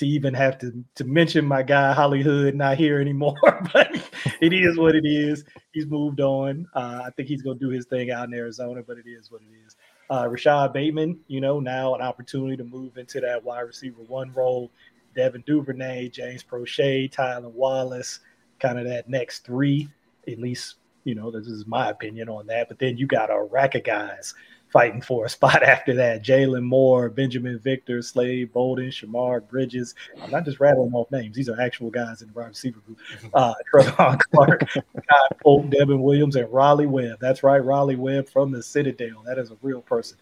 to 0.00 0.06
even 0.06 0.32
have 0.32 0.56
to 0.58 0.72
to 0.94 1.04
mention 1.04 1.44
my 1.44 1.62
guy 1.62 1.92
Hollywood 1.92 2.54
not 2.54 2.78
here 2.78 3.00
anymore, 3.00 3.36
but 3.72 3.94
it 4.40 4.52
is 4.54 4.78
what 4.78 4.96
it 4.96 5.04
is. 5.04 5.44
He's 5.72 5.86
moved 5.86 6.20
on. 6.20 6.66
Uh, 6.74 7.02
I 7.04 7.10
think 7.10 7.28
he's 7.28 7.42
gonna 7.42 7.58
do 7.58 7.68
his 7.68 7.84
thing 7.84 8.10
out 8.10 8.26
in 8.26 8.32
Arizona, 8.34 8.82
but 8.82 8.96
it 8.96 9.06
is 9.06 9.30
what 9.30 9.42
it 9.42 9.54
is. 9.66 9.76
Uh, 10.08 10.26
Rashod 10.26 10.72
Bateman, 10.72 11.20
you 11.28 11.42
know, 11.42 11.60
now 11.60 11.94
an 11.94 12.00
opportunity 12.00 12.56
to 12.56 12.64
move 12.64 12.96
into 12.96 13.20
that 13.20 13.44
wide 13.44 13.60
receiver 13.60 14.00
one 14.08 14.32
role. 14.32 14.70
Devin 15.14 15.44
Duvernay, 15.46 16.08
James 16.08 16.42
Proche, 16.42 17.12
Tylan 17.12 17.52
Wallace, 17.52 18.20
kind 18.58 18.78
of 18.78 18.86
that 18.86 19.08
next 19.08 19.44
three, 19.44 19.88
at 20.26 20.38
least, 20.38 20.76
you 21.04 21.14
know, 21.14 21.30
this 21.30 21.46
is 21.46 21.66
my 21.66 21.90
opinion 21.90 22.28
on 22.30 22.46
that. 22.46 22.68
But 22.68 22.78
then 22.78 22.96
you 22.96 23.06
got 23.06 23.30
a 23.30 23.42
rack 23.42 23.74
of 23.74 23.84
guys 23.84 24.34
fighting 24.70 25.00
for 25.00 25.24
a 25.24 25.28
spot 25.28 25.62
after 25.64 25.94
that. 25.94 26.22
Jaylon 26.22 26.62
Moore, 26.62 27.08
Benjamin 27.08 27.58
Victor, 27.58 28.02
Slade 28.02 28.52
Bolden, 28.52 28.88
Shemar 28.88 29.46
Bridges. 29.48 29.94
I'm 30.22 30.30
not 30.30 30.44
just 30.44 30.60
rattling 30.60 30.92
off 30.92 31.10
names. 31.10 31.36
These 31.36 31.48
are 31.48 31.60
actual 31.60 31.90
guys 31.90 32.22
in 32.22 32.28
the 32.28 32.34
wide 32.34 32.48
receiver 32.48 32.80
group. 32.80 32.98
Mm-hmm. 33.18 33.28
Uh, 33.34 33.54
Trevon 33.74 34.20
Clark, 34.32 34.70
Scott 34.70 35.38
Polk, 35.42 35.70
Devon 35.70 36.02
Williams, 36.02 36.36
and 36.36 36.50
Raleigh 36.52 36.86
Webb. 36.86 37.18
That's 37.20 37.42
right, 37.42 37.62
Raleigh 37.62 37.96
Webb 37.96 38.28
from 38.28 38.50
the 38.50 38.62
Citadel. 38.62 39.22
That 39.26 39.38
is 39.38 39.50
a 39.50 39.56
real 39.62 39.82
person. 39.82 40.18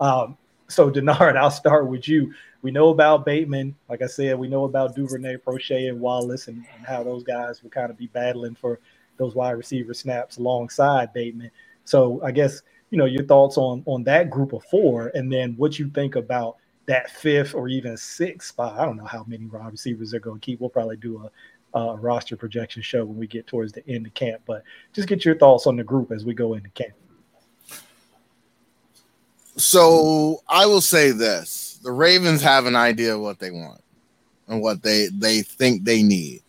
Um, 0.00 0.36
so 0.68 0.90
Denard, 0.90 1.36
I'll 1.38 1.50
start 1.50 1.86
with 1.86 2.08
you. 2.08 2.32
We 2.62 2.70
know 2.70 2.90
about 2.90 3.24
Bateman. 3.24 3.74
Like 3.88 4.02
I 4.02 4.06
said, 4.06 4.38
we 4.38 4.48
know 4.48 4.64
about 4.64 4.94
Duvernay, 4.94 5.36
Proche, 5.38 5.88
and 5.88 6.00
Wallace, 6.00 6.48
and, 6.48 6.64
and 6.76 6.86
how 6.86 7.02
those 7.02 7.22
guys 7.22 7.62
will 7.62 7.70
kind 7.70 7.90
of 7.90 7.96
be 7.96 8.06
battling 8.08 8.54
for 8.54 8.80
those 9.16 9.34
wide 9.34 9.52
receiver 9.52 9.94
snaps 9.94 10.38
alongside 10.38 11.12
Bateman. 11.12 11.50
So 11.84 12.20
I 12.22 12.30
guess 12.30 12.62
you 12.90 12.98
know 12.98 13.04
your 13.06 13.24
thoughts 13.24 13.56
on 13.56 13.82
on 13.86 14.04
that 14.04 14.30
group 14.30 14.52
of 14.52 14.64
four, 14.64 15.10
and 15.14 15.32
then 15.32 15.54
what 15.56 15.78
you 15.78 15.88
think 15.90 16.16
about 16.16 16.56
that 16.86 17.10
fifth 17.10 17.54
or 17.54 17.68
even 17.68 17.96
sixth 17.96 18.48
spot. 18.48 18.78
I 18.78 18.84
don't 18.84 18.96
know 18.96 19.04
how 19.04 19.24
many 19.26 19.46
wide 19.46 19.70
receivers 19.70 20.10
they're 20.10 20.20
going 20.20 20.40
to 20.40 20.44
keep. 20.44 20.60
We'll 20.60 20.70
probably 20.70 20.96
do 20.96 21.30
a, 21.74 21.78
a 21.78 21.96
roster 21.96 22.36
projection 22.36 22.82
show 22.82 23.04
when 23.04 23.16
we 23.16 23.26
get 23.26 23.46
towards 23.46 23.72
the 23.72 23.86
end 23.88 24.06
of 24.06 24.14
camp, 24.14 24.42
but 24.44 24.64
just 24.92 25.08
get 25.08 25.24
your 25.24 25.36
thoughts 25.36 25.66
on 25.66 25.76
the 25.76 25.84
group 25.84 26.10
as 26.10 26.24
we 26.24 26.34
go 26.34 26.54
into 26.54 26.68
camp. 26.70 26.94
So 29.56 30.42
I 30.48 30.66
will 30.66 30.80
say 30.80 31.12
this: 31.12 31.78
the 31.82 31.92
Ravens 31.92 32.42
have 32.42 32.66
an 32.66 32.76
idea 32.76 33.14
of 33.14 33.20
what 33.20 33.38
they 33.38 33.50
want 33.50 33.82
and 34.48 34.60
what 34.60 34.82
they 34.82 35.08
they 35.12 35.42
think 35.42 35.84
they 35.84 36.02
need. 36.02 36.42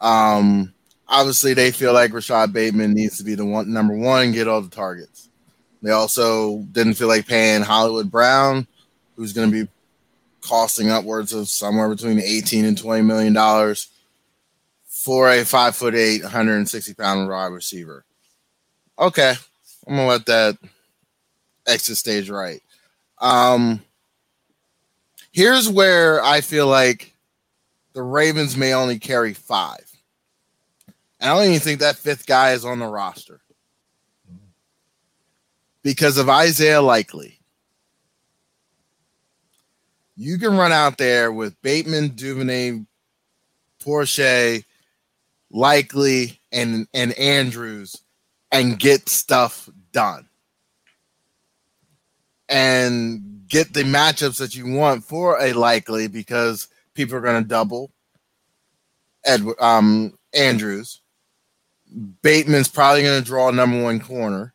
Um, 0.00 0.74
obviously, 1.08 1.54
they 1.54 1.70
feel 1.70 1.92
like 1.92 2.12
Rashod 2.12 2.52
Bateman 2.52 2.94
needs 2.94 3.18
to 3.18 3.24
be 3.24 3.34
the 3.34 3.44
one 3.44 3.72
number 3.72 3.96
one 3.96 4.24
and 4.24 4.34
get 4.34 4.48
all 4.48 4.60
the 4.60 4.70
targets. 4.70 5.25
They 5.86 5.92
also 5.92 6.62
didn't 6.72 6.94
feel 6.94 7.06
like 7.06 7.28
paying 7.28 7.62
Hollywood 7.62 8.10
Brown, 8.10 8.66
who's 9.14 9.32
going 9.32 9.52
to 9.52 9.64
be 9.64 9.70
costing 10.40 10.90
upwards 10.90 11.32
of 11.32 11.48
somewhere 11.48 11.88
between 11.88 12.18
18 12.18 12.64
and 12.64 12.76
20 12.76 13.02
million 13.02 13.32
dollars 13.32 13.88
for 14.84 15.30
a 15.30 15.44
five 15.44 15.76
foot 15.76 15.94
eight, 15.94 16.24
160 16.24 16.92
pound 16.94 17.28
wide 17.28 17.52
receiver. 17.52 18.04
Okay, 18.98 19.34
I'm 19.86 19.94
gonna 19.94 20.08
let 20.08 20.26
that 20.26 20.58
exit 21.68 21.98
stage 21.98 22.30
right. 22.30 22.60
Um, 23.20 23.80
here's 25.30 25.68
where 25.68 26.20
I 26.20 26.40
feel 26.40 26.66
like 26.66 27.14
the 27.92 28.02
Ravens 28.02 28.56
may 28.56 28.74
only 28.74 28.98
carry 28.98 29.34
five. 29.34 29.88
And 31.20 31.30
I 31.30 31.34
don't 31.34 31.44
even 31.44 31.60
think 31.60 31.78
that 31.78 31.94
fifth 31.94 32.26
guy 32.26 32.54
is 32.54 32.64
on 32.64 32.80
the 32.80 32.88
roster 32.88 33.40
because 35.86 36.18
of 36.18 36.28
Isaiah 36.28 36.82
Likely. 36.82 37.38
You 40.16 40.36
can 40.36 40.56
run 40.56 40.72
out 40.72 40.98
there 40.98 41.30
with 41.30 41.62
Bateman, 41.62 42.08
Duvernay, 42.08 42.80
Proche, 43.78 44.64
Likely, 45.48 46.40
and 46.50 46.88
and 46.92 47.12
Andrews, 47.16 48.02
and 48.50 48.80
get 48.80 49.08
stuff 49.08 49.70
done 49.92 50.28
and 52.48 53.44
get 53.46 53.72
the 53.72 53.84
matchups 53.84 54.38
that 54.38 54.56
you 54.56 54.66
want 54.66 55.04
for 55.04 55.40
a 55.40 55.52
likely 55.52 56.08
because 56.08 56.66
people 56.94 57.14
are 57.14 57.20
going 57.20 57.40
to 57.40 57.48
double 57.48 57.92
Edward 59.24 59.60
um, 59.60 60.18
Andrews. 60.34 61.00
Bateman's 62.22 62.66
probably 62.66 63.02
going 63.02 63.22
to 63.22 63.24
draw 63.24 63.50
a 63.50 63.52
number 63.52 63.80
one 63.80 64.00
corner. 64.00 64.52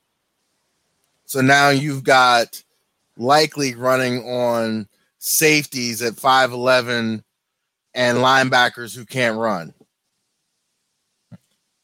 So 1.31 1.39
now 1.39 1.69
you've 1.69 2.03
got 2.03 2.61
likely 3.15 3.73
running 3.73 4.21
on 4.25 4.89
safeties 5.17 6.01
at 6.01 6.15
5'11 6.15 7.23
and 7.93 8.17
linebackers 8.17 8.93
who 8.93 9.05
can't 9.05 9.37
run. 9.37 9.73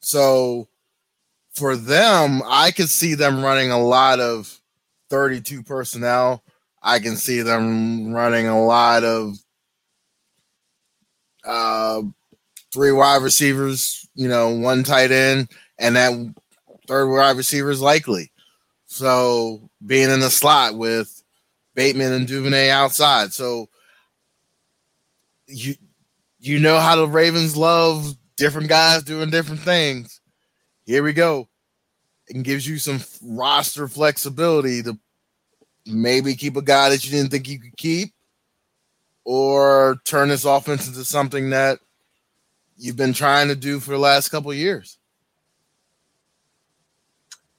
So 0.00 0.68
for 1.54 1.76
them, 1.76 2.42
I 2.46 2.72
could 2.72 2.90
see 2.90 3.14
them 3.14 3.42
running 3.42 3.70
a 3.70 3.80
lot 3.80 4.20
of 4.20 4.54
32 5.08 5.62
personnel, 5.62 6.42
I 6.82 6.98
can 6.98 7.16
see 7.16 7.40
them 7.40 8.12
running 8.12 8.48
a 8.48 8.62
lot 8.62 9.02
of 9.02 9.38
uh, 11.42 12.02
three 12.70 12.92
wide 12.92 13.22
receivers, 13.22 14.06
you 14.14 14.28
know, 14.28 14.50
one 14.50 14.82
tight 14.82 15.10
end, 15.10 15.48
and 15.78 15.96
that 15.96 16.34
third 16.86 17.08
wide 17.08 17.38
receiver 17.38 17.70
is 17.70 17.80
likely. 17.80 18.30
So 18.98 19.70
being 19.84 20.10
in 20.10 20.20
the 20.20 20.30
slot 20.30 20.76
with 20.76 21.22
Bateman 21.74 22.12
and 22.12 22.26
Duvernay 22.26 22.70
outside. 22.70 23.32
So 23.32 23.68
you 25.46 25.74
you 26.40 26.58
know 26.58 26.78
how 26.78 26.96
the 26.96 27.06
Ravens 27.06 27.56
love 27.56 28.14
different 28.36 28.68
guys 28.68 29.04
doing 29.04 29.30
different 29.30 29.60
things. 29.60 30.20
Here 30.84 31.02
we 31.02 31.12
go 31.12 31.48
and 32.28 32.44
gives 32.44 32.66
you 32.66 32.78
some 32.78 33.00
roster 33.22 33.86
flexibility 33.88 34.82
to 34.82 34.98
maybe 35.86 36.34
keep 36.34 36.56
a 36.56 36.62
guy 36.62 36.90
that 36.90 37.04
you 37.04 37.10
didn't 37.10 37.30
think 37.30 37.48
you 37.48 37.60
could 37.60 37.76
keep 37.76 38.12
or 39.24 39.98
turn 40.04 40.28
this 40.28 40.44
offense 40.44 40.88
into 40.88 41.04
something 41.04 41.50
that 41.50 41.78
you've 42.76 42.96
been 42.96 43.12
trying 43.12 43.48
to 43.48 43.56
do 43.56 43.78
for 43.80 43.92
the 43.92 43.98
last 43.98 44.28
couple 44.30 44.52
years. 44.52 44.97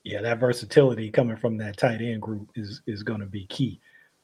Yeah, 0.10 0.22
that 0.22 0.39
versatility 0.39 1.12
coming 1.12 1.38
from 1.38 1.55
that 1.57 1.78
tight 1.78 2.01
end 2.01 2.22
group 2.22 2.49
is 2.55 2.82
is 2.88 3.03
going 3.03 3.20
to 3.20 3.28
be 3.28 3.45
key. 3.45 3.80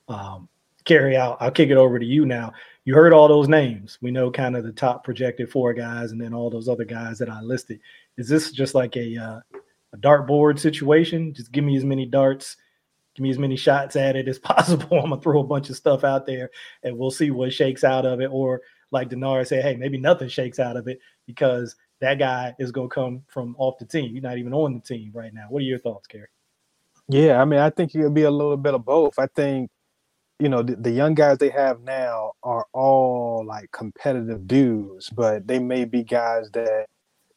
Um, 0.07 0.49
carry 0.83 1.15
out. 1.15 1.37
I'll 1.39 1.51
kick 1.51 1.69
it 1.69 1.77
over 1.77 1.99
to 1.99 2.05
you 2.05 2.25
now. 2.25 2.53
You 2.85 2.95
heard 2.95 3.13
all 3.13 3.27
those 3.27 3.47
names. 3.47 3.99
We 4.01 4.09
know 4.09 4.31
kind 4.31 4.55
of 4.55 4.63
the 4.63 4.71
top 4.71 5.03
projected 5.03 5.51
four 5.51 5.75
guys, 5.75 6.11
and 6.11 6.19
then 6.19 6.33
all 6.33 6.49
those 6.49 6.67
other 6.67 6.85
guys 6.85 7.19
that 7.19 7.29
I 7.29 7.39
listed. 7.41 7.79
Is 8.17 8.27
this 8.27 8.51
just 8.51 8.73
like 8.73 8.97
a 8.97 9.15
uh, 9.15 9.39
a 9.93 9.97
dartboard 9.97 10.57
situation? 10.57 11.35
Just 11.35 11.51
give 11.51 11.63
me 11.63 11.77
as 11.77 11.85
many 11.85 12.07
darts, 12.07 12.57
give 13.13 13.21
me 13.21 13.29
as 13.29 13.37
many 13.37 13.55
shots 13.55 13.95
at 13.95 14.15
it 14.15 14.27
as 14.27 14.39
possible. 14.53 14.97
I'm 14.97 15.11
gonna 15.11 15.21
throw 15.21 15.41
a 15.41 15.43
bunch 15.43 15.69
of 15.69 15.75
stuff 15.75 16.03
out 16.03 16.25
there, 16.25 16.49
and 16.81 16.97
we'll 16.97 17.11
see 17.11 17.29
what 17.29 17.53
shakes 17.53 17.83
out 17.83 18.07
of 18.07 18.21
it. 18.21 18.31
Or 18.31 18.61
like 18.89 19.11
Denard 19.11 19.45
said, 19.45 19.63
hey, 19.63 19.75
maybe 19.75 19.99
nothing 19.99 20.29
shakes 20.29 20.57
out 20.57 20.77
of 20.77 20.87
it 20.87 20.99
because 21.27 21.75
that 22.01 22.19
guy 22.19 22.55
is 22.59 22.71
gonna 22.71 22.89
come 22.89 23.23
from 23.27 23.55
off 23.57 23.77
the 23.79 23.85
team. 23.85 24.13
You're 24.13 24.23
not 24.23 24.37
even 24.37 24.53
on 24.53 24.73
the 24.73 24.79
team 24.79 25.11
right 25.13 25.33
now. 25.33 25.45
What 25.49 25.59
are 25.59 25.65
your 25.65 25.79
thoughts, 25.79 26.07
Gary? 26.07 26.27
Yeah, 27.07 27.41
I 27.41 27.45
mean, 27.45 27.59
I 27.59 27.69
think 27.69 27.93
it'll 27.95 28.09
be 28.09 28.23
a 28.23 28.31
little 28.31 28.57
bit 28.57 28.73
of 28.73 28.83
both. 28.83 29.19
I 29.19 29.27
think 29.27 29.69
you 30.39 30.49
know 30.49 30.61
the, 30.61 30.75
the, 30.75 30.91
young 30.91 31.13
guys 31.13 31.37
they 31.37 31.49
have 31.49 31.81
now 31.81 32.33
are 32.43 32.65
all 32.73 33.43
like 33.45 33.71
competitive 33.71 34.47
dudes 34.47 35.09
but 35.09 35.47
they 35.47 35.59
may 35.59 35.85
be 35.85 36.03
guys 36.03 36.49
that 36.51 36.87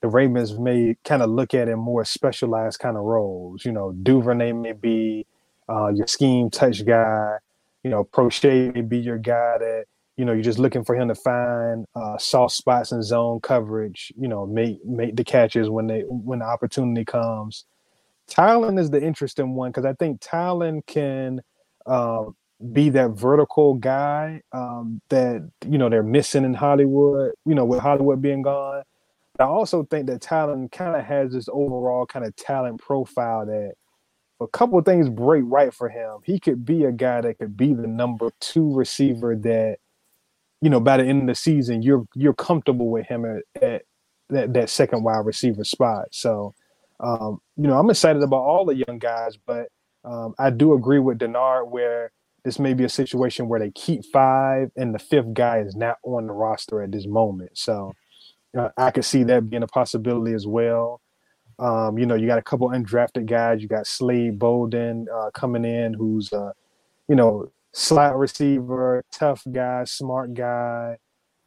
the 0.01 0.09
ravens 0.09 0.59
may 0.59 0.97
kind 1.05 1.23
of 1.23 1.31
look 1.31 1.55
at 1.55 1.69
in 1.69 1.79
more 1.79 2.05
specialized 2.05 2.81
kind 2.81 2.97
of 2.97 3.05
roles 3.05 3.65
you 3.65 3.73
know 3.73 3.93
duvernay 3.93 4.53
may 4.53 4.73
be 4.73 5.25
uh, 5.69 5.89
your 5.89 6.07
scheme 6.07 6.51
touch 6.51 6.85
guy 6.85 7.37
you 7.85 7.91
know 7.91 8.05
Proche 8.05 8.75
may 8.75 8.81
be 8.81 8.99
your 8.99 9.19
guy 9.19 9.59
that 9.59 9.85
you 10.19 10.27
know 10.27 10.33
you're 10.33 10.43
just 10.43 10.59
looking 10.59 10.85
for 10.85 10.95
him 10.95 11.09
to 11.09 11.15
find 11.15 11.87
uh, 11.95 12.19
soft 12.19 12.55
spots 12.55 12.93
in 12.93 13.03
zone 13.03 13.41
coverage 13.41 14.13
you 14.19 14.29
know 14.29 14.47
make 14.47 14.85
make 14.85 15.17
the 15.17 15.25
catches 15.25 15.71
when 15.71 15.87
they 15.87 16.03
when 16.09 16.41
the 16.41 16.45
opportunity 16.45 17.05
comes 17.05 17.65
Tylan 18.29 18.79
is 18.79 18.91
the 18.91 19.03
interesting 19.03 19.55
one 19.55 19.71
because 19.71 19.87
I 19.87 19.95
think 19.95 20.21
Tylan 20.21 20.87
can 20.87 21.41
uh, 21.87 22.25
be 22.73 22.91
that 22.91 23.13
vertical 23.13 23.75
guy 23.75 24.43
um, 24.53 25.01
that 25.09 25.49
you 25.67 25.79
know 25.79 25.89
they're 25.89 26.03
missing 26.03 26.45
in 26.45 26.55
Hollywood. 26.55 27.33
You 27.47 27.55
know, 27.55 27.65
with 27.65 27.81
Hollywood 27.81 28.21
being 28.21 28.43
gone, 28.43 28.83
I 29.39 29.45
also 29.45 29.85
think 29.85 30.07
that 30.09 30.21
Tylan 30.21 30.71
kind 30.71 30.95
of 30.95 31.05
has 31.05 31.33
this 31.33 31.49
overall 31.51 32.07
kind 32.07 32.27
of 32.27 32.37
talent 32.37 32.81
profile 32.81 33.47
that 33.47 33.73
a 34.41 34.47
couple 34.49 34.79
of 34.79 34.85
things 34.85 35.09
break 35.09 35.43
right 35.47 35.73
for 35.73 35.89
him. 35.89 36.19
He 36.25 36.39
could 36.39 36.65
be 36.65 36.85
a 36.85 36.93
guy 36.93 37.23
that 37.23 37.39
could 37.39 37.57
be 37.57 37.73
the 37.73 37.89
number 37.89 38.31
two 38.41 38.73
receiver 38.73 39.35
that 39.37 39.79
you 40.61 40.71
know 40.71 40.81
by 40.81 40.97
the 40.97 41.05
end 41.05 41.23
of 41.23 41.29
the 41.29 41.35
season 41.35 41.83
you're 41.83 42.07
you're 42.15 42.35
comfortable 42.35 42.89
with 42.89 43.07
him 43.07 43.25
at, 43.25 43.63
at 43.63 43.83
that 44.31 44.53
that 44.55 44.71
second 44.71 45.03
wide 45.03 45.25
receiver 45.25 45.65
spot. 45.65 46.09
So 46.11 46.55
um, 47.01 47.41
you 47.57 47.67
know 47.67 47.79
I'm 47.79 47.91
excited 47.91 48.23
about 48.23 48.43
all 48.43 48.65
the 48.65 48.85
young 48.87 48.99
guys, 48.99 49.37
but 49.37 49.69
um, 50.05 50.35
I 50.39 50.51
do 50.51 50.75
agree 50.75 50.99
with 50.99 51.19
Denard 51.19 51.69
where 51.69 52.13
this 52.45 52.59
may 52.59 52.73
be 52.73 52.85
a 52.85 52.89
situation 52.89 53.49
where 53.49 53.61
they 53.61 53.71
keep 53.71 54.05
five 54.07 54.71
and 54.77 54.95
the 54.95 54.99
fifth 54.99 55.35
guy 55.35 55.59
is 55.59 55.77
not 55.77 55.99
on 56.03 56.27
the 56.27 56.33
roster 56.33 56.83
at 56.83 56.93
this 56.93 57.07
moment. 57.07 57.59
So 57.59 57.95
uh, 58.57 58.71
I 58.77 58.91
could 58.91 59.05
see 59.05 59.25
that 59.25 59.51
being 59.51 59.63
a 59.63 59.67
possibility 59.67 60.35
as 60.35 60.47
well. 60.47 61.01
Um, 61.59 61.99
you 61.99 62.07
know, 62.07 62.15
you 62.15 62.27
got 62.27 62.39
a 62.39 62.43
couple 62.43 62.69
undrafted 62.69 63.27
guys. 63.27 63.61
You 63.61 63.69
got 63.69 63.87
Slade 63.87 64.39
Bolden 64.39 65.09
uh, 65.13 65.31
coming 65.35 65.65
in, 65.65 65.93
who's 65.93 66.33
a, 66.33 66.55
you 67.09 67.17
know, 67.17 67.51
slot 67.73 68.19
receiver, 68.19 69.05
tough 69.13 69.43
guy, 69.51 69.85
smart 69.85 70.35
guy. 70.35 70.99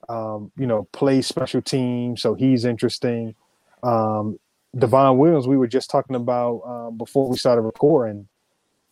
Um, 0.09 0.51
you 0.57 0.65
know, 0.65 0.87
plays 0.91 1.27
special 1.27 1.61
team, 1.61 2.17
so 2.17 2.33
he's 2.33 2.65
interesting. 2.65 3.35
Um, 3.83 4.39
Devon 4.77 5.17
Williams, 5.17 5.47
we 5.47 5.57
were 5.57 5.67
just 5.67 5.89
talking 5.89 6.15
about 6.15 6.61
um, 6.65 6.97
before 6.97 7.29
we 7.29 7.37
started 7.37 7.61
recording 7.61 8.27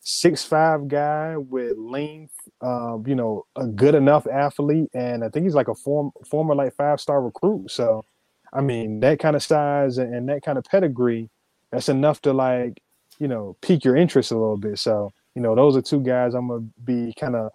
six 0.01 0.43
five 0.43 0.87
guy 0.87 1.37
with 1.37 1.77
length, 1.77 2.33
um, 2.61 3.03
you 3.07 3.15
know, 3.15 3.45
a 3.55 3.65
good 3.65 3.95
enough 3.95 4.27
athlete, 4.27 4.89
and 4.93 5.23
I 5.23 5.29
think 5.29 5.45
he's 5.45 5.55
like 5.55 5.67
a 5.67 5.75
form, 5.75 6.11
former 6.29 6.55
like 6.55 6.75
five 6.75 6.99
star 6.99 7.21
recruit. 7.21 7.71
So, 7.71 8.05
I 8.53 8.61
mean, 8.61 8.99
that 9.01 9.19
kind 9.19 9.35
of 9.35 9.43
size 9.43 9.97
and, 9.97 10.13
and, 10.13 10.29
that 10.29 10.43
kind 10.43 10.57
of 10.57 10.63
pedigree, 10.63 11.29
that's 11.71 11.89
enough 11.89 12.21
to 12.23 12.33
like, 12.33 12.81
you 13.19 13.27
know, 13.27 13.55
pique 13.61 13.85
your 13.85 13.95
interest 13.95 14.31
a 14.31 14.37
little 14.37 14.57
bit. 14.57 14.79
So, 14.79 15.13
you 15.35 15.41
know, 15.41 15.55
those 15.55 15.75
are 15.75 15.81
two 15.81 16.01
guys 16.01 16.33
I'm 16.33 16.47
gonna 16.47 16.65
be 16.83 17.13
kind 17.19 17.35
of 17.35 17.51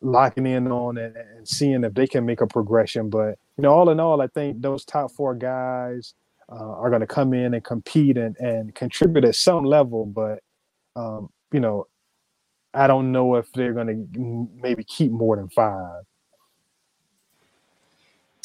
locking 0.00 0.46
in 0.46 0.70
on 0.70 0.98
and, 0.98 1.16
and, 1.16 1.48
seeing 1.48 1.84
if 1.84 1.94
they 1.94 2.06
can 2.06 2.26
make 2.26 2.40
a 2.40 2.46
progression. 2.46 3.08
But 3.08 3.38
you 3.56 3.62
know, 3.62 3.72
all 3.72 3.90
in 3.90 4.00
all, 4.00 4.20
I 4.20 4.26
think 4.26 4.60
those 4.60 4.84
top 4.84 5.12
four 5.12 5.34
guys 5.34 6.14
uh, 6.50 6.54
are 6.54 6.90
to 7.00 7.06
come 7.06 7.32
in 7.32 7.54
and 7.54 7.64
compete 7.64 8.18
and, 8.18 8.36
and 8.38 8.74
contribute 8.74 9.24
at 9.24 9.36
some 9.36 9.64
level. 9.64 10.06
But 10.06 10.40
um, 10.96 11.30
you 11.52 11.60
know, 11.60 11.86
I 12.74 12.86
don't 12.86 13.12
know 13.12 13.36
if 13.36 13.52
they're 13.52 13.74
to 13.86 14.48
maybe 14.60 14.84
keep 14.84 15.12
more 15.12 15.36
than 15.36 15.48
five. 15.48 16.02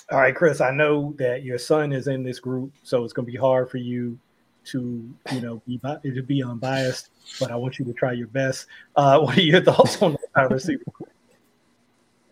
All 0.09 0.19
right, 0.19 0.35
Chris, 0.35 0.61
I 0.61 0.71
know 0.71 1.13
that 1.17 1.43
your 1.43 1.57
son 1.57 1.91
is 1.91 2.07
in 2.07 2.23
this 2.23 2.39
group, 2.39 2.73
so 2.83 3.03
it's 3.03 3.11
going 3.11 3.25
to 3.25 3.31
be 3.31 3.37
hard 3.37 3.69
for 3.69 3.77
you 3.77 4.17
to, 4.65 5.13
you 5.33 5.41
know, 5.41 5.61
be 5.67 5.79
to 6.03 6.23
be 6.23 6.43
unbiased. 6.43 7.09
But 7.39 7.51
I 7.51 7.55
want 7.55 7.79
you 7.79 7.85
to 7.85 7.93
try 7.93 8.13
your 8.13 8.27
best. 8.27 8.67
Uh, 8.95 9.19
what 9.21 9.37
are 9.37 9.41
your 9.41 9.61
thoughts 9.61 10.01
on 10.01 10.13
the 10.13 10.19
wide 10.35 10.51
receiver? 10.51 10.83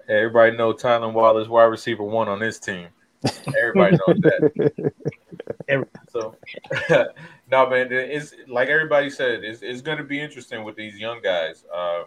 Everybody 0.07 0.55
know 0.55 0.73
Tylan 0.73 1.13
Wallace, 1.13 1.47
wide 1.47 1.63
receiver 1.63 2.03
one 2.03 2.27
on 2.27 2.39
this 2.39 2.59
team. 2.59 2.89
Everybody 3.59 3.97
knows 4.07 4.19
that. 4.21 4.93
so, 6.09 6.35
no, 7.51 7.69
man, 7.69 7.91
it's 7.91 8.35
like 8.47 8.69
everybody 8.69 9.09
said, 9.09 9.43
it's, 9.43 9.61
it's 9.63 9.81
going 9.81 9.97
to 9.97 10.03
be 10.03 10.19
interesting 10.19 10.63
with 10.63 10.75
these 10.75 10.97
young 10.99 11.21
guys. 11.21 11.63
Um, 11.73 12.05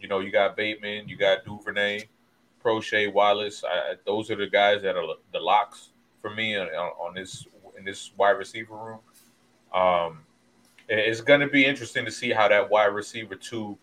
you 0.00 0.08
know, 0.08 0.18
you 0.18 0.32
got 0.32 0.56
Bateman, 0.56 1.08
you 1.08 1.16
got 1.16 1.44
Duvernay, 1.44 2.08
Proche, 2.64 3.12
Wallace. 3.12 3.62
I, 3.64 3.94
those 4.04 4.30
are 4.30 4.36
the 4.36 4.48
guys 4.48 4.82
that 4.82 4.96
are 4.96 5.06
the 5.32 5.38
locks 5.38 5.90
for 6.20 6.30
me 6.30 6.56
on, 6.56 6.66
on 6.66 7.14
this 7.14 7.46
in 7.78 7.84
this 7.84 8.12
wide 8.16 8.30
receiver 8.30 8.74
room. 8.74 9.00
Um, 9.72 10.20
it's 10.98 11.20
going 11.20 11.40
to 11.40 11.46
be 11.46 11.64
interesting 11.64 12.04
to 12.04 12.10
see 12.10 12.30
how 12.30 12.48
that 12.48 12.68
wide 12.68 12.86
receiver 12.86 13.36
two 13.36 13.78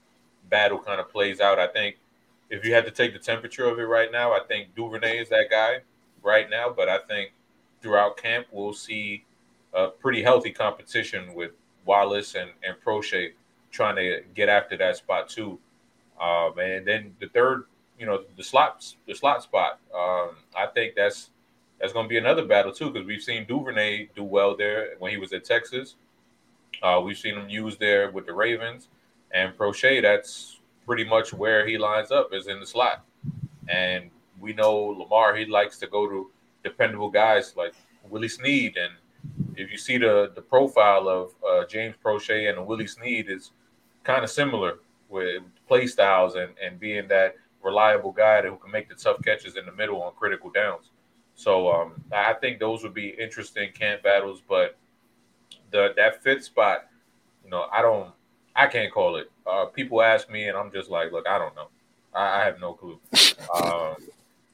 battle 0.50 0.78
kind 0.80 1.00
of 1.00 1.10
plays 1.10 1.40
out. 1.40 1.58
I 1.58 1.68
think 1.68 1.98
if 2.50 2.66
you 2.66 2.74
had 2.74 2.86
to 2.86 2.92
take 2.92 3.14
the 3.14 3.20
temperature 3.20 3.66
of 3.66 3.80
it 3.80 3.84
right 3.84 4.12
now, 4.12 4.32
I 4.34 4.40
think 4.48 4.76
Duvernay 4.76 5.18
is 5.18 5.30
that 5.30 5.50
guy 5.50 5.80
right 6.22 6.50
now, 6.50 6.70
but 6.70 6.90
I 6.90 7.00
think 7.00 7.32
throughout 7.82 8.18
camp 8.18 8.48
we'll 8.52 8.74
see 8.74 9.24
a 9.74 9.88
pretty 9.88 10.22
healthy 10.22 10.52
competition 10.52 11.34
with 11.34 11.52
Wallace 11.86 12.36
and, 12.36 12.52
and 12.64 12.76
Proche 12.86 13.32
trying 13.72 13.96
to 13.96 14.22
get 14.34 14.50
after 14.50 14.76
that 14.78 14.98
spot 14.98 15.30
too. 15.30 15.60
Um, 16.22 16.58
and 16.60 16.86
then 16.86 17.16
the 17.20 17.28
third, 17.28 17.66
you 18.00 18.06
know, 18.06 18.24
the 18.36 18.44
slots, 18.44 18.98
the 19.08 19.16
slot 19.16 19.44
spot. 19.44 19.80
Um, 19.96 20.32
I 20.56 20.68
think 20.74 20.96
that's 20.96 21.30
that's 21.80 21.94
going 21.94 22.06
to 22.06 22.10
be 22.10 22.18
another 22.18 22.46
battle 22.46 22.72
too 22.72 22.90
because 22.90 23.08
we've 23.08 23.22
seen 23.22 23.46
Duvernay 23.46 24.10
do 24.16 24.24
well 24.24 24.58
there 24.58 24.96
when 25.00 25.12
he 25.12 25.18
was 25.18 25.32
at 25.32 25.46
Texas. 25.46 25.96
Uh, 26.82 27.02
we've 27.04 27.18
seen 27.18 27.36
him 27.36 27.50
used 27.50 27.80
there 27.80 28.12
with 28.12 28.26
the 28.26 28.34
Ravens, 28.34 28.90
and 29.32 29.58
Proche. 29.58 30.02
That's 30.02 30.60
pretty 30.86 31.04
much 31.04 31.34
where 31.34 31.68
he 31.68 31.78
lines 31.78 32.12
up 32.12 32.34
is 32.34 32.48
in 32.48 32.60
the 32.60 32.66
slot. 32.66 33.04
And 33.68 34.10
we 34.40 34.54
know 34.54 34.76
Lamar, 34.76 35.36
he 35.36 35.46
likes 35.46 35.78
to 35.80 35.88
go 35.88 36.08
to 36.08 36.32
dependable 36.64 37.10
guys 37.10 37.54
like 37.58 37.74
Willie 38.10 38.30
Snead. 38.30 38.78
And 38.78 38.94
if 39.56 39.72
you 39.72 39.78
see 39.78 39.98
the 39.98 40.32
the 40.36 40.42
profile 40.42 41.10
of 41.10 41.32
uh, 41.48 41.66
James 41.66 41.96
Proche 42.04 42.50
and 42.50 42.66
Willie 42.66 42.88
Snead 42.88 43.30
is 43.30 43.52
kind 44.04 44.24
of 44.24 44.30
similar 44.30 44.80
with 45.10 45.44
play 45.68 45.88
styles 45.88 46.36
and, 46.36 46.52
and 46.64 46.80
being 46.80 47.08
that 47.08 47.36
reliable 47.64 48.12
guy 48.12 48.42
who 48.42 48.56
can 48.58 48.72
make 48.72 48.88
the 48.88 48.96
tough 48.96 49.18
catches 49.24 49.58
in 49.58 49.66
the 49.66 49.72
middle 49.72 50.02
on 50.02 50.14
critical 50.14 50.50
downs. 50.50 50.92
So 51.36 51.72
um, 51.72 52.04
I 52.12 52.34
think 52.34 52.60
those 52.60 52.84
would 52.84 52.94
be 52.94 53.10
interesting 53.10 53.72
camp 53.74 54.04
battles, 54.04 54.42
but 54.48 54.78
the 55.72 55.94
that 55.96 56.24
fifth 56.24 56.46
spot, 56.46 56.88
you 57.44 57.50
know, 57.50 57.68
I 57.72 57.82
don't, 57.82 58.12
I 58.56 58.68
can't 58.68 58.92
call 58.92 59.18
it. 59.18 59.32
Uh, 59.46 59.66
people 59.66 60.02
ask 60.02 60.30
me, 60.30 60.48
and 60.48 60.58
I'm 60.58 60.72
just 60.72 60.90
like, 60.90 61.12
look, 61.12 61.28
I 61.28 61.38
don't 61.38 61.56
know. 61.56 61.68
I, 62.14 62.42
I 62.42 62.46
have 62.46 62.60
no 62.60 62.74
clue. 62.74 63.00
Um, 63.64 63.96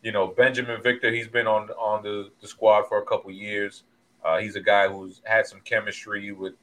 you 0.04 0.12
know, 0.12 0.28
Benjamin 0.28 0.84
Victor, 0.84 1.10
he's 1.10 1.30
been 1.30 1.48
on 1.48 1.70
on 1.72 2.04
the, 2.04 2.30
the 2.42 2.48
squad 2.48 2.84
for 2.84 3.00
a 3.02 3.06
couple 3.06 3.32
years. 3.32 3.84
Uh, 4.24 4.38
he's 4.38 4.56
a 4.56 4.62
guy 4.62 4.88
who's 4.88 5.22
had 5.24 5.48
some 5.48 5.62
chemistry 5.62 6.32
with 6.32 6.54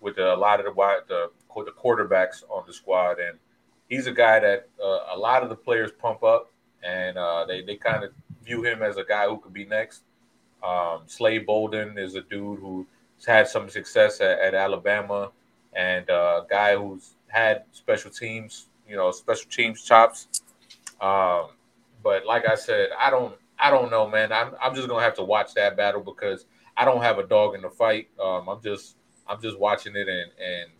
with 0.00 0.18
a 0.18 0.36
lot 0.36 0.60
of 0.60 0.66
the 0.66 0.72
the, 1.08 1.30
the 1.64 1.72
quarterbacks 1.72 2.42
on 2.50 2.64
the 2.66 2.72
squad, 2.72 3.18
and 3.20 3.38
he's 3.88 4.06
a 4.06 4.12
guy 4.12 4.40
that 4.40 4.68
uh, 4.82 5.14
a 5.14 5.16
lot 5.16 5.42
of 5.42 5.48
the 5.48 5.54
players 5.54 5.90
pump 5.92 6.22
up, 6.22 6.50
and 6.82 7.16
uh, 7.16 7.44
they 7.46 7.62
they 7.62 7.76
kind 7.76 8.04
of 8.04 8.12
view 8.44 8.64
him 8.64 8.82
as 8.82 8.96
a 8.96 9.04
guy 9.04 9.26
who 9.26 9.38
could 9.38 9.52
be 9.52 9.64
next. 9.64 10.02
Um, 10.62 11.02
Slade 11.06 11.46
Bolden 11.46 11.98
is 11.98 12.16
a 12.16 12.22
dude 12.22 12.58
who's 12.58 12.86
had 13.26 13.48
some 13.48 13.68
success 13.68 14.20
at, 14.20 14.38
at 14.38 14.54
Alabama, 14.54 15.30
and 15.74 16.08
uh, 16.10 16.42
a 16.44 16.46
guy 16.48 16.76
who's 16.76 17.14
had 17.28 17.64
special 17.72 18.10
teams, 18.10 18.68
you 18.88 18.96
know, 18.96 19.10
special 19.10 19.50
teams 19.50 19.82
chops. 19.84 20.28
Um, 21.00 21.50
but 22.02 22.26
like 22.26 22.48
I 22.48 22.54
said, 22.54 22.88
I 22.98 23.10
don't 23.10 23.34
I 23.58 23.70
don't 23.70 23.90
know, 23.90 24.08
man. 24.08 24.32
I'm 24.32 24.52
I'm 24.62 24.74
just 24.74 24.88
gonna 24.88 25.02
have 25.02 25.14
to 25.14 25.24
watch 25.24 25.54
that 25.54 25.76
battle 25.76 26.00
because 26.00 26.46
I 26.76 26.84
don't 26.84 27.02
have 27.02 27.18
a 27.18 27.26
dog 27.26 27.54
in 27.54 27.62
the 27.62 27.70
fight. 27.70 28.08
Um, 28.22 28.48
I'm 28.48 28.62
just 28.62 28.96
I'm 29.26 29.40
just 29.42 29.58
watching 29.58 29.96
it 29.96 30.08
and 30.08 30.30
and 30.40 30.70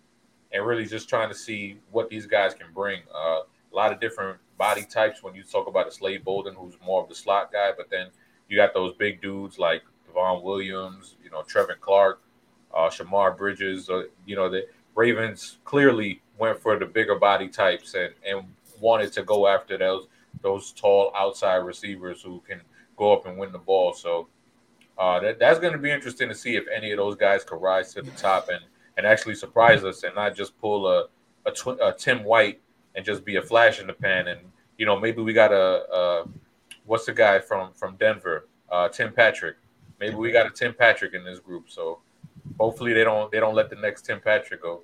and 0.53 0.67
really 0.67 0.87
just 0.87 1.09
trying 1.09 1.29
to 1.29 1.35
see 1.35 1.79
what 1.91 2.09
these 2.09 2.27
guys 2.27 2.55
can 2.55 2.69
bring. 2.73 3.03
Uh, 3.15 3.41
a 3.71 3.77
lot 3.77 3.93
of 3.93 4.01
different 4.01 4.39
body 4.57 4.85
types 4.85 5.23
when 5.23 5.35
you 5.35 5.43
talk 5.43 5.67
about 5.67 5.87
a 5.87 5.93
Slade 5.93 6.25
Bolden, 6.25 6.55
who's 6.55 6.75
more 6.85 7.03
of 7.03 7.09
the 7.09 7.15
slot 7.15 7.53
guy, 7.53 7.71
but 7.77 7.91
then 7.91 8.09
you 8.49 8.57
got 8.57 8.73
those 8.73 8.95
big 8.95 9.21
dudes 9.21 9.59
like 9.59 9.83
Devon 10.07 10.43
Williams, 10.43 11.17
you 11.23 11.31
know, 11.31 11.43
Trevin 11.43 11.79
Clark, 11.81 12.23
uh, 12.75 12.89
Shemar 12.89 13.37
Bridges. 13.37 13.89
Uh, 13.91 14.05
you 14.27 14.37
know, 14.37 14.49
the 14.49 14.67
Ravens 14.95 15.59
clearly 15.65 16.21
went 16.39 16.61
for 16.61 16.79
the 16.79 16.87
bigger 16.87 17.17
body 17.17 17.49
types 17.49 17.95
and, 17.95 18.13
and 18.27 18.45
wanted 18.81 19.13
to 19.13 19.23
go 19.23 19.47
after 19.47 19.77
those 19.77 20.07
those 20.43 20.73
tall 20.73 21.13
outside 21.17 21.57
receivers 21.57 22.23
who 22.23 22.41
can 22.47 22.61
go 22.97 23.13
up 23.13 23.27
and 23.27 23.37
win 23.39 23.51
the 23.51 23.59
ball. 23.59 23.93
So 23.93 24.29
uh, 24.97 25.21
that, 25.21 25.39
that's 25.39 25.59
going 25.59 25.73
to 25.73 25.79
be 25.79 25.91
interesting 25.91 26.29
to 26.29 26.35
see 26.35 26.57
if 26.57 26.65
any 26.75 26.93
of 26.93 26.99
those 26.99 27.17
guys 27.17 27.45
could 27.45 27.61
rise 27.61 27.93
to 27.95 28.03
the 28.03 28.11
top 28.13 28.49
and, 28.49 28.61
and 28.97 29.07
actually 29.07 29.35
surprise 29.35 29.85
us 29.85 30.05
and 30.05 30.15
not 30.15 30.37
just 30.37 30.59
pull 30.61 30.87
a, 30.87 31.07
a, 31.47 31.51
tw- 31.53 31.81
a 31.81 31.95
Tim 31.97 32.25
White 32.25 32.61
and 32.95 33.05
just 33.05 33.25
be 33.25 33.37
a 33.37 33.43
flash 33.43 33.81
in 33.81 33.87
the 33.87 33.93
pan. 33.93 34.29
And, 34.29 34.41
you 34.77 34.87
know, 34.87 34.99
maybe 34.99 35.23
we 35.23 35.33
got 35.33 35.53
a, 35.53 35.93
a 35.93 36.25
what's 36.85 37.07
the 37.07 37.13
guy 37.13 37.39
from, 37.39 37.73
from 37.73 37.97
Denver, 37.97 38.47
uh, 38.71 38.89
Tim 38.89 39.13
Patrick. 39.13 39.57
Maybe 39.99 40.15
we 40.15 40.31
got 40.31 40.47
a 40.47 40.51
Tim 40.51 40.75
Patrick 40.75 41.15
in 41.15 41.25
this 41.25 41.41
group. 41.41 41.71
So 41.71 42.01
hopefully 42.59 42.93
they 42.93 43.05
don't 43.05 43.31
they 43.31 43.41
don't 43.41 43.55
let 43.55 43.71
the 43.71 43.77
next 43.77 44.03
Tim 44.03 44.21
Patrick 44.21 44.63
go. 44.63 44.83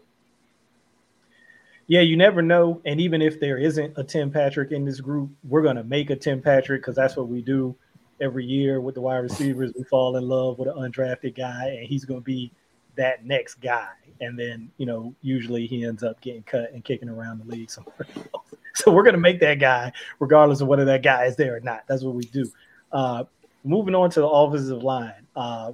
Yeah, 1.86 2.00
you 2.00 2.16
never 2.16 2.40
know. 2.40 2.80
And 2.86 3.00
even 3.00 3.20
if 3.20 3.40
there 3.40 3.58
isn't 3.58 3.92
a 3.96 4.04
Tim 4.04 4.30
Patrick 4.30 4.72
in 4.72 4.84
this 4.84 5.00
group, 5.00 5.30
we're 5.44 5.62
gonna 5.62 5.84
make 5.84 6.10
a 6.10 6.16
Tim 6.16 6.40
Patrick 6.40 6.80
because 6.80 6.96
that's 6.96 7.16
what 7.16 7.28
we 7.28 7.42
do 7.42 7.76
every 8.20 8.44
year 8.44 8.80
with 8.80 8.94
the 8.94 9.00
wide 9.00 9.18
receivers. 9.18 9.72
We 9.76 9.84
fall 9.84 10.16
in 10.16 10.26
love 10.26 10.58
with 10.58 10.68
an 10.68 10.76
undrafted 10.76 11.36
guy, 11.36 11.76
and 11.78 11.86
he's 11.86 12.04
gonna 12.04 12.20
be 12.20 12.50
that 12.96 13.24
next 13.24 13.56
guy. 13.56 13.88
And 14.20 14.38
then, 14.38 14.70
you 14.78 14.86
know, 14.86 15.14
usually 15.20 15.66
he 15.66 15.84
ends 15.84 16.02
up 16.02 16.20
getting 16.20 16.44
cut 16.44 16.72
and 16.72 16.84
kicking 16.84 17.08
around 17.08 17.40
the 17.40 17.54
league 17.54 17.70
somewhere 17.70 18.06
else. 18.16 18.46
So 18.76 18.90
we're 18.90 19.04
gonna 19.04 19.18
make 19.18 19.38
that 19.38 19.60
guy, 19.60 19.92
regardless 20.18 20.60
of 20.60 20.66
whether 20.66 20.84
that 20.86 21.04
guy 21.04 21.26
is 21.26 21.36
there 21.36 21.54
or 21.54 21.60
not. 21.60 21.84
That's 21.86 22.02
what 22.02 22.16
we 22.16 22.24
do. 22.24 22.50
Uh, 22.90 23.22
moving 23.62 23.94
on 23.94 24.10
to 24.10 24.20
the 24.20 24.26
offensive 24.26 24.82
line. 24.82 25.23
Uh, 25.36 25.72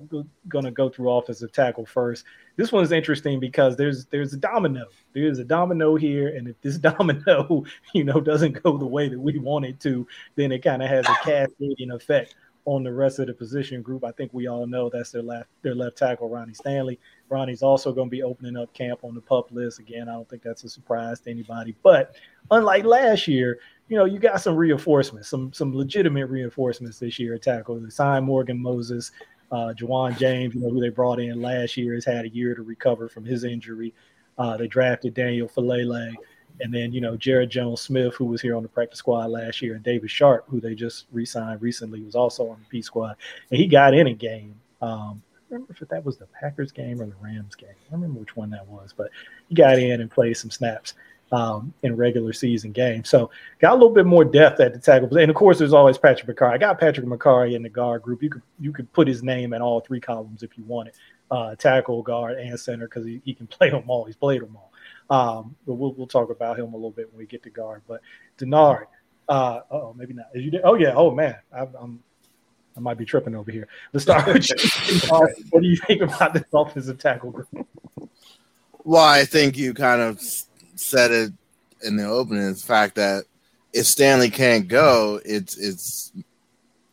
going 0.49 0.65
to 0.65 0.71
go 0.71 0.89
through 0.89 1.11
offensive 1.11 1.53
tackle 1.53 1.85
first. 1.85 2.25
This 2.57 2.73
one's 2.73 2.93
interesting 2.93 3.39
because 3.39 3.77
there's 3.77 4.07
there's 4.07 4.33
a 4.33 4.39
domino. 4.39 4.87
There's 5.13 5.39
a 5.39 5.45
domino 5.45 5.97
here, 5.97 6.35
and 6.35 6.49
if 6.49 6.59
this 6.63 6.79
domino, 6.91 7.65
you 7.93 8.05
know, 8.05 8.21
doesn't 8.21 8.63
go 8.63 8.79
the 8.79 8.87
way 8.87 9.09
that 9.09 9.21
we 9.21 9.39
want 9.39 9.67
it 9.67 9.79
to, 9.81 10.07
then 10.37 10.51
it 10.51 10.63
kind 10.63 10.83
of 10.83 10.89
has 10.89 11.07
a 11.07 11.15
cascading 11.23 11.91
effect 11.91 12.35
on 12.65 12.83
the 12.83 12.93
rest 12.93 13.19
of 13.19 13.27
the 13.27 13.35
position 13.35 13.83
group. 13.83 14.05
I 14.05 14.13
think 14.13 14.33
we 14.33 14.47
all 14.47 14.67
know 14.67 14.89
that's 14.89 15.11
their 15.11 15.23
left 15.23 15.49
their 15.63 15.75
left 15.75 15.99
tackle, 15.99 16.29
Ronnie 16.29 16.55
Stanley. 16.55 16.99
Ronnie's 17.29 17.63
also 17.63 17.93
going 17.93 18.09
to 18.09 18.11
be 18.11 18.23
opening 18.23 18.57
up 18.57 18.73
camp 18.75 19.01
on 19.03 19.15
the 19.15 19.21
pup 19.21 19.51
list 19.51 19.79
again. 19.79 20.09
I 20.09 20.13
don't 20.13 20.29
think 20.29 20.43
that's 20.43 20.65
a 20.65 20.69
surprise 20.69 21.21
to 21.21 21.31
anybody. 21.31 21.75
But 21.83 22.17
unlike 22.51 22.85
last 22.85 23.27
year, 23.29 23.59
you 23.89 23.97
know, 23.97 24.05
you 24.05 24.19
got 24.19 24.41
some 24.41 24.57
reinforcements, 24.57 25.29
some 25.29 25.53
some 25.53 25.75
legitimate 25.75 26.27
reinforcements 26.27 26.99
this 26.99 27.19
year 27.19 27.35
at 27.35 27.43
tackle. 27.43 27.79
They 27.81 27.91
signed 27.91 28.27
Morgan 28.27 28.61
Moses, 28.61 29.11
uh, 29.51 29.73
James, 29.75 30.55
you 30.55 30.61
know, 30.61 30.71
who 30.71 30.81
they 30.81 30.91
brought 30.91 31.19
in 31.19 31.43
last 31.43 31.77
year, 31.77 31.95
has 31.95 32.05
had 32.05 32.25
a 32.25 32.29
year 32.29 32.55
to 32.55 32.63
recover 32.63 33.09
from 33.09 33.25
his 33.25 33.45
injury. 33.45 33.93
Uh, 34.39 34.57
they 34.57 34.67
drafted 34.67 35.15
Daniel 35.15 35.49
Faalele. 35.49 36.15
and 36.61 36.73
then 36.73 36.93
you 36.93 37.01
know 37.01 37.17
Jaryd 37.17 37.49
Jones-Smith, 37.49 38.15
who 38.15 38.27
was 38.27 38.41
here 38.41 38.57
on 38.57 38.63
the 38.63 38.69
practice 38.69 38.99
squad 38.99 39.31
last 39.31 39.63
year, 39.63 39.75
and 39.75 39.83
David 39.83 40.11
Sharp, 40.11 40.45
who 40.49 40.61
they 40.61 40.75
just 40.75 41.07
re-signed 41.11 41.63
recently, 41.63 42.01
was 42.03 42.15
also 42.15 42.49
on 42.49 42.59
the 42.61 42.67
P 42.69 42.83
squad, 42.83 43.17
and 43.51 43.59
he 43.59 43.67
got 43.67 43.95
in 43.95 44.07
a 44.07 44.15
game. 44.15 44.55
Um, 44.83 45.23
I 45.51 45.55
remember 45.55 45.75
if 45.81 45.89
that 45.89 46.05
was 46.05 46.17
the 46.17 46.27
Packers 46.27 46.71
game 46.71 47.01
or 47.01 47.07
the 47.07 47.15
Rams 47.21 47.57
game. 47.57 47.71
I 47.91 47.95
remember 47.95 48.21
which 48.21 48.37
one 48.37 48.51
that 48.51 48.67
was, 48.67 48.95
but 48.97 49.11
he 49.49 49.55
got 49.55 49.79
in 49.79 50.01
and 50.01 50.11
played 50.11 50.37
some 50.37 50.51
snaps 50.51 50.95
um, 51.33 51.73
in 51.83 51.97
regular 51.97 52.33
season 52.33 52.73
games. 52.73 53.09
So 53.09 53.31
got 53.61 53.73
a 53.73 53.75
little 53.75 53.95
bit 53.95 54.07
more 54.07 54.25
depth 54.25 54.61
at 54.61 54.73
the 54.73 54.79
tackle. 54.79 55.17
And 55.17 55.31
of 55.31 55.37
course, 55.37 55.59
there's 55.59 55.73
always 55.73 55.99
Patrick 55.99 56.37
Mekari. 56.37 56.55
I 56.55 56.59
got 56.59 56.81
Patrick 56.81 57.07
Mekari 57.07 57.55
in 57.55 57.63
the 57.63 57.69
guard 57.69 58.03
group. 58.03 58.23
You 58.23 58.31
could 58.31 58.43
you 58.59 58.73
could 58.73 58.93
put 58.93 59.07
his 59.07 59.23
name 59.23 59.53
in 59.53 59.63
all 59.63 59.81
three 59.81 60.01
columns 60.01 60.43
if 60.43 60.57
you 60.59 60.65
wanted, 60.65 60.95
uh, 61.31 61.55
tackle, 61.55 62.03
guard, 62.03 62.39
and 62.39 62.59
center 62.59 62.87
because 62.87 63.05
he, 63.05 63.21
he 63.25 63.35
can 63.35 63.47
play 63.49 63.71
them 63.71 63.89
all. 63.89 64.05
He's 64.05 64.17
played 64.17 64.43
them 64.43 64.57
all. 64.57 64.71
Um, 65.11 65.57
but 65.67 65.75
we'll, 65.75 65.93
we'll 65.95 66.07
talk 66.07 66.31
about 66.31 66.59
him 66.59 66.73
a 66.73 66.77
little 66.77 66.93
bit 66.93 67.11
when 67.11 67.19
we 67.19 67.27
get 67.27 67.43
to 67.43 67.51
guard. 67.51 67.83
But 67.89 68.01
Denard, 68.39 68.87
uh, 69.29 69.61
oh, 69.71 69.95
maybe 69.97 70.15
not. 70.15 70.27
Is 70.35 70.45
you? 70.45 70.61
Oh 70.65 70.75
yeah. 70.75 70.95
Oh 70.95 71.11
man, 71.11 71.37
I, 71.53 71.67
I'm. 71.81 72.03
I 72.77 72.79
might 72.79 72.97
be 72.97 73.05
tripping 73.05 73.35
over 73.35 73.51
here. 73.51 73.67
Let's 73.93 74.05
start 74.05 74.29
with 74.29 74.49
you. 74.49 74.57
what 75.51 75.61
do 75.61 75.69
you 75.69 75.77
think 75.77 76.03
about 76.03 76.33
this 76.33 76.45
offensive 76.55 76.99
tackle 76.99 77.33
group? 77.33 77.49
Well, 78.85 79.05
I 79.05 79.25
think 79.25 79.59
you 79.59 79.75
kind 79.75 80.01
of 80.01 80.23
said 80.81 81.11
it 81.11 81.33
in 81.83 81.97
the 81.97 82.07
opening 82.07 82.43
is 82.43 82.61
the 82.61 82.67
fact 82.67 82.97
that 82.97 83.25
if 83.73 83.87
Stanley 83.87 84.31
can't 84.31 84.69
go, 84.69 85.21
it's 85.25 85.57
it's 85.57 86.13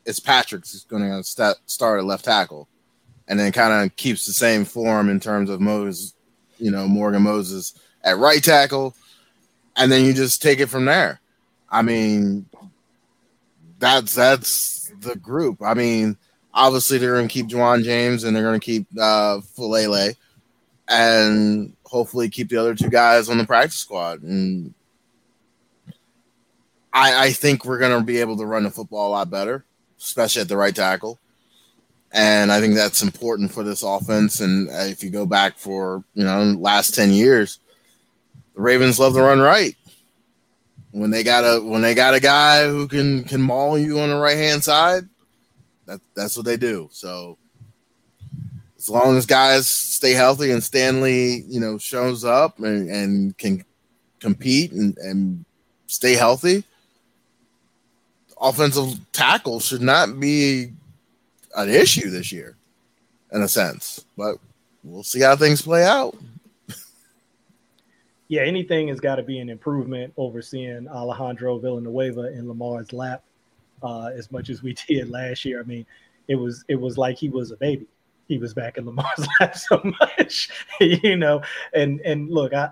it's 0.06 0.20
Patrick's 0.20 0.84
going 0.86 1.04
to 1.04 1.24
start 1.24 2.00
at 2.00 2.06
left 2.06 2.26
tackle, 2.26 2.68
and 3.28 3.40
then 3.40 3.52
kind 3.52 3.86
of 3.86 3.96
keeps 3.96 4.26
the 4.26 4.34
same 4.34 4.64
form 4.66 5.10
in 5.10 5.20
terms 5.20 5.50
of 5.50 5.60
Moses, 5.60 6.14
you 6.60 6.72
know, 6.72 6.88
Morgan 6.88 7.24
Moses 7.24 7.74
at 8.04 8.18
right 8.18 8.44
tackle, 8.44 8.96
and 9.76 9.92
then 9.92 10.06
you 10.06 10.14
just 10.14 10.42
take 10.42 10.60
it 10.60 10.68
from 10.68 10.86
there. 10.86 11.20
I 11.70 11.82
mean, 11.82 12.46
that's 13.80 14.14
that's 14.14 14.92
the 15.00 15.16
group. 15.16 15.62
I 15.62 15.74
mean, 15.74 16.18
obviously 16.54 16.98
they're 16.98 17.16
going 17.16 17.28
to 17.28 17.34
keep 17.34 17.48
Ja'Wuan 17.48 17.84
James 17.84 18.24
and 18.24 18.36
they're 18.36 18.44
going 18.44 18.60
to 18.60 18.66
keep 18.66 18.88
uh, 19.00 19.40
Faalele, 19.58 20.16
and 20.88 21.76
hopefully 21.88 22.30
keep 22.30 22.50
the 22.50 22.58
other 22.58 22.76
two 22.76 22.90
guys 22.90 23.30
on 23.30 23.38
the 23.38 23.46
practice 23.46 23.78
squad. 23.78 24.22
And 24.22 24.74
I, 26.94 27.28
I 27.28 27.32
think 27.32 27.66
we're 27.66 27.80
going 27.80 27.98
to 27.98 28.06
be 28.06 28.20
able 28.20 28.38
to 28.38 28.46
run 28.46 28.64
the 28.64 28.72
football 28.72 29.10
a 29.10 29.12
lot 29.12 29.30
better, 29.30 29.66
especially 30.00 30.42
at 30.42 30.48
the 30.48 30.58
right 30.58 30.76
tackle. 30.76 31.20
And 32.12 32.52
I 32.52 32.60
think 32.60 32.76
that's 32.76 33.02
important 33.02 33.52
for 33.52 33.64
this 33.64 33.84
offense. 33.84 34.40
And 34.40 34.70
if 34.72 35.04
you 35.04 35.10
go 35.10 35.26
back 35.26 35.58
for, 35.58 36.04
you 36.14 36.24
know, 36.24 36.44
last 36.60 36.96
10 36.96 37.12
years, 37.12 37.60
the 38.56 38.62
Ravens 38.62 39.00
love 39.00 39.14
to 39.14 39.22
run 39.22 39.40
right. 39.40 39.76
When 40.92 41.12
they 41.12 41.22
got 41.22 41.44
a 41.44 41.62
when 41.62 41.82
they 41.82 41.94
got 41.94 42.16
a 42.16 42.20
guy 42.20 42.68
who 42.68 42.88
can 42.88 43.24
can 43.26 43.42
maul 43.42 43.78
you 43.78 44.00
on 44.00 44.10
the 44.10 44.16
right 44.16 44.38
hand 44.38 44.64
side, 44.64 45.04
that 45.86 46.00
that's 46.16 46.36
what 46.36 46.46
they 46.46 46.58
do. 46.58 46.90
So 46.92 47.38
as 48.88 48.92
long 48.92 49.18
as 49.18 49.26
guys 49.26 49.68
stay 49.68 50.14
healthy 50.14 50.50
and 50.50 50.64
Stanley, 50.64 51.42
you 51.50 51.60
know, 51.60 51.78
shows 51.78 52.24
up 52.24 52.58
and, 52.60 52.90
and 52.90 53.38
can 53.38 53.66
compete 54.22 54.72
and, 54.72 54.98
and 55.00 55.44
stay 55.88 56.14
healthy, 56.14 56.64
offensive 58.40 58.98
tackle 59.12 59.60
should 59.60 59.82
not 59.82 60.18
be 60.22 60.72
an 61.58 61.68
issue 61.68 62.10
this 62.10 62.32
year, 62.32 62.56
in 63.34 63.42
a 63.42 63.48
sense. 63.50 64.06
But 64.18 64.38
we'll 64.86 65.04
see 65.04 65.20
how 65.20 65.36
things 65.36 65.62
play 65.62 65.84
out. 65.84 66.16
yeah, 68.30 68.44
anything 68.44 68.88
has 68.88 69.02
got 69.02 69.16
to 69.16 69.24
be 69.24 69.40
an 69.40 69.50
improvement 69.50 70.14
over 70.16 70.42
seeing 70.42 70.88
Alejandro 70.88 71.58
Villanueva 71.58 72.32
in 72.32 72.48
Lamar's 72.48 72.94
lap 72.94 73.22
uh, 73.84 74.12
as 74.16 74.32
much 74.32 74.50
as 74.50 74.64
we 74.64 74.78
did 74.88 75.10
last 75.10 75.44
year. 75.44 75.60
I 75.60 75.64
mean, 75.64 75.86
it 76.30 76.36
was 76.36 76.64
it 76.70 76.80
was 76.80 76.98
like 76.98 77.18
he 77.18 77.28
was 77.28 77.52
a 77.52 77.58
baby 77.58 77.86
he 78.28 78.38
was 78.38 78.54
back 78.54 78.78
in 78.78 78.86
Lamar's 78.86 79.28
lap 79.40 79.56
so 79.56 79.82
much, 80.00 80.50
you 80.80 81.18
know. 81.18 81.42
And 81.74 82.00
and 82.02 82.30
look, 82.30 82.54
I 82.54 82.70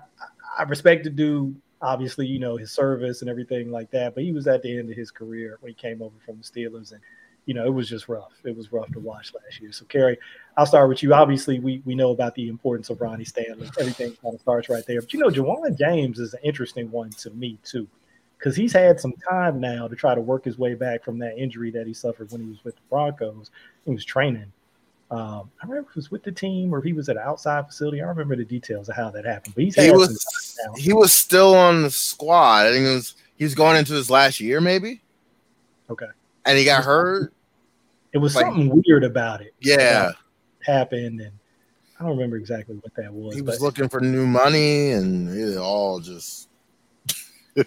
I 0.58 0.62
respect 0.64 1.04
the 1.04 1.10
dude, 1.10 1.60
obviously, 1.80 2.26
you 2.26 2.38
know, 2.38 2.56
his 2.56 2.72
service 2.72 3.20
and 3.20 3.30
everything 3.30 3.70
like 3.70 3.90
that. 3.90 4.14
But 4.14 4.24
he 4.24 4.32
was 4.32 4.46
at 4.46 4.62
the 4.62 4.78
end 4.78 4.90
of 4.90 4.96
his 4.96 5.10
career 5.10 5.58
when 5.60 5.70
he 5.70 5.74
came 5.74 6.02
over 6.02 6.16
from 6.24 6.38
the 6.38 6.42
Steelers, 6.42 6.92
and 6.92 7.00
you 7.46 7.54
know, 7.54 7.64
it 7.64 7.72
was 7.72 7.88
just 7.88 8.08
rough. 8.08 8.32
It 8.44 8.56
was 8.56 8.72
rough 8.72 8.90
to 8.92 9.00
watch 9.00 9.32
last 9.34 9.60
year. 9.60 9.72
So, 9.72 9.84
Kerry, 9.86 10.18
I'll 10.56 10.66
start 10.66 10.88
with 10.88 11.02
you. 11.02 11.14
Obviously, 11.14 11.58
we 11.58 11.82
we 11.84 11.94
know 11.94 12.10
about 12.10 12.34
the 12.34 12.48
importance 12.48 12.90
of 12.90 13.00
Ronnie 13.00 13.24
Stanley. 13.24 13.70
Everything 13.78 14.16
kind 14.22 14.34
of 14.34 14.40
starts 14.40 14.68
right 14.68 14.84
there. 14.86 15.00
But 15.00 15.12
you 15.12 15.20
know, 15.20 15.28
Ja'Wuan 15.28 15.78
James 15.78 16.18
is 16.18 16.34
an 16.34 16.40
interesting 16.42 16.90
one 16.90 17.10
to 17.10 17.30
me 17.30 17.58
too, 17.64 17.88
because 18.38 18.56
he's 18.56 18.72
had 18.72 19.00
some 19.00 19.14
time 19.28 19.60
now 19.60 19.88
to 19.88 19.96
try 19.96 20.14
to 20.14 20.20
work 20.20 20.44
his 20.44 20.58
way 20.58 20.74
back 20.74 21.04
from 21.04 21.18
that 21.20 21.38
injury 21.38 21.70
that 21.70 21.86
he 21.86 21.94
suffered 21.94 22.30
when 22.30 22.42
he 22.42 22.48
was 22.48 22.62
with 22.64 22.74
the 22.74 22.82
Broncos. 22.90 23.50
He 23.84 23.92
was 23.92 24.04
training 24.04 24.52
um, 25.10 25.50
I 25.62 25.66
remember 25.66 25.88
he 25.92 25.98
was 25.98 26.10
with 26.10 26.24
the 26.24 26.32
team 26.32 26.74
or 26.74 26.82
he 26.82 26.92
was 26.92 27.08
at 27.08 27.16
an 27.16 27.22
outside 27.22 27.66
facility. 27.66 28.02
I 28.02 28.06
remember 28.06 28.34
the 28.34 28.44
details 28.44 28.88
of 28.88 28.96
how 28.96 29.10
that 29.10 29.24
happened. 29.24 29.54
But 29.54 29.64
he 29.64 29.90
was 29.92 30.56
he 30.76 30.92
was 30.92 31.12
still 31.12 31.54
on 31.54 31.82
the 31.82 31.90
squad. 31.90 32.66
I 32.66 32.72
think 32.72 32.86
it 32.86 32.94
was 32.94 33.14
he 33.36 33.44
was 33.44 33.54
going 33.54 33.76
into 33.76 33.92
his 33.92 34.10
last 34.10 34.40
year, 34.40 34.60
maybe. 34.60 35.00
Okay. 35.88 36.06
And 36.44 36.58
he 36.58 36.64
got 36.64 36.84
hurt. 36.84 37.32
It 38.12 38.18
was 38.18 38.34
like, 38.34 38.46
something 38.46 38.82
weird 38.84 39.04
about 39.04 39.42
it. 39.42 39.54
Yeah. 39.60 40.12
Happened 40.64 41.20
and 41.20 41.32
I 42.00 42.02
don't 42.02 42.16
remember 42.16 42.36
exactly 42.36 42.74
what 42.74 42.94
that 42.96 43.12
was. 43.12 43.34
He 43.34 43.42
was 43.42 43.60
looking 43.60 43.88
for 43.88 44.00
new 44.00 44.26
money 44.26 44.90
and 44.90 45.28
it 45.28 45.56
all 45.56 46.00
just 46.00 46.48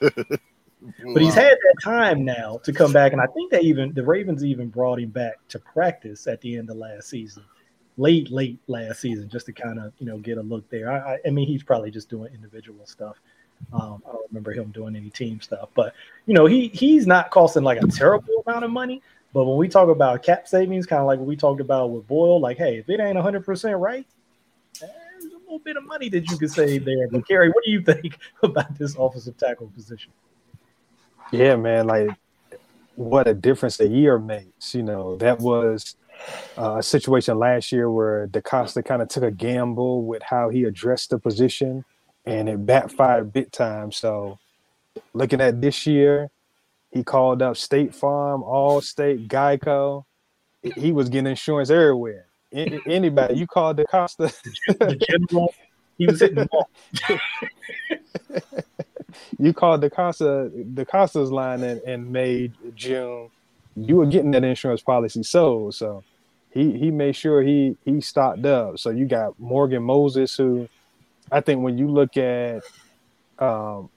but 1.14 1.22
he's 1.22 1.36
had 1.36 1.52
that 1.58 1.76
time 1.84 2.24
now 2.26 2.60
to 2.64 2.74
come 2.74 2.94
back, 2.94 3.12
and 3.14 3.22
I 3.22 3.28
think 3.28 3.52
they 3.52 3.62
even 3.62 3.94
the 3.94 4.04
Ravens 4.04 4.44
even 4.46 4.70
brought 4.70 5.00
him 5.00 5.10
back 5.10 5.36
to 5.50 5.60
practice 5.60 6.28
at 6.28 6.42
the 6.42 6.58
end 6.58 6.70
of 6.70 6.78
last 6.78 7.10
season, 7.10 7.44
late 7.98 8.32
late 8.32 8.60
last 8.68 9.02
season, 9.02 9.30
just 9.30 9.48
to 9.48 9.54
kind 9.54 9.80
of 9.80 9.94
you 10.00 10.06
know 10.06 10.18
get 10.20 10.38
a 10.38 10.42
look 10.42 10.70
there. 10.70 10.92
I, 10.92 11.20
I 11.26 11.30
mean 11.32 11.48
he's 11.48 11.64
probably 11.64 11.92
just 11.92 12.10
doing 12.10 12.34
individual 12.34 12.86
stuff 12.86 13.18
Um, 13.74 14.02
I 14.08 14.12
don't 14.14 14.28
remember 14.30 14.52
him 14.54 14.72
doing 14.72 14.96
any 14.96 15.10
team 15.10 15.42
stuff, 15.42 15.70
but 15.76 15.94
you 16.26 16.34
know, 16.34 16.46
he 16.46 16.70
he's 16.70 17.06
not 17.08 17.30
costing 17.32 17.64
like 17.64 17.82
a 17.82 17.88
terrible 17.88 18.44
amount 18.48 18.66
of 18.66 18.72
money. 18.72 19.02
But 19.34 19.46
when 19.46 19.58
we 19.58 19.68
talk 19.68 19.90
about 19.90 20.24
cap 20.24 20.48
savings, 20.48 20.88
kind 20.88 21.02
of 21.02 21.08
like 21.08 21.20
what 21.20 21.28
we 21.28 21.36
talked 21.36 21.62
about 21.62 21.92
with 21.92 22.08
Boyle, 22.08 22.40
like, 22.42 22.58
hey, 22.58 22.80
if 22.80 22.90
it 22.90 23.00
ain't 23.00 23.16
100 23.16 23.46
percent 23.46 23.78
right, 23.78 24.08
there's 24.80 25.26
a 25.26 25.38
little 25.38 25.60
bit 25.60 25.78
of 25.78 25.86
money 25.86 26.10
that 26.10 26.30
you 26.30 26.38
could 26.38 26.52
save 26.52 26.86
there. 26.86 27.08
But 27.10 27.28
Kerry, 27.28 27.50
what 27.50 27.64
do 27.64 27.72
you 27.72 27.82
think 27.84 28.18
about 28.44 28.76
this 28.78 28.96
offensive 28.98 29.38
tackle 29.38 29.68
position? 29.76 30.12
Yeah, 31.32 31.56
man, 31.56 31.88
like 31.88 32.10
what 32.96 33.28
a 33.28 33.34
difference 33.34 33.80
a 33.80 33.88
year 33.88 34.20
makes. 34.20 34.74
You 34.74 34.84
know, 34.84 35.16
that 35.18 35.40
was 35.40 35.96
uh, 36.58 36.78
a 36.78 36.84
situation 36.84 37.38
last 37.38 37.72
year 37.72 37.90
where 37.90 38.28
DeCosta 38.28 38.84
kind 38.84 39.02
of 39.02 39.10
took 39.10 39.24
a 39.24 39.32
gamble 39.32 40.04
with 40.04 40.22
how 40.24 40.50
he 40.50 40.64
addressed 40.64 41.12
the 41.12 41.20
position, 41.20 41.86
and 42.26 42.50
it 42.50 42.66
backfired 42.66 43.32
big 43.32 43.52
time. 43.52 43.92
So, 43.92 44.40
looking 45.14 45.42
at 45.42 45.62
this 45.62 45.86
year, 45.86 46.30
he 46.92 47.04
called 47.04 47.42
up 47.42 47.58
State 47.58 47.94
Farm, 47.94 48.42
Allstate, 48.42 49.28
Geico. 49.28 50.06
He 50.62 50.92
was 50.92 51.10
getting 51.10 51.28
insurance 51.28 51.70
everywhere. 51.70 52.26
Anybody, 52.52 53.36
you 53.36 53.46
called 53.46 53.78
DeCosta. 53.78 54.34
the 54.68 54.96
general, 55.10 55.54
he 55.98 56.08
was 56.08 56.20
hitting 56.20 56.36
the 56.36 56.48
ball. 56.48 56.70
you 59.38 59.54
called 59.54 59.82
the 59.82 59.90
Casa 59.90 60.52
the 60.54 60.86
DeCosta's 60.86 61.32
line 61.32 61.64
in, 61.64 61.82
in 61.86 62.12
May, 62.12 62.52
June. 62.76 63.30
You 63.76 63.98
were 63.98 64.06
getting 64.06 64.32
that 64.32 64.44
insurance 64.44 64.82
policy 64.82 65.24
sold. 65.24 65.76
So 65.76 66.04
he 66.52 66.78
he 66.78 66.92
made 66.92 67.16
sure 67.16 67.42
he 67.42 67.78
he 67.86 68.02
stocked 68.02 68.46
up. 68.46 68.80
So 68.80 68.90
you 68.90 69.06
got 69.06 69.40
Morgan 69.40 69.84
Moses, 69.84 70.36
who 70.36 70.68
I 71.32 71.42
think 71.42 71.62
when 71.62 71.78
you 71.78 71.88
look 71.88 72.18
at 72.18 72.64
um, 73.38 73.90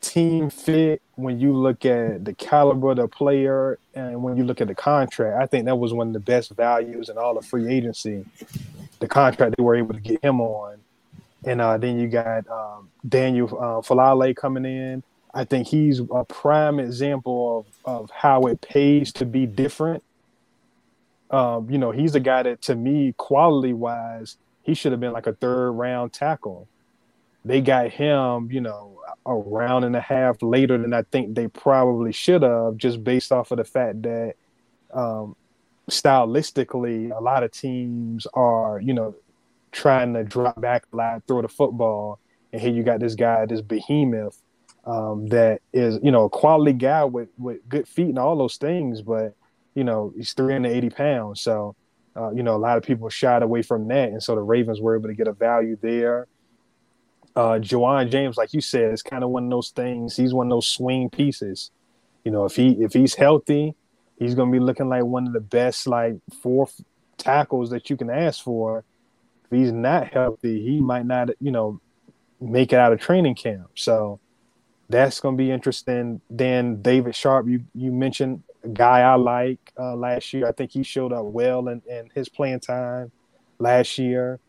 team 0.00 0.50
fit, 0.50 1.02
when 1.14 1.38
you 1.38 1.52
look 1.54 1.84
at 1.84 2.24
the 2.24 2.34
caliber 2.34 2.90
of 2.90 2.96
the 2.96 3.08
player, 3.08 3.78
and 3.94 4.22
when 4.22 4.36
you 4.36 4.44
look 4.44 4.60
at 4.60 4.68
the 4.68 4.74
contract, 4.74 5.40
I 5.40 5.46
think 5.46 5.66
that 5.66 5.76
was 5.76 5.92
one 5.92 6.08
of 6.08 6.12
the 6.12 6.20
best 6.20 6.50
values 6.50 7.08
in 7.08 7.18
all 7.18 7.38
of 7.38 7.44
free 7.46 7.72
agency. 7.72 8.24
The 8.98 9.08
contract 9.08 9.56
they 9.56 9.62
were 9.62 9.76
able 9.76 9.94
to 9.94 10.00
get 10.00 10.22
him 10.22 10.40
on, 10.40 10.78
and 11.44 11.60
uh, 11.60 11.78
then 11.78 11.98
you 11.98 12.08
got 12.08 12.48
um, 12.48 12.90
Daniel 13.08 13.48
uh, 13.48 13.80
Faalele 13.80 14.34
coming 14.36 14.64
in. 14.64 15.02
I 15.32 15.44
think 15.44 15.68
he's 15.68 16.00
a 16.00 16.24
prime 16.24 16.80
example 16.80 17.66
of, 17.84 18.02
of 18.02 18.10
how 18.10 18.42
it 18.42 18.60
pays 18.60 19.12
to 19.14 19.24
be 19.24 19.46
different 19.46 20.02
um, 21.30 21.70
you 21.70 21.78
know, 21.78 21.92
he's 21.92 22.14
a 22.14 22.20
guy 22.20 22.42
that 22.42 22.62
to 22.62 22.74
me, 22.74 23.14
quality 23.16 23.72
wise, 23.72 24.36
he 24.62 24.74
should 24.74 24.92
have 24.92 25.00
been 25.00 25.12
like 25.12 25.26
a 25.26 25.32
third 25.32 25.72
round 25.72 26.12
tackle. 26.12 26.68
They 27.44 27.60
got 27.60 27.90
him, 27.90 28.50
you 28.50 28.60
know, 28.60 29.00
a 29.24 29.34
round 29.34 29.84
and 29.84 29.96
a 29.96 30.00
half 30.00 30.42
later 30.42 30.76
than 30.76 30.92
I 30.92 31.02
think 31.02 31.34
they 31.34 31.48
probably 31.48 32.12
should 32.12 32.42
have, 32.42 32.76
just 32.76 33.02
based 33.02 33.32
off 33.32 33.50
of 33.50 33.58
the 33.58 33.64
fact 33.64 34.02
that 34.02 34.34
um, 34.92 35.36
stylistically, 35.88 37.16
a 37.16 37.22
lot 37.22 37.44
of 37.44 37.52
teams 37.52 38.26
are, 38.34 38.80
you 38.80 38.92
know, 38.92 39.14
trying 39.72 40.14
to 40.14 40.24
drop 40.24 40.60
back 40.60 40.84
lot, 40.92 41.22
throw 41.26 41.42
the 41.42 41.48
football, 41.48 42.18
and 42.52 42.60
here 42.60 42.72
you 42.72 42.82
got 42.82 43.00
this 43.00 43.14
guy, 43.14 43.46
this 43.46 43.60
behemoth 43.60 44.42
um, 44.84 45.26
that 45.28 45.62
is, 45.72 45.98
you 46.02 46.10
know, 46.10 46.24
a 46.24 46.30
quality 46.30 46.72
guy 46.72 47.04
with 47.04 47.28
with 47.38 47.66
good 47.68 47.86
feet 47.86 48.08
and 48.08 48.18
all 48.18 48.36
those 48.36 48.56
things, 48.56 49.02
but 49.02 49.34
you 49.74 49.84
know, 49.84 50.12
he's 50.16 50.32
380 50.32 50.90
pounds. 50.90 51.40
So, 51.40 51.76
uh, 52.16 52.30
you 52.32 52.42
know, 52.42 52.56
a 52.56 52.58
lot 52.58 52.76
of 52.76 52.82
people 52.82 53.08
shied 53.08 53.42
away 53.42 53.62
from 53.62 53.88
that. 53.88 54.08
And 54.08 54.22
so 54.22 54.34
the 54.34 54.42
Ravens 54.42 54.80
were 54.80 54.96
able 54.96 55.08
to 55.08 55.14
get 55.14 55.28
a 55.28 55.32
value 55.32 55.76
there. 55.80 56.26
Uh, 57.36 57.58
James, 57.60 58.36
like 58.36 58.52
you 58.52 58.60
said, 58.60 58.92
is 58.92 59.02
kind 59.02 59.22
of 59.22 59.30
one 59.30 59.44
of 59.44 59.50
those 59.50 59.70
things. 59.70 60.16
He's 60.16 60.34
one 60.34 60.48
of 60.48 60.50
those 60.50 60.66
swing 60.66 61.08
pieces. 61.08 61.70
You 62.24 62.32
know, 62.32 62.44
if 62.44 62.56
he 62.56 62.72
if 62.80 62.92
he's 62.92 63.14
healthy, 63.14 63.74
he's 64.18 64.34
going 64.34 64.52
to 64.52 64.58
be 64.58 64.62
looking 64.62 64.88
like 64.88 65.04
one 65.04 65.26
of 65.26 65.32
the 65.32 65.40
best 65.40 65.86
like 65.86 66.16
four 66.42 66.68
tackles 67.16 67.70
that 67.70 67.88
you 67.88 67.96
can 67.96 68.10
ask 68.10 68.42
for. 68.42 68.84
If 69.50 69.58
he's 69.58 69.72
not 69.72 70.12
healthy, 70.12 70.62
he 70.62 70.80
might 70.80 71.06
not, 71.06 71.30
you 71.40 71.50
know, 71.50 71.80
make 72.40 72.72
it 72.72 72.78
out 72.78 72.92
of 72.92 73.00
training 73.00 73.34
camp. 73.34 73.70
So 73.74 74.20
that's 74.88 75.20
going 75.20 75.36
to 75.36 75.42
be 75.42 75.50
interesting. 75.50 76.20
Then 76.30 76.82
David 76.82 77.14
Sharp, 77.14 77.46
you 77.46 77.64
you 77.74 77.92
mentioned 77.92 78.42
a 78.64 78.68
guy 78.68 79.00
I 79.00 79.14
like 79.14 79.72
uh, 79.78 79.94
last 79.94 80.32
year. 80.32 80.46
I 80.46 80.52
think 80.52 80.72
he 80.72 80.82
showed 80.82 81.12
up 81.12 81.24
well 81.24 81.68
in, 81.68 81.82
in 81.88 82.10
his 82.14 82.28
playing 82.28 82.60
time 82.60 83.10
last 83.58 83.98
year. 83.98 84.40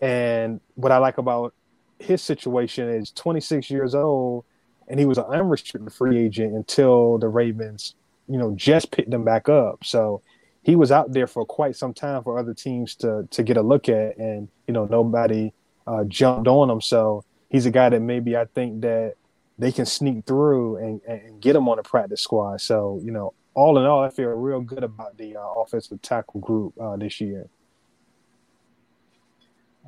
And 0.00 0.60
what 0.74 0.92
I 0.92 0.98
like 0.98 1.18
about 1.18 1.54
his 1.98 2.20
situation 2.20 2.88
is 2.88 3.10
26 3.12 3.70
years 3.70 3.94
old, 3.94 4.44
and 4.88 5.00
he 5.00 5.06
was 5.06 5.18
an 5.18 5.24
unrestricted 5.24 5.92
free 5.92 6.18
agent 6.18 6.54
until 6.54 7.18
the 7.18 7.28
Ravens, 7.28 7.94
you 8.28 8.38
know, 8.38 8.54
just 8.54 8.90
picked 8.90 9.12
him 9.12 9.24
back 9.24 9.48
up. 9.48 9.84
So 9.84 10.22
he 10.66 10.74
was 10.74 10.90
out 10.90 11.12
there 11.12 11.28
for 11.28 11.46
quite 11.46 11.76
some 11.76 11.94
time 11.94 12.24
for 12.24 12.40
other 12.40 12.52
teams 12.52 12.96
to 12.96 13.28
to 13.30 13.44
get 13.44 13.56
a 13.56 13.62
look 13.62 13.88
at, 13.88 14.16
and 14.16 14.48
you 14.66 14.74
know, 14.74 14.84
nobody 14.86 15.52
uh, 15.86 16.02
jumped 16.04 16.48
on 16.48 16.68
him. 16.68 16.80
So 16.80 17.24
he's 17.48 17.66
a 17.66 17.70
guy 17.70 17.88
that 17.88 18.00
maybe 18.00 18.36
I 18.36 18.46
think 18.46 18.80
that 18.80 19.14
they 19.60 19.70
can 19.70 19.86
sneak 19.86 20.26
through 20.26 20.78
and, 20.78 21.00
and 21.06 21.40
get 21.40 21.54
him 21.54 21.68
on 21.68 21.78
a 21.78 21.84
practice 21.84 22.20
squad. 22.20 22.60
So 22.60 23.00
you 23.04 23.12
know, 23.12 23.32
all 23.54 23.78
in 23.78 23.86
all, 23.86 24.02
I 24.02 24.10
feel 24.10 24.30
real 24.30 24.60
good 24.60 24.82
about 24.82 25.16
the 25.16 25.36
uh, 25.36 25.52
offensive 25.52 26.02
tackle 26.02 26.40
group 26.40 26.74
uh, 26.80 26.96
this 26.96 27.20
year. 27.20 27.48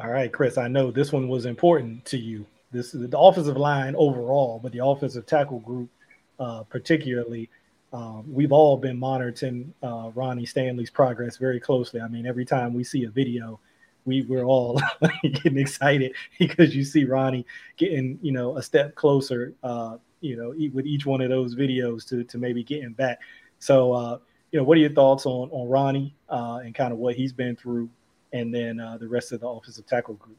All 0.01 0.11
right, 0.11 0.33
Chris, 0.33 0.59
I 0.59 0.69
know 0.69 0.93
this 0.93 1.13
one 1.13 1.27
was 1.27 1.45
important 1.45 2.05
to 2.05 2.19
you. 2.19 2.47
This 2.71 2.95
is 2.95 3.11
the 3.11 3.19
offensive 3.19 3.57
line 3.57 3.97
overall, 3.97 4.61
but 4.63 4.71
the 4.71 4.85
offensive 4.85 5.27
tackle 5.27 5.59
group 5.59 5.91
uh, 6.39 6.63
particularly. 6.63 7.51
Um, 7.93 8.25
we've 8.31 8.53
all 8.53 8.77
been 8.77 8.99
monitoring 8.99 9.73
uh, 9.83 10.11
Ronnie 10.15 10.47
Stanley's 10.47 10.91
progress 10.91 11.37
very 11.37 11.59
closely. 11.59 12.01
I 12.01 12.09
mean, 12.09 12.27
every 12.27 12.45
time 12.45 12.75
we 12.75 12.85
see 12.85 13.05
a 13.05 13.11
video, 13.11 13.61
we 14.05 14.23
we're 14.23 14.45
all 14.45 14.81
getting 15.23 15.59
excited 15.59 16.13
because 16.39 16.77
you 16.77 16.85
see 16.85 17.05
Ronnie 17.05 17.47
getting 17.77 18.19
you 18.23 18.33
know 18.33 18.57
a 18.57 18.63
step 18.63 18.95
closer. 18.95 19.55
Uh, 19.63 19.97
you 20.21 20.37
know, 20.37 20.53
with 20.73 20.87
each 20.87 21.07
one 21.07 21.21
of 21.21 21.31
those 21.31 21.55
videos 21.55 22.07
to 22.09 22.25
to 22.25 22.39
maybe 22.39 22.63
getting 22.63 22.93
back. 22.93 23.21
So, 23.61 23.93
uh, 23.93 24.19
you 24.51 24.59
know, 24.59 24.65
what 24.65 24.77
are 24.77 24.81
your 24.81 24.91
thoughts 24.91 25.27
on 25.27 25.49
on 25.51 25.69
Ronnie 25.69 26.15
uh, 26.29 26.61
and 26.65 26.75
kind 26.75 26.93
of 26.93 26.99
what 26.99 27.15
he's 27.15 27.33
been 27.33 27.57
through, 27.57 27.89
and 28.33 28.55
then 28.55 28.81
uh, 28.81 28.99
the 28.99 29.09
rest 29.09 29.33
of 29.33 29.41
the 29.41 29.49
offensive 29.49 29.87
tackle 29.87 30.15
group? 30.15 30.37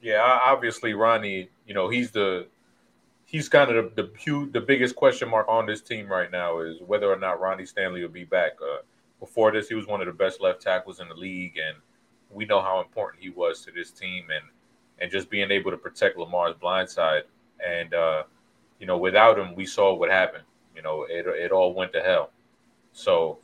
Yeah, 0.00 0.20
obviously 0.22 0.94
Ronnie. 0.94 1.48
You 1.66 1.74
know, 1.74 1.88
he's 1.88 2.10
the 2.10 2.46
he's 3.32 3.48
kind 3.48 3.70
of 3.70 3.96
the 3.96 4.02
the, 4.02 4.48
the 4.52 4.60
biggest 4.60 4.94
question 4.94 5.28
mark 5.28 5.48
on 5.48 5.66
this 5.66 5.80
team 5.80 6.06
right 6.06 6.30
now 6.30 6.60
is 6.60 6.76
whether 6.86 7.10
or 7.10 7.18
not 7.18 7.40
Ronnie 7.40 7.66
Stanley 7.66 8.02
will 8.02 8.08
be 8.08 8.24
back. 8.24 8.52
Uh, 8.62 8.82
before 9.18 9.50
this, 9.50 9.68
he 9.68 9.74
was 9.74 9.86
one 9.86 10.00
of 10.00 10.06
the 10.06 10.12
best 10.12 10.40
left 10.40 10.60
tackles 10.62 11.00
in 11.00 11.08
the 11.08 11.14
league, 11.14 11.56
and 11.56 11.76
we 12.30 12.44
know 12.44 12.60
how 12.60 12.80
important 12.80 13.22
he 13.22 13.30
was 13.30 13.64
to 13.64 13.72
this 13.72 13.90
team, 13.90 14.26
and 14.32 14.44
and 15.00 15.10
just 15.10 15.28
being 15.30 15.50
able 15.50 15.72
to 15.72 15.76
protect 15.76 16.16
Lamar's 16.16 16.54
blind 16.54 16.88
side. 16.88 17.22
And 17.66 17.92
uh, 17.94 18.22
you 18.78 18.86
know, 18.86 18.98
without 18.98 19.38
him, 19.38 19.54
we 19.56 19.66
saw 19.66 19.94
what 19.94 20.10
happened. 20.10 20.44
You 20.76 20.82
know, 20.82 21.06
it 21.08 21.26
it 21.26 21.50
all 21.50 21.74
went 21.74 21.92
to 21.94 22.02
hell. 22.02 22.30
So 22.92 23.38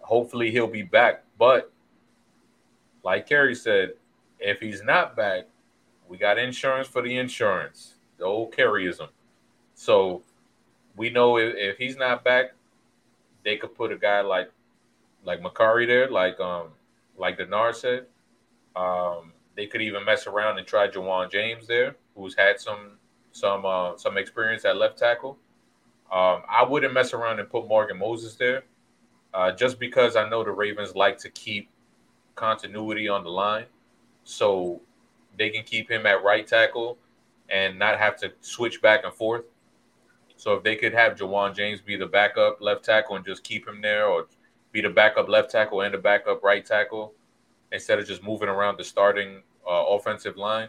hopefully 0.00 0.50
he'll 0.50 0.66
be 0.66 0.82
back. 0.82 1.24
But 1.38 1.72
like 3.02 3.26
Kerry 3.26 3.54
said, 3.54 3.94
if 4.38 4.60
he's 4.60 4.82
not 4.82 5.16
back, 5.16 5.48
we 6.06 6.18
got 6.18 6.38
insurance 6.38 6.86
for 6.86 7.00
the 7.00 7.16
insurance, 7.16 7.94
the 8.18 8.24
old 8.24 8.52
Kerryism. 8.52 9.08
So 9.82 10.22
we 10.96 11.10
know 11.10 11.38
if, 11.38 11.56
if 11.56 11.76
he's 11.76 11.96
not 11.96 12.22
back, 12.22 12.54
they 13.44 13.56
could 13.56 13.74
put 13.74 13.90
a 13.90 13.96
guy 13.96 14.20
like 14.20 14.48
like 15.24 15.42
Mekari 15.42 15.88
there, 15.88 16.08
like 16.08 16.38
um 16.38 16.68
like 17.18 17.36
Denard 17.36 17.74
said. 17.74 18.06
Um, 18.76 19.32
they 19.56 19.66
could 19.66 19.82
even 19.82 20.04
mess 20.04 20.28
around 20.28 20.58
and 20.58 20.66
try 20.66 20.86
Ja'Wuan 20.86 21.32
James 21.32 21.66
there, 21.66 21.96
who's 22.14 22.36
had 22.36 22.60
some 22.60 22.92
some 23.32 23.66
uh, 23.66 23.96
some 23.96 24.16
experience 24.18 24.64
at 24.64 24.76
left 24.76 24.98
tackle. 24.98 25.36
Um, 26.12 26.42
I 26.48 26.64
wouldn't 26.64 26.94
mess 26.94 27.12
around 27.12 27.40
and 27.40 27.50
put 27.50 27.66
Morgan 27.66 27.98
Moses 27.98 28.36
there, 28.36 28.62
uh, 29.34 29.50
just 29.50 29.80
because 29.80 30.14
I 30.14 30.28
know 30.28 30.44
the 30.44 30.52
Ravens 30.52 30.94
like 30.94 31.18
to 31.18 31.28
keep 31.30 31.68
continuity 32.36 33.08
on 33.08 33.24
the 33.24 33.30
line, 33.30 33.66
so 34.22 34.80
they 35.36 35.50
can 35.50 35.64
keep 35.64 35.90
him 35.90 36.06
at 36.06 36.22
right 36.22 36.46
tackle 36.46 36.98
and 37.48 37.80
not 37.80 37.98
have 37.98 38.16
to 38.18 38.32
switch 38.42 38.80
back 38.80 39.00
and 39.02 39.12
forth. 39.12 39.42
So 40.42 40.54
if 40.54 40.64
they 40.64 40.74
could 40.74 40.92
have 40.92 41.14
Ja'Wuan 41.14 41.54
James 41.54 41.80
be 41.80 41.94
the 41.94 42.04
backup 42.04 42.60
left 42.60 42.84
tackle 42.84 43.14
and 43.14 43.24
just 43.24 43.44
keep 43.44 43.68
him 43.68 43.80
there, 43.80 44.06
or 44.06 44.26
be 44.72 44.80
the 44.80 44.90
backup 44.90 45.28
left 45.28 45.52
tackle 45.52 45.82
and 45.82 45.94
the 45.94 45.98
backup 45.98 46.42
right 46.42 46.66
tackle, 46.66 47.14
instead 47.70 48.00
of 48.00 48.08
just 48.08 48.24
moving 48.24 48.48
around 48.48 48.76
the 48.76 48.82
starting 48.82 49.44
uh, 49.64 49.84
offensive 49.86 50.36
line, 50.36 50.68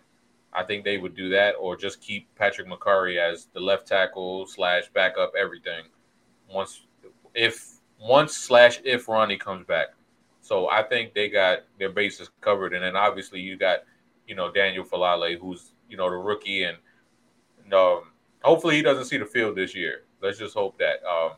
I 0.53 0.61
think 0.61 0.83
they 0.83 0.99
would 0.99 1.15
do 1.15 1.27
that, 1.29 1.55
or 1.59 1.75
just 1.75 2.01
keep 2.01 2.27
Patrick 2.35 2.67
Mekari 2.67 3.17
as 3.17 3.47
the 3.51 3.59
left 3.59 3.87
tackle 3.87 4.45
slash 4.45 4.89
backup 4.93 5.33
everything. 5.35 5.85
Once 6.47 6.81
if 7.33 7.79
once 7.99 8.37
slash 8.37 8.79
if 8.85 9.07
Ronnie 9.07 9.37
comes 9.39 9.65
back, 9.65 9.87
so 10.41 10.69
I 10.69 10.83
think 10.83 11.15
they 11.15 11.29
got 11.29 11.61
their 11.79 11.89
bases 11.89 12.29
covered, 12.41 12.75
and 12.75 12.83
then 12.83 12.95
obviously 12.95 13.39
you 13.39 13.57
got 13.57 13.79
you 14.27 14.35
know 14.35 14.51
Daniel 14.51 14.85
Faalele, 14.85 15.39
who's 15.39 15.71
you 15.89 15.97
know 15.97 16.11
the 16.11 16.17
rookie, 16.17 16.61
and 16.61 16.77
um, 17.73 18.12
hopefully 18.43 18.75
he 18.75 18.81
doesn't 18.81 19.05
see 19.05 19.17
the 19.17 19.25
field 19.25 19.55
this 19.55 19.75
year. 19.75 20.03
Let's 20.21 20.37
just 20.37 20.53
hope 20.53 20.77
that. 20.79 21.03
Um, 21.03 21.31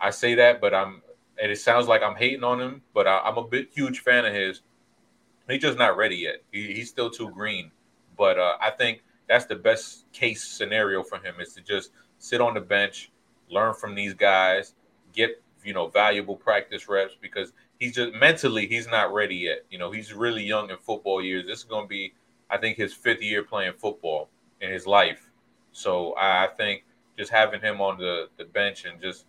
I 0.00 0.10
say 0.10 0.34
that, 0.36 0.60
but 0.60 0.74
I'm 0.74 1.02
and 1.40 1.50
it 1.50 1.58
sounds 1.58 1.88
like 1.88 2.02
I'm 2.02 2.16
hating 2.16 2.44
on 2.44 2.60
him, 2.60 2.82
but 2.94 3.06
I, 3.06 3.28
am 3.28 3.38
a 3.38 3.44
bit 3.44 3.70
huge 3.74 4.00
fan 4.00 4.24
of 4.24 4.34
his. 4.34 4.62
He's 5.48 5.62
just 5.62 5.78
not 5.78 5.96
ready 5.96 6.16
yet. 6.16 6.42
He, 6.52 6.72
he's 6.72 6.88
still 6.88 7.10
too 7.10 7.30
green. 7.30 7.72
But 8.16 8.38
uh, 8.38 8.56
I 8.60 8.70
think 8.70 9.02
that's 9.28 9.46
the 9.46 9.56
best 9.56 10.10
case 10.12 10.44
scenario 10.44 11.02
for 11.02 11.16
him 11.18 11.36
is 11.40 11.52
to 11.54 11.60
just 11.60 11.90
sit 12.18 12.40
on 12.40 12.54
the 12.54 12.60
bench, 12.60 13.10
learn 13.50 13.74
from 13.74 13.94
these 13.94 14.14
guys, 14.14 14.74
get 15.12 15.42
you 15.64 15.72
know 15.72 15.88
valuable 15.88 16.36
practice 16.36 16.88
reps 16.88 17.16
because 17.20 17.52
he's 17.78 17.94
just 17.94 18.14
mentally 18.14 18.66
he's 18.66 18.86
not 18.86 19.12
ready 19.12 19.36
yet. 19.36 19.64
You 19.70 19.78
know, 19.78 19.90
he's 19.90 20.12
really 20.12 20.44
young 20.44 20.70
in 20.70 20.76
football 20.78 21.22
years. 21.22 21.46
This 21.46 21.58
is 21.58 21.64
going 21.64 21.84
to 21.84 21.88
be, 21.88 22.14
I 22.50 22.58
think, 22.58 22.76
his 22.76 22.92
fifth 22.92 23.22
year 23.22 23.42
playing 23.42 23.74
football 23.78 24.28
in 24.60 24.70
his 24.70 24.86
life. 24.86 25.31
So 25.72 26.14
I, 26.16 26.48
think 26.56 26.84
just 27.18 27.30
having 27.30 27.60
him 27.60 27.80
on 27.80 27.98
the 27.98 28.28
the 28.36 28.44
bench 28.44 28.84
and 28.84 29.00
just 29.00 29.24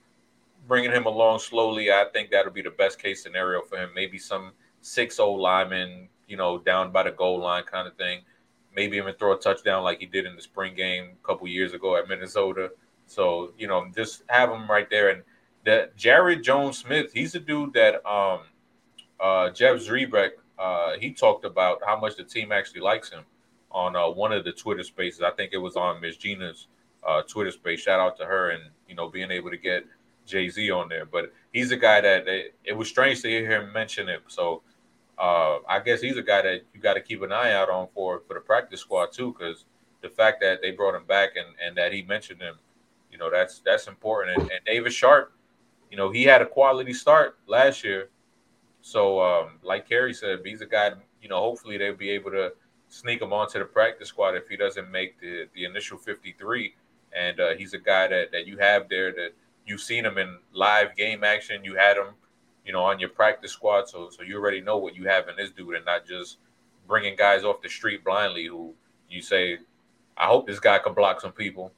bringing 0.67 0.91
him 0.91 1.05
along 1.05 1.39
slowly, 1.39 1.91
I 1.91 2.05
think 2.13 2.31
that'll 2.31 2.51
be 2.51 2.61
the 2.61 2.71
best 2.71 3.01
case 3.01 3.23
scenario 3.23 3.61
for 3.61 3.77
him. 3.77 3.89
Maybe 3.95 4.17
some 4.17 4.51
six 4.81 5.19
old 5.19 5.39
lineman, 5.39 6.09
you 6.27 6.37
know, 6.37 6.57
down 6.57 6.91
by 6.91 7.03
the 7.03 7.11
goal 7.11 7.39
line 7.39 7.63
kind 7.63 7.87
of 7.87 7.95
thing. 7.95 8.21
Maybe 8.75 8.97
even 8.97 9.13
throw 9.15 9.33
a 9.33 9.39
touchdown 9.39 9.83
like 9.83 9.99
he 9.99 10.05
did 10.05 10.25
in 10.25 10.35
the 10.35 10.41
spring 10.41 10.75
game 10.75 11.11
a 11.23 11.27
couple 11.27 11.47
years 11.47 11.73
ago 11.73 11.95
at 11.95 12.07
Minnesota. 12.07 12.71
So 13.07 13.53
you 13.57 13.67
know, 13.67 13.85
just 13.95 14.23
have 14.27 14.51
him 14.51 14.69
right 14.69 14.89
there. 14.89 15.09
And 15.09 15.23
that 15.65 15.95
Jaryd 15.97 16.43
Jones-Smith, 16.43 17.13
he's 17.13 17.35
a 17.35 17.39
dude 17.39 17.73
that 17.73 18.05
um 18.05 18.41
uh 19.19 19.49
Jeff 19.51 19.79
Zrebiec, 19.79 20.31
uh 20.59 20.97
he 20.99 21.13
talked 21.13 21.45
about 21.45 21.79
how 21.85 21.99
much 21.99 22.17
the 22.17 22.23
team 22.23 22.51
actually 22.51 22.81
likes 22.81 23.09
him 23.09 23.23
on 23.73 23.95
uh, 23.95 24.07
one 24.07 24.31
of 24.31 24.43
the 24.43 24.51
Twitter 24.51 24.83
spaces. 24.83 25.21
I 25.21 25.31
think 25.31 25.51
it 25.53 25.57
was 25.57 25.75
on 25.75 25.99
Miss 25.99 26.17
Gina's 26.17 26.67
uh, 27.05 27.21
Twitter 27.23 27.51
space. 27.51 27.81
Shout 27.81 27.99
out 27.99 28.17
to 28.17 28.25
her 28.25 28.51
and 28.51 28.63
you 28.87 28.95
know 28.95 29.09
being 29.09 29.31
able 29.31 29.49
to 29.49 29.57
get 29.57 29.85
Jay 30.25 30.49
Z 30.49 30.71
on 30.71 30.89
there. 30.89 31.05
But 31.05 31.33
he's 31.51 31.71
a 31.71 31.77
guy 31.77 32.01
that 32.01 32.27
it, 32.27 32.55
it, 32.63 32.73
was 32.73 32.87
strange 32.87 33.21
to 33.21 33.29
hear 33.29 33.49
him 33.49 33.73
mention 33.73 34.09
it. 34.09 34.21
So 34.27 34.61
uh, 35.17 35.57
I 35.67 35.79
guess 35.79 36.01
he's 36.01 36.17
a 36.17 36.23
guy 36.23 36.41
that 36.43 36.61
you 36.73 36.79
got 36.79 36.93
to 36.93 37.01
keep 37.01 37.21
an 37.21 37.31
eye 37.31 37.53
out 37.53 37.69
on 37.69 37.87
for 37.93 38.21
for 38.27 38.35
the 38.35 38.39
practice 38.39 38.81
squad 38.81 39.11
too, 39.11 39.35
because 39.37 39.65
the 40.01 40.09
fact 40.09 40.41
that 40.41 40.61
they 40.61 40.71
brought 40.71 40.95
him 40.95 41.05
back 41.05 41.31
and 41.35 41.47
and 41.65 41.75
that 41.77 41.93
he 41.93 42.03
mentioned 42.03 42.41
him, 42.41 42.55
you 43.11 43.17
know, 43.17 43.29
that's 43.29 43.59
that's 43.59 43.87
important. 43.87 44.37
And, 44.37 44.51
and 44.51 44.65
David 44.65 44.93
Sharp, 44.93 45.33
you 45.89 45.97
know, 45.97 46.11
he 46.11 46.23
had 46.23 46.41
a 46.41 46.45
quality 46.45 46.93
start 46.93 47.37
last 47.47 47.83
year. 47.83 48.09
So 48.81 49.21
um, 49.21 49.59
like 49.63 49.87
Kerry 49.87 50.13
said, 50.13 50.39
he's 50.45 50.61
a 50.61 50.65
guy. 50.65 50.91
You 51.21 51.29
know, 51.29 51.39
hopefully 51.39 51.77
they'll 51.77 51.95
be 51.95 52.09
able 52.09 52.31
to 52.31 52.51
sneak 52.93 53.21
him 53.21 53.33
onto 53.33 53.57
the 53.57 53.65
practice 53.65 54.09
squad 54.09 54.35
if 54.35 54.47
he 54.47 54.55
doesn't 54.55 54.89
make 54.91 55.19
the 55.19 55.47
the 55.55 55.65
initial 55.65 55.97
53 55.97 56.75
and 57.15 57.39
uh, 57.39 57.49
he's 57.55 57.73
a 57.73 57.79
guy 57.79 58.07
that, 58.07 58.31
that 58.31 58.47
you 58.47 58.57
have 58.57 58.89
there 58.89 59.11
that 59.11 59.33
you've 59.65 59.81
seen 59.81 60.05
him 60.05 60.17
in 60.17 60.37
live 60.53 60.95
game 60.95 61.23
action. 61.23 61.63
You 61.63 61.75
had 61.75 61.97
him, 61.97 62.07
you 62.65 62.73
know, 62.73 62.83
on 62.83 62.99
your 62.99 63.09
practice 63.09 63.51
squad, 63.51 63.89
so 63.89 64.09
so 64.09 64.23
you 64.23 64.37
already 64.37 64.61
know 64.61 64.77
what 64.77 64.95
you 64.95 65.07
have 65.07 65.27
in 65.27 65.35
this 65.35 65.51
dude, 65.51 65.75
and 65.75 65.85
not 65.85 66.05
just 66.05 66.37
bringing 66.87 67.15
guys 67.15 67.43
off 67.43 67.61
the 67.61 67.69
street 67.69 68.03
blindly 68.03 68.45
who 68.45 68.73
you 69.09 69.21
say, 69.21 69.59
I 70.17 70.27
hope 70.27 70.47
this 70.47 70.59
guy 70.59 70.79
can 70.79 70.93
block 70.93 71.21
some 71.21 71.31
people. 71.31 71.71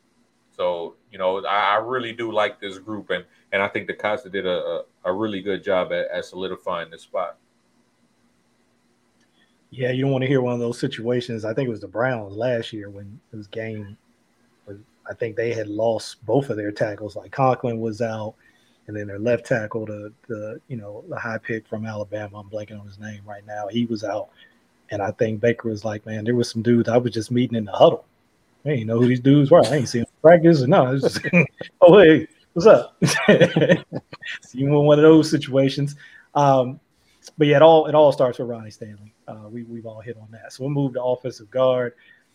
So 0.52 0.96
you 1.12 1.18
know, 1.18 1.46
I, 1.46 1.76
I 1.76 1.78
really 1.78 2.14
do 2.14 2.32
like 2.32 2.60
this 2.60 2.78
group, 2.78 3.10
and 3.10 3.26
and 3.52 3.62
I 3.62 3.68
think 3.68 3.90
DeCosta 3.90 4.32
did 4.32 4.46
a, 4.46 4.60
a, 4.66 4.84
a 5.06 5.14
really 5.14 5.42
good 5.42 5.64
job 5.64 5.92
at, 5.92 6.08
at 6.12 6.26
solidifying 6.26 6.92
this 6.92 7.04
spot. 7.04 7.38
Yeah, 9.76 9.92
you 9.92 10.04
don't 10.04 10.12
want 10.12 10.22
to 10.22 10.28
hear 10.28 10.42
one 10.42 10.54
of 10.54 10.60
those 10.60 10.80
situations. 10.80 11.44
I 11.44 11.54
think 11.54 11.68
it 11.68 11.72
was 11.72 11.82
the 11.82 11.88
Browns 11.88 12.36
last 12.36 12.72
year 12.72 12.90
when 12.90 13.20
was 13.32 13.48
game 13.48 13.98
I 15.10 15.14
think 15.14 15.36
they 15.36 15.54
had 15.54 15.68
lost 15.68 16.26
both 16.26 16.50
of 16.50 16.58
their 16.58 16.72
tackles. 16.72 17.16
Like 17.16 17.32
Conklin 17.32 17.80
was 17.80 18.02
out, 18.02 18.36
and 18.88 18.96
then 18.96 19.08
their 19.08 19.20
left 19.20 19.46
tackle, 19.46 19.86
the 19.86 20.12
the 20.28 20.60
you 20.68 20.78
know 20.78 21.04
the 21.10 21.18
high 21.18 21.38
pick 21.38 21.68
from 21.68 21.86
Alabama, 21.86 22.40
I'm 22.40 22.50
blanking 22.50 22.80
on 22.80 22.88
his 22.88 23.00
name 23.00 23.22
right 23.26 23.46
now. 23.46 23.68
He 23.68 23.86
was 23.86 24.04
out, 24.04 24.30
and 24.90 25.02
I 25.02 25.12
think 25.12 25.42
Baker 25.42 25.70
was 25.70 25.86
like, 25.86 26.06
man, 26.06 26.24
there 26.24 26.36
was 26.36 26.50
some 26.50 26.62
dudes 26.62 26.90
I 26.90 26.98
was 26.98 27.14
just 27.14 27.32
meeting 27.32 27.58
in 27.58 27.66
the 27.66 27.72
huddle. 27.72 28.06
I 28.66 28.70
ain't 28.70 28.88
know 28.88 29.00
who 29.00 29.08
these 29.08 29.20
dudes 29.20 29.52
were. 29.52 29.64
I 29.64 29.76
ain't 29.76 29.90
seen 29.90 30.06
practice 30.22 30.64
or 30.64 30.68
no. 30.68 30.98
Just, 30.98 31.20
oh 31.82 32.00
hey, 32.00 32.28
what's 32.54 32.66
up? 32.66 32.98
See 33.06 34.60
you 34.60 34.68
in 34.68 34.74
one 34.74 34.98
of 34.98 35.04
those 35.04 35.30
situations. 35.30 35.96
Um, 36.34 36.80
but 37.38 37.48
yeah, 37.48 37.58
it 37.58 37.62
all 37.62 37.86
it 37.86 37.96
all 37.96 38.12
starts 38.12 38.40
with 38.40 38.48
Ronnie 38.48 38.72
Stanley. 38.72 39.14
Uh, 39.28 39.50
we 39.50 39.64
we've 39.64 39.86
all 39.86 40.02
hit 40.02 40.18
on 40.18 40.28
that. 40.32 40.54
So 40.54 40.64
we'll 40.64 40.74
move 40.74 40.94
to 40.94 41.04
offensive 41.04 41.50
guard. 41.52 41.94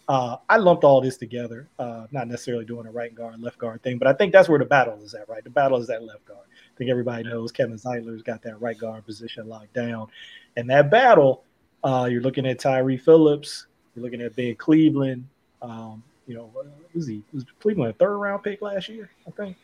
Uh, 0.08 0.36
I 0.48 0.56
lumped 0.56 0.82
all 0.82 1.00
this 1.00 1.16
together, 1.16 1.68
uh, 1.78 2.06
not 2.10 2.26
necessarily 2.26 2.64
doing 2.64 2.84
a 2.86 2.90
right 2.90 3.14
guard, 3.14 3.40
left 3.40 3.58
guard 3.58 3.80
thing, 3.84 3.96
but 3.96 4.08
I 4.08 4.12
think 4.12 4.32
that's 4.32 4.48
where 4.48 4.58
the 4.58 4.64
battle 4.64 5.00
is 5.02 5.14
at, 5.14 5.28
right? 5.28 5.44
The 5.44 5.50
battle 5.50 5.78
is 5.78 5.88
at 5.88 6.02
left 6.02 6.26
guard. 6.26 6.40
I 6.50 6.76
think 6.76 6.90
everybody 6.90 7.22
knows 7.22 7.52
Kevin 7.52 7.76
Zeitler's 7.76 8.22
got 8.22 8.42
that 8.42 8.60
right 8.60 8.76
guard 8.76 9.06
position 9.06 9.48
locked 9.48 9.72
down. 9.72 10.08
And 10.56 10.68
that 10.68 10.90
battle, 10.90 11.44
uh, 11.84 12.08
you're 12.10 12.22
looking 12.22 12.44
at 12.46 12.58
Tyre 12.58 12.98
Phillips, 12.98 13.66
you're 13.94 14.02
looking 14.02 14.20
at 14.20 14.34
Ben 14.34 14.56
Cleveland. 14.56 15.28
Um, 15.62 16.02
you 16.26 16.34
know, 16.34 16.50
was 16.94 17.06
he 17.06 17.22
was 17.32 17.44
Cleveland 17.60 17.90
a 17.90 17.92
third 17.94 18.16
round 18.16 18.42
pick 18.42 18.62
last 18.62 18.88
year? 18.88 19.10
I 19.26 19.30
think. 19.30 19.56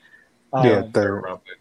Um, 0.52 0.66
yeah, 0.66 0.82
third 0.92 1.22
round 1.22 1.40
pick. 1.44 1.58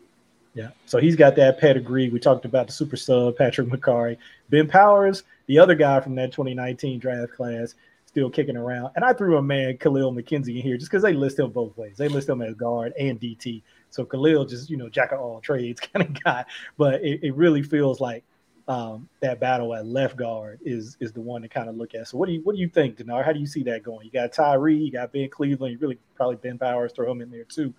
Yeah, 0.54 0.70
so 0.86 1.00
he's 1.00 1.16
got 1.16 1.36
that 1.38 1.60
pedigree. 1.60 2.10
We 2.10 2.20
talked 2.20 2.46
about 2.46 2.68
the 2.68 2.74
super 2.74 2.96
sub 2.98 3.36
Patrick 3.36 3.68
Mekari, 3.68 4.18
Ben 4.50 4.68
Powers, 4.68 5.24
the 5.48 5.60
other 5.60 5.76
guy 5.76 6.00
from 6.00 6.16
that 6.16 6.32
2019 6.32 7.00
draft 7.00 7.34
class 7.34 7.76
still 8.06 8.30
kicking 8.30 8.56
around. 8.56 8.92
And 8.96 9.04
I 9.04 9.14
threw 9.14 9.38
a 9.38 9.42
man 9.42 9.78
Kahlil 9.78 10.14
McKenzie 10.14 10.56
in 10.56 10.62
here 10.62 10.78
just 10.78 10.90
because 10.90 11.04
they 11.04 11.14
list 11.14 11.38
him 11.40 11.52
both 11.52 11.76
ways. 11.78 11.98
They 11.98 12.08
list 12.08 12.30
him 12.30 12.42
as 12.42 12.56
guard 12.56 12.94
and 12.98 13.20
DT. 13.20 13.62
So 13.90 14.06
Kahlil 14.06 14.48
just 14.48 14.70
you 14.70 14.78
know 14.78 14.90
jack 14.90 15.12
of 15.12 15.20
all 15.20 15.42
trades 15.42 15.80
kind 15.94 16.06
of 16.06 16.24
guy. 16.24 16.46
But 16.78 17.04
it, 17.04 17.24
it 17.24 17.36
really 17.36 17.62
feels 17.62 18.00
like 18.00 18.24
um, 18.68 19.08
that 19.20 19.40
battle 19.40 19.76
at 19.76 19.86
left 19.86 20.16
guard 20.16 20.60
is 20.64 20.98
is 21.00 21.12
the 21.12 21.22
one 21.22 21.42
to 21.42 21.50
kind 21.50 21.70
of 21.70 21.76
look 21.76 21.94
at. 21.94 22.08
So 22.08 22.18
what 22.18 22.28
do 22.28 22.34
you 22.34 22.42
what 22.44 22.56
do 22.56 22.62
you 22.62 22.70
think, 22.70 22.98
Denar? 22.98 23.24
How 23.24 23.34
do 23.34 23.40
you 23.40 23.48
see 23.48 23.64
that 23.64 23.84
going? 23.84 24.06
You 24.06 24.12
got 24.12 24.32
Tyre, 24.32 24.70
you 24.70 24.92
got 24.92 25.12
Ben 25.12 25.30
Cleveland, 25.30 25.74
you 25.74 25.80
really 25.80 26.00
probably 26.16 26.38
Ben 26.38 26.58
Powers, 26.58 26.94
throw 26.94 27.12
him 27.12 27.22
in 27.22 27.30
there 27.30 27.44
too. 27.44 27.74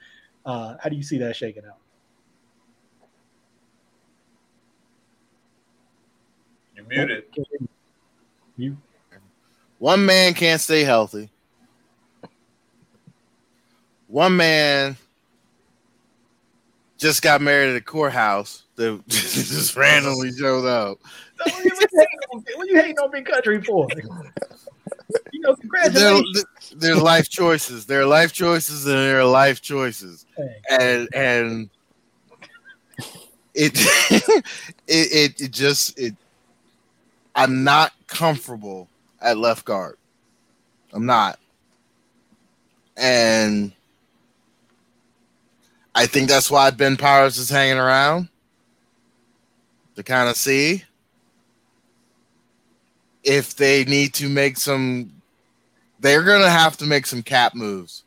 Uh, 0.45 0.77
how 0.81 0.89
do 0.89 0.97
you 0.97 1.03
see 1.03 1.19
that 1.19 1.35
shaking 1.35 1.64
out? 1.64 1.79
You're 6.77 6.87
muted. 6.87 7.24
You 8.57 8.77
one 9.79 10.07
man 10.07 10.35
can't 10.35 10.61
stay 10.61 10.85
healthy. 10.85 11.31
One 14.09 14.37
man 14.37 14.97
just 16.97 17.22
got 17.22 17.41
married 17.41 17.70
at 17.70 17.77
a 17.77 17.81
courthouse 17.81 18.62
that 18.77 19.03
just 19.09 19.77
randomly 19.77 20.33
showed 20.33 20.64
up. 20.64 20.99
what 21.45 21.55
are 21.57 22.66
you 22.66 22.77
hating 22.77 22.99
on 22.99 23.11
big 23.11 23.27
country 23.27 23.62
for? 23.62 23.87
you 25.33 25.41
know, 25.41 25.55
congratulations. 25.57 26.45
There, 26.70 26.79
there's 26.79 27.03
life 27.03 27.29
choices. 27.29 27.87
There 27.87 28.01
are 28.01 28.07
life 28.07 28.33
choices, 28.33 28.87
and 28.87 28.95
there 28.95 29.20
are 29.20 29.24
life 29.24 29.61
choices, 29.61 30.24
and 30.70 31.09
and 31.14 31.70
it, 33.55 33.72
it 34.11 34.45
it 34.89 35.41
it 35.41 35.51
just 35.51 35.99
it. 35.99 36.14
I'm 37.37 37.62
not 37.64 37.93
comfortable 38.07 38.89
at 39.20 39.37
left 39.37 39.66
guard. 39.66 39.99
I'm 40.93 41.05
not. 41.05 41.39
And 42.97 43.72
I 45.95 46.07
think 46.07 46.30
that's 46.30 46.51
why 46.51 46.70
Ben 46.70 46.97
Powers 46.97 47.37
is 47.37 47.51
hanging 47.51 47.78
around 47.78 48.30
to 49.97 50.03
kind 50.03 50.30
of 50.30 50.37
see 50.37 50.84
if 53.22 53.55
they 53.55 53.84
need 53.84 54.14
to 54.14 54.28
make 54.28 54.57
some 54.57 55.12
they're 55.99 56.22
going 56.22 56.43
to 56.43 56.51
have 56.51 56.76
to 56.76 56.87
make 56.87 57.07
some 57.07 57.22
cap 57.22 57.55
moves 57.55 58.05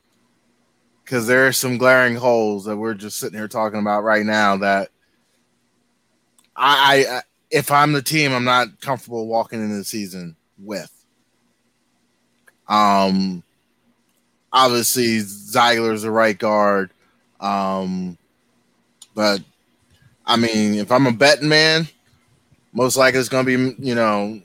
because 1.03 1.27
there 1.27 1.47
are 1.47 1.51
some 1.51 1.77
glaring 1.77 2.15
holes 2.15 2.65
that 2.65 2.77
we're 2.77 2.93
just 2.93 3.17
sitting 3.17 3.37
here 3.37 3.47
talking 3.47 3.79
about 3.79 4.03
right 4.03 4.25
now 4.25 4.57
that 4.57 4.89
I, 6.55 7.05
I 7.09 7.21
if 7.51 7.71
I'm 7.71 7.93
the 7.93 8.01
team, 8.01 8.33
I'm 8.33 8.43
not 8.43 8.79
comfortable 8.81 9.27
walking 9.27 9.61
into 9.61 9.77
the 9.77 9.83
season 9.83 10.35
with. 10.57 10.91
Um, 12.67 13.43
obviously 14.51 15.19
Zeitler's 15.19 16.03
the 16.03 16.11
right 16.11 16.37
guard. 16.37 16.91
Um, 17.39 18.17
but 19.15 19.41
I 20.25 20.35
mean, 20.37 20.75
if 20.75 20.91
I'm 20.91 21.07
a 21.07 21.11
betting 21.11 21.49
man, 21.49 21.87
most 22.73 22.97
likely 22.97 23.19
it's 23.19 23.29
gonna 23.29 23.45
be 23.45 23.75
you 23.79 23.95
know 23.95 24.39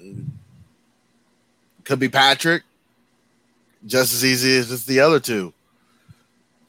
could 1.84 1.98
be 1.98 2.08
Patrick, 2.08 2.62
just 3.84 4.14
as 4.14 4.24
easy 4.24 4.56
as 4.56 4.72
it's 4.72 4.86
the 4.86 5.00
other 5.00 5.20
two, 5.20 5.52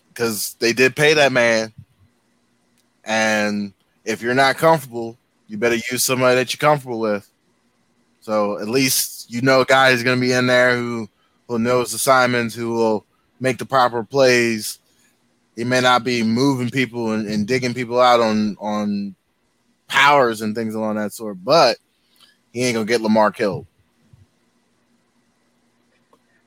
because 0.09 0.55
they 0.59 0.73
did 0.73 0.95
pay 0.95 1.13
that 1.13 1.31
man. 1.31 1.71
And 3.05 3.73
if 4.03 4.21
you're 4.21 4.33
not 4.33 4.57
comfortable, 4.57 5.17
you 5.47 5.57
better 5.57 5.75
use 5.75 6.03
somebody 6.03 6.35
that 6.35 6.53
you're 6.53 6.69
comfortable 6.69 6.99
with. 6.99 7.29
So 8.21 8.59
at 8.59 8.67
least 8.67 9.29
you 9.31 9.41
know 9.41 9.61
a 9.61 9.65
guy 9.65 9.89
is 9.89 10.03
going 10.03 10.17
to 10.17 10.21
be 10.21 10.33
in 10.33 10.47
there 10.47 10.75
who 10.75 11.09
who 11.47 11.59
knows 11.59 11.91
the 11.91 11.99
Simons, 11.99 12.55
who 12.55 12.73
will 12.73 13.05
make 13.39 13.57
the 13.57 13.65
proper 13.65 14.03
plays. 14.03 14.79
He 15.55 15.63
may 15.63 15.79
not 15.79 16.03
be 16.03 16.23
moving 16.23 16.69
people 16.69 17.11
and, 17.11 17.27
and 17.27 17.47
digging 17.47 17.73
people 17.73 17.99
out 17.99 18.19
on 18.19 18.57
on 18.59 19.15
powers 19.87 20.41
and 20.41 20.55
things 20.55 20.75
along 20.75 20.95
that 20.95 21.13
sort, 21.13 21.37
but 21.43 21.77
he 22.51 22.63
ain't 22.63 22.75
gonna 22.75 22.85
get 22.85 23.01
Lamar 23.01 23.31
killed. 23.31 23.67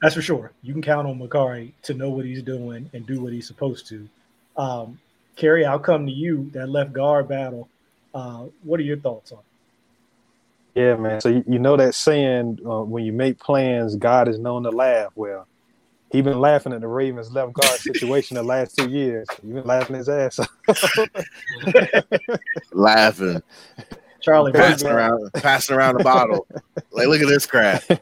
That's 0.03 0.15
for 0.15 0.23
sure. 0.23 0.53
You 0.63 0.73
can 0.73 0.83
count 0.83 1.09
on 1.09 1.19
Mekari 1.19 1.73
to 1.83 1.95
know 1.95 2.11
what 2.11 2.25
he's 2.25 2.43
doing 2.43 2.89
and 2.93 3.07
do 3.07 3.21
what 3.21 3.33
he's 3.33 3.47
supposed 3.47 3.89
to. 3.89 4.09
Um, 4.57 4.99
Kerry, 5.37 5.65
I'll 5.65 5.79
come 5.79 6.07
to 6.07 6.13
you. 6.13 6.51
That 6.55 6.69
left 6.69 6.93
guard 6.93 7.29
battle. 7.29 7.69
Uh, 8.15 8.47
what 8.63 8.81
are 8.81 8.85
your 8.85 8.99
thoughts 8.99 9.33
on? 9.33 9.39
it? 9.39 10.81
Yeah, 10.81 10.97
man. 10.97 11.21
So 11.21 11.29
you, 11.29 11.45
you 11.47 11.59
know 11.59 11.77
that 11.77 11.95
saying 11.95 12.61
uh, 12.65 12.83
when 12.83 13.05
you 13.05 13.13
make 13.13 13.39
plans, 13.39 13.97
God 13.97 14.29
is 14.29 14.39
known 14.39 14.63
to 14.63 14.71
laugh. 14.71 15.13
Well, 15.15 15.47
he 16.11 16.23
been 16.23 16.41
laughing 16.41 16.73
at 16.73 16.81
the 16.81 16.89
Ravens 16.89 17.31
left 17.33 17.53
guard 17.53 17.71
situation 17.81 18.37
the 18.37 18.43
last 18.43 18.77
two 18.77 18.89
years. 18.89 19.27
He 19.43 19.53
been 19.53 19.65
laughing 19.65 19.97
his 19.97 20.09
ass 20.09 20.39
off. 20.39 20.49
Laughing, 22.73 23.43
Charlie, 24.21 24.53
passing 24.53 24.89
around, 24.89 25.31
passing 25.35 25.77
around 25.77 25.97
the 25.97 26.05
bottle. 26.05 26.47
Like, 26.91 27.09
look 27.09 27.21
at 27.21 27.29
this 27.29 27.47
crap. 27.47 27.83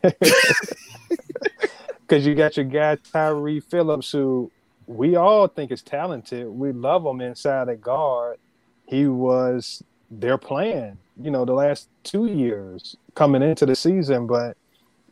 Because 2.07 2.25
you 2.25 2.37
got 2.37 2.57
your 2.57 2.67
guy 2.67 2.99
Tyre 3.13 3.61
Phillips, 3.61 4.13
who 4.13 4.53
we 4.87 5.17
all 5.17 5.49
think 5.49 5.73
is 5.73 5.83
talented. 5.83 6.47
We 6.47 6.71
love 6.71 7.05
him 7.05 7.21
inside 7.21 7.67
the 7.67 7.75
guard. 7.75 8.39
He 8.87 9.09
was 9.09 9.83
their 10.11 10.39
plan, 10.39 10.99
you 11.21 11.31
know, 11.31 11.45
the 11.45 11.53
last 11.53 11.89
two 12.05 12.27
years 12.27 12.97
coming 13.15 13.43
into 13.43 13.67
the 13.67 13.75
season, 13.75 14.27
but 14.27 14.57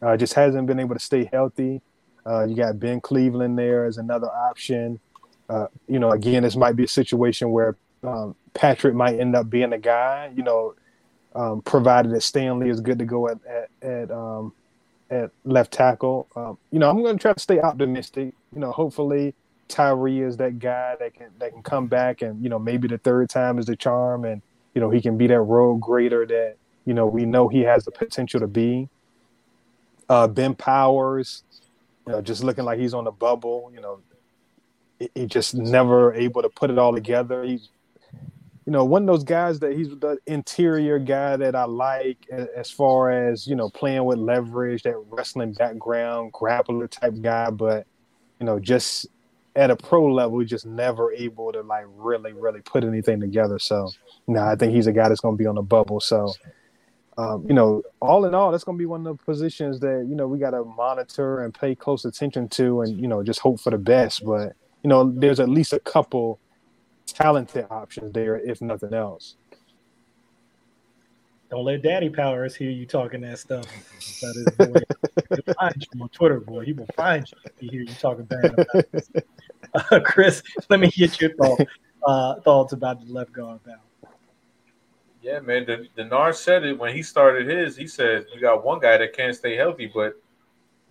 uh, 0.03 0.17
just 0.17 0.35
hasn't 0.35 0.67
been 0.67 0.81
able 0.81 0.95
to 0.95 1.01
stay 1.01 1.29
healthy. 1.33 1.81
Uh, 2.27 2.45
you 2.45 2.55
got 2.55 2.79
Ben 2.79 3.01
Cleveland 3.01 3.59
there 3.59 3.85
as 3.85 3.99
another 3.99 4.29
option. 4.29 4.99
Uh, 5.49 5.67
you 5.89 5.99
know, 5.99 6.11
again, 6.11 6.43
this 6.43 6.57
might 6.57 6.77
be 6.77 6.85
a 6.85 6.89
situation 6.89 7.51
where 7.51 7.77
um, 8.03 8.35
Patrick 8.55 8.95
might 8.95 9.19
end 9.19 9.37
up 9.37 9.51
being 9.51 9.71
the 9.71 9.79
guy. 9.79 10.33
You 10.35 10.43
know, 10.43 10.75
um, 11.35 11.63
provided 11.63 12.13
that 12.13 12.23
Stanley 12.23 12.71
is 12.71 12.81
good 12.81 12.99
to 12.99 13.05
go 13.05 13.29
at 13.29 13.39
at 13.47 13.69
at, 13.83 14.11
um, 14.11 14.53
at 15.11 15.31
left 15.45 15.73
tackle. 15.73 16.29
Um, 16.35 16.59
you 16.71 16.79
know, 16.79 16.89
I'm 16.89 17.03
going 17.03 17.19
to 17.19 17.23
try 17.23 17.33
to 17.35 17.41
stay 17.41 17.61
optimistic. 17.61 18.33
You 18.55 18.61
know, 18.61 18.73
hopefully 18.73 19.35
Tyre 19.69 20.09
is 20.09 20.37
that 20.39 20.59
guy 20.59 20.97
that 20.99 21.15
can 21.15 21.29
that 21.39 21.53
can 21.53 21.63
come 21.63 21.87
back 21.87 22.23
and 22.23 22.43
you 22.43 22.49
know 22.49 22.59
maybe 22.59 22.89
the 22.89 22.99
third 22.99 23.29
time 23.31 23.59
is 23.59 23.67
the 23.67 23.77
charm 23.77 24.25
and 24.25 24.43
you 24.75 24.81
know 24.81 24.91
he 24.91 25.01
can 25.01 25.17
be 25.17 25.27
that 25.27 25.41
road 25.41 25.81
grader 25.81 26.27
that 26.27 26.57
you 26.85 26.95
know 26.95 27.07
we 27.07 27.25
know 27.25 27.49
he 27.49 27.61
has 27.61 27.85
the 27.85 27.91
potential 27.91 28.41
to 28.41 28.47
be. 28.47 28.89
Uh, 30.09 30.29
ben 30.29 30.55
Powers, 30.55 31.45
you 32.07 32.13
know, 32.13 32.21
just 32.21 32.45
looking 32.45 32.65
like 32.65 32.79
he's 32.79 32.93
on 32.93 33.05
the 33.05 33.11
bubble. 33.11 33.71
You 33.75 33.81
know, 33.81 34.01
he, 34.99 35.11
he 35.15 35.27
just 35.27 35.55
never 35.55 36.13
able 36.13 36.43
to 36.43 36.51
put 36.51 36.71
it 36.71 36.79
all 36.79 36.93
together. 36.93 37.43
He's 37.43 37.71
you 38.67 38.73
know, 38.73 38.85
one 38.85 39.03
of 39.03 39.07
those 39.07 39.25
guys 39.25 39.61
that 39.61 39.77
he's 39.77 39.91
the 39.91 40.19
interior 40.27 40.99
guy 40.99 41.37
that 41.37 41.55
I 41.55 41.65
like 41.65 42.27
as 42.31 42.71
far 42.71 43.11
as, 43.11 43.47
you 43.47 43.55
know, 43.57 43.69
playing 43.69 44.05
with 44.05 44.19
leverage, 44.19 44.83
that 44.85 44.97
wrestling 45.11 45.53
background, 45.53 46.33
grappler 46.33 46.89
type 46.89 47.21
guy, 47.21 47.51
but, 47.51 47.87
you 48.41 48.47
know, 48.47 48.59
just 48.59 49.07
at 49.57 49.71
a 49.71 49.77
pro 49.77 50.13
level, 50.13 50.43
just 50.45 50.67
never 50.67 51.13
able 51.13 51.53
to 51.53 51.63
like 51.63 51.85
really, 51.89 52.33
really 52.33 52.61
put 52.61 52.85
anything 52.85 53.21
together. 53.21 53.59
So, 53.59 53.91
no, 54.27 54.41
I 54.41 54.57
think 54.57 54.75
he's 54.75 54.87
a 54.87 54.93
guy 54.93 55.09
that's 55.09 55.21
going 55.21 55.37
to 55.37 55.43
be 55.43 55.47
on 55.47 55.55
the 55.55 55.63
bubble. 55.63 56.01
So, 56.01 56.33
um, 57.17 57.47
you 57.47 57.55
know, 57.55 57.83
all 58.01 58.25
in 58.25 58.35
all, 58.35 58.51
that's 58.51 58.65
going 58.65 58.77
to 58.77 58.83
be 58.83 58.87
one 58.87 59.07
of 59.07 59.17
the 59.17 59.25
positions 59.25 59.79
that, 59.81 60.07
you 60.09 60.17
know, 60.17 60.27
we 60.27 60.39
got 60.39 60.51
to 60.51 60.65
monitor 60.65 61.45
and 61.45 61.55
pay 61.55 61.75
close 61.75 62.05
attention 62.05 62.49
to 62.51 62.83
and, 62.83 63.01
you 63.01 63.07
know, 63.07 63.23
just 63.23 63.41
hope 63.41 63.61
for 63.61 63.71
the 63.71 63.79
best. 63.79 64.25
But, 64.25 64.55
you 64.83 64.89
know, 64.89 65.13
there's 65.15 65.39
at 65.39 65.49
least 65.49 65.73
a 65.73 65.79
couple 65.81 66.41
talented 67.07 67.67
options 67.71 68.13
there, 68.13 68.37
if 68.37 68.61
nothing 68.61 68.95
else. 68.95 69.37
Don't 71.55 71.67
let 71.67 71.83
Daddy 71.83 72.11
Powers 72.11 72.57
hear 72.57 72.73
you 72.73 72.85
talking 72.85 73.21
that 73.21 73.39
stuff. 73.39 73.65
That 74.21 74.35
is 74.35 74.67
boy. 74.67 74.81
He'll 75.37 75.55
find 75.61 75.87
you 75.95 76.03
on 76.03 76.09
Twitter, 76.09 76.41
boy. 76.41 76.65
He 76.65 76.73
will 76.73 76.89
find 76.97 77.31
you 77.31 77.39
if 77.45 77.53
he 77.61 77.69
hear 77.69 77.83
you 77.83 77.95
talking 77.95 78.25
bad 78.25 78.47
about 78.47 78.91
this. 78.91 79.09
Uh, 79.73 80.01
Chris, 80.05 80.43
let 80.69 80.81
me 80.81 80.91
get 80.91 81.21
your 81.21 81.33
thought, 81.37 81.61
uh, 82.05 82.41
thoughts 82.41 82.73
about 82.73 83.07
the 83.07 83.13
left 83.13 83.33
guard 83.33 83.63
battle. 83.63 83.83
Yeah, 85.23 85.39
man. 85.39 85.65
The 85.65 85.87
Denard 85.97 86.35
said 86.35 86.65
it 86.65 86.77
when 86.77 86.93
he 86.93 87.05
started 87.05 87.47
his. 87.47 87.77
He 87.77 87.87
said 87.87 88.27
you 88.35 88.41
got 88.41 88.65
one 88.65 88.81
guy 88.81 88.99
that 88.99 89.13
can't 89.13 89.37
stay 89.37 89.55
healthy, 89.55 89.87
but 89.87 90.21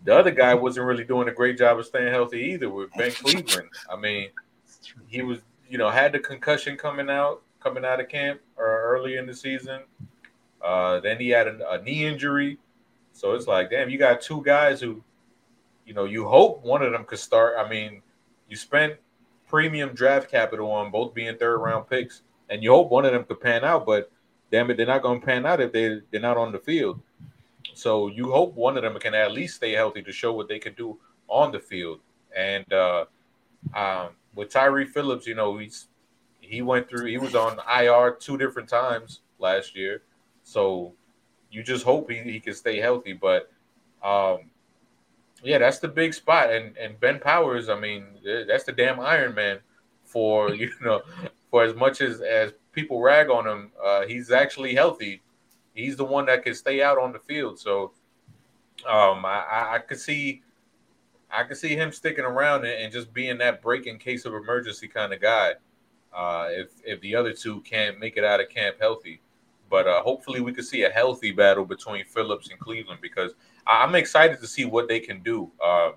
the 0.06 0.16
other 0.16 0.32
guy 0.32 0.54
wasn't 0.54 0.86
really 0.86 1.04
doing 1.04 1.28
a 1.28 1.34
great 1.34 1.58
job 1.58 1.78
of 1.78 1.86
staying 1.86 2.14
healthy 2.14 2.40
either. 2.40 2.70
With 2.70 2.90
Ben 2.94 3.12
Cleveland, 3.12 3.68
I 3.92 3.98
mean, 3.98 4.30
he 5.08 5.24
was 5.24 5.40
you 5.68 5.78
know 5.78 5.90
had 5.90 6.14
the 6.14 6.20
concussion 6.20 6.78
coming 6.78 7.10
out 7.10 7.42
coming 7.60 7.84
out 7.84 8.00
of 8.00 8.08
camp 8.08 8.40
or 8.56 8.82
early 8.84 9.18
in 9.18 9.26
the 9.26 9.34
season. 9.34 9.82
Uh, 10.64 11.00
then 11.00 11.20
he 11.20 11.30
had 11.30 11.48
a, 11.48 11.72
a 11.72 11.82
knee 11.82 12.06
injury, 12.06 12.58
so 13.12 13.34
it's 13.34 13.48
like, 13.48 13.70
damn, 13.70 13.90
you 13.90 13.98
got 13.98 14.22
two 14.22 14.42
guys 14.44 14.80
who, 14.80 15.04
you 15.86 15.94
know, 15.94 16.06
you 16.06 16.26
hope 16.28 16.64
one 16.64 16.82
of 16.82 16.92
them 16.92 17.04
could 17.06 17.20
start. 17.20 17.56
I 17.58 17.70
mean, 17.70 18.02
you 18.48 18.56
spent 18.56 18.96
premium 19.48 19.94
draft 19.94 20.32
capital 20.32 20.72
on 20.72 20.90
both 20.92 21.14
being 21.14 21.38
third 21.38 21.58
round 21.58 21.88
picks, 21.90 22.24
and 22.50 22.64
you 22.64 22.72
hope 22.72 22.90
one 22.90 23.06
of 23.06 23.12
them 23.12 23.24
could 23.24 23.40
pan 23.40 23.64
out. 23.64 23.86
But 23.86 24.12
damn 24.52 24.70
it, 24.72 24.78
they're 24.78 24.86
not 24.86 25.02
going 25.02 25.20
to 25.20 25.26
pan 25.26 25.46
out 25.46 25.62
if 25.62 25.72
they 25.72 26.00
they're 26.12 26.22
not 26.22 26.38
on 26.38 26.52
the 26.52 26.60
field. 26.60 27.00
So 27.74 28.08
you 28.08 28.32
hope 28.32 28.56
one 28.56 28.78
of 28.78 28.84
them 28.84 28.98
can 29.00 29.14
at 29.14 29.32
least 29.32 29.56
stay 29.56 29.72
healthy 29.72 30.02
to 30.04 30.12
show 30.12 30.34
what 30.34 30.48
they 30.48 30.60
can 30.60 30.74
do 30.74 30.98
on 31.28 31.52
the 31.52 31.60
field. 31.60 32.00
And 32.36 32.72
uh, 32.72 33.06
um, 33.76 34.10
with 34.36 34.50
Tyre 34.50 34.86
Phillips, 34.86 35.28
you 35.28 35.36
know, 35.36 35.58
he's 35.58 35.88
he 36.40 36.62
went 36.62 36.90
through 36.90 37.06
he 37.06 37.18
was 37.18 37.36
on 37.36 37.60
IR 37.80 38.18
two 38.20 38.38
different 38.38 38.70
times 38.70 39.22
last 39.40 39.76
year. 39.76 40.04
So 40.44 40.94
you 41.52 41.64
just 41.64 41.84
hope 41.84 42.10
he, 42.10 42.18
he 42.18 42.40
can 42.40 42.54
stay 42.54 42.80
healthy. 42.80 43.14
But 43.14 43.52
um 44.04 44.50
yeah, 45.44 45.58
that's 45.58 45.80
the 45.80 45.88
big 45.88 46.14
spot. 46.14 46.52
And 46.52 46.78
and 46.78 47.00
Ben 47.00 47.20
Powers, 47.20 47.70
I 47.70 47.80
mean, 47.80 48.06
that's 48.48 48.64
the 48.64 48.72
damn 48.72 49.00
Iron 49.00 49.36
Man 49.36 49.60
for 50.04 50.50
you 50.56 50.72
know, 50.82 51.02
for 51.50 51.64
as 51.64 51.76
much 51.76 52.02
as 52.02 52.22
as 52.22 52.54
people 52.72 53.02
rag 53.02 53.30
on 53.30 53.48
him, 53.48 53.72
uh, 53.84 54.06
he's 54.06 54.32
actually 54.32 54.74
healthy. 54.74 55.22
He's 55.74 55.96
the 55.96 56.06
one 56.06 56.26
that 56.28 56.44
can 56.44 56.54
stay 56.54 56.82
out 56.82 56.98
on 56.98 57.14
the 57.14 57.20
field. 57.20 57.60
So 57.60 57.94
um 58.88 59.26
I, 59.26 59.76
I, 59.76 59.80
could 59.80 60.00
see 60.00 60.42
I 61.32 61.44
could 61.44 61.58
see 61.58 61.76
him 61.76 61.92
sticking 61.92 62.26
around 62.26 62.66
and 62.66 62.92
just 62.92 63.14
being 63.14 63.38
that 63.40 63.62
break 63.62 63.88
in 63.88 63.98
case 63.98 64.26
of 64.26 64.34
emergency 64.34 64.88
kind 64.88 65.14
of 65.14 65.22
guy. 65.22 65.54
Uh, 66.14 66.48
if 66.52 66.70
if 66.86 67.02
the 67.02 67.16
other 67.16 67.34
two 67.34 67.62
can't 67.62 68.00
make 68.00 68.18
it 68.18 68.24
out 68.24 68.40
of 68.40 68.50
camp 68.50 68.78
healthy, 68.80 69.20
but 69.74 69.88
uh, 69.88 70.04
hopefully 70.04 70.40
we 70.40 70.54
could 70.54 70.66
see 70.66 70.84
a 70.84 70.90
healthy 70.92 71.32
battle 71.32 71.66
between 71.66 72.06
Phillips 72.06 72.52
and 72.52 72.60
Cleveland 72.60 73.00
because 73.02 73.32
I, 73.66 73.84
am 73.84 73.96
excited 73.96 74.40
to 74.40 74.46
see 74.46 74.66
what 74.66 74.88
they 74.88 75.00
can 75.00 75.24
do. 75.24 75.50
Uh, 75.60 75.94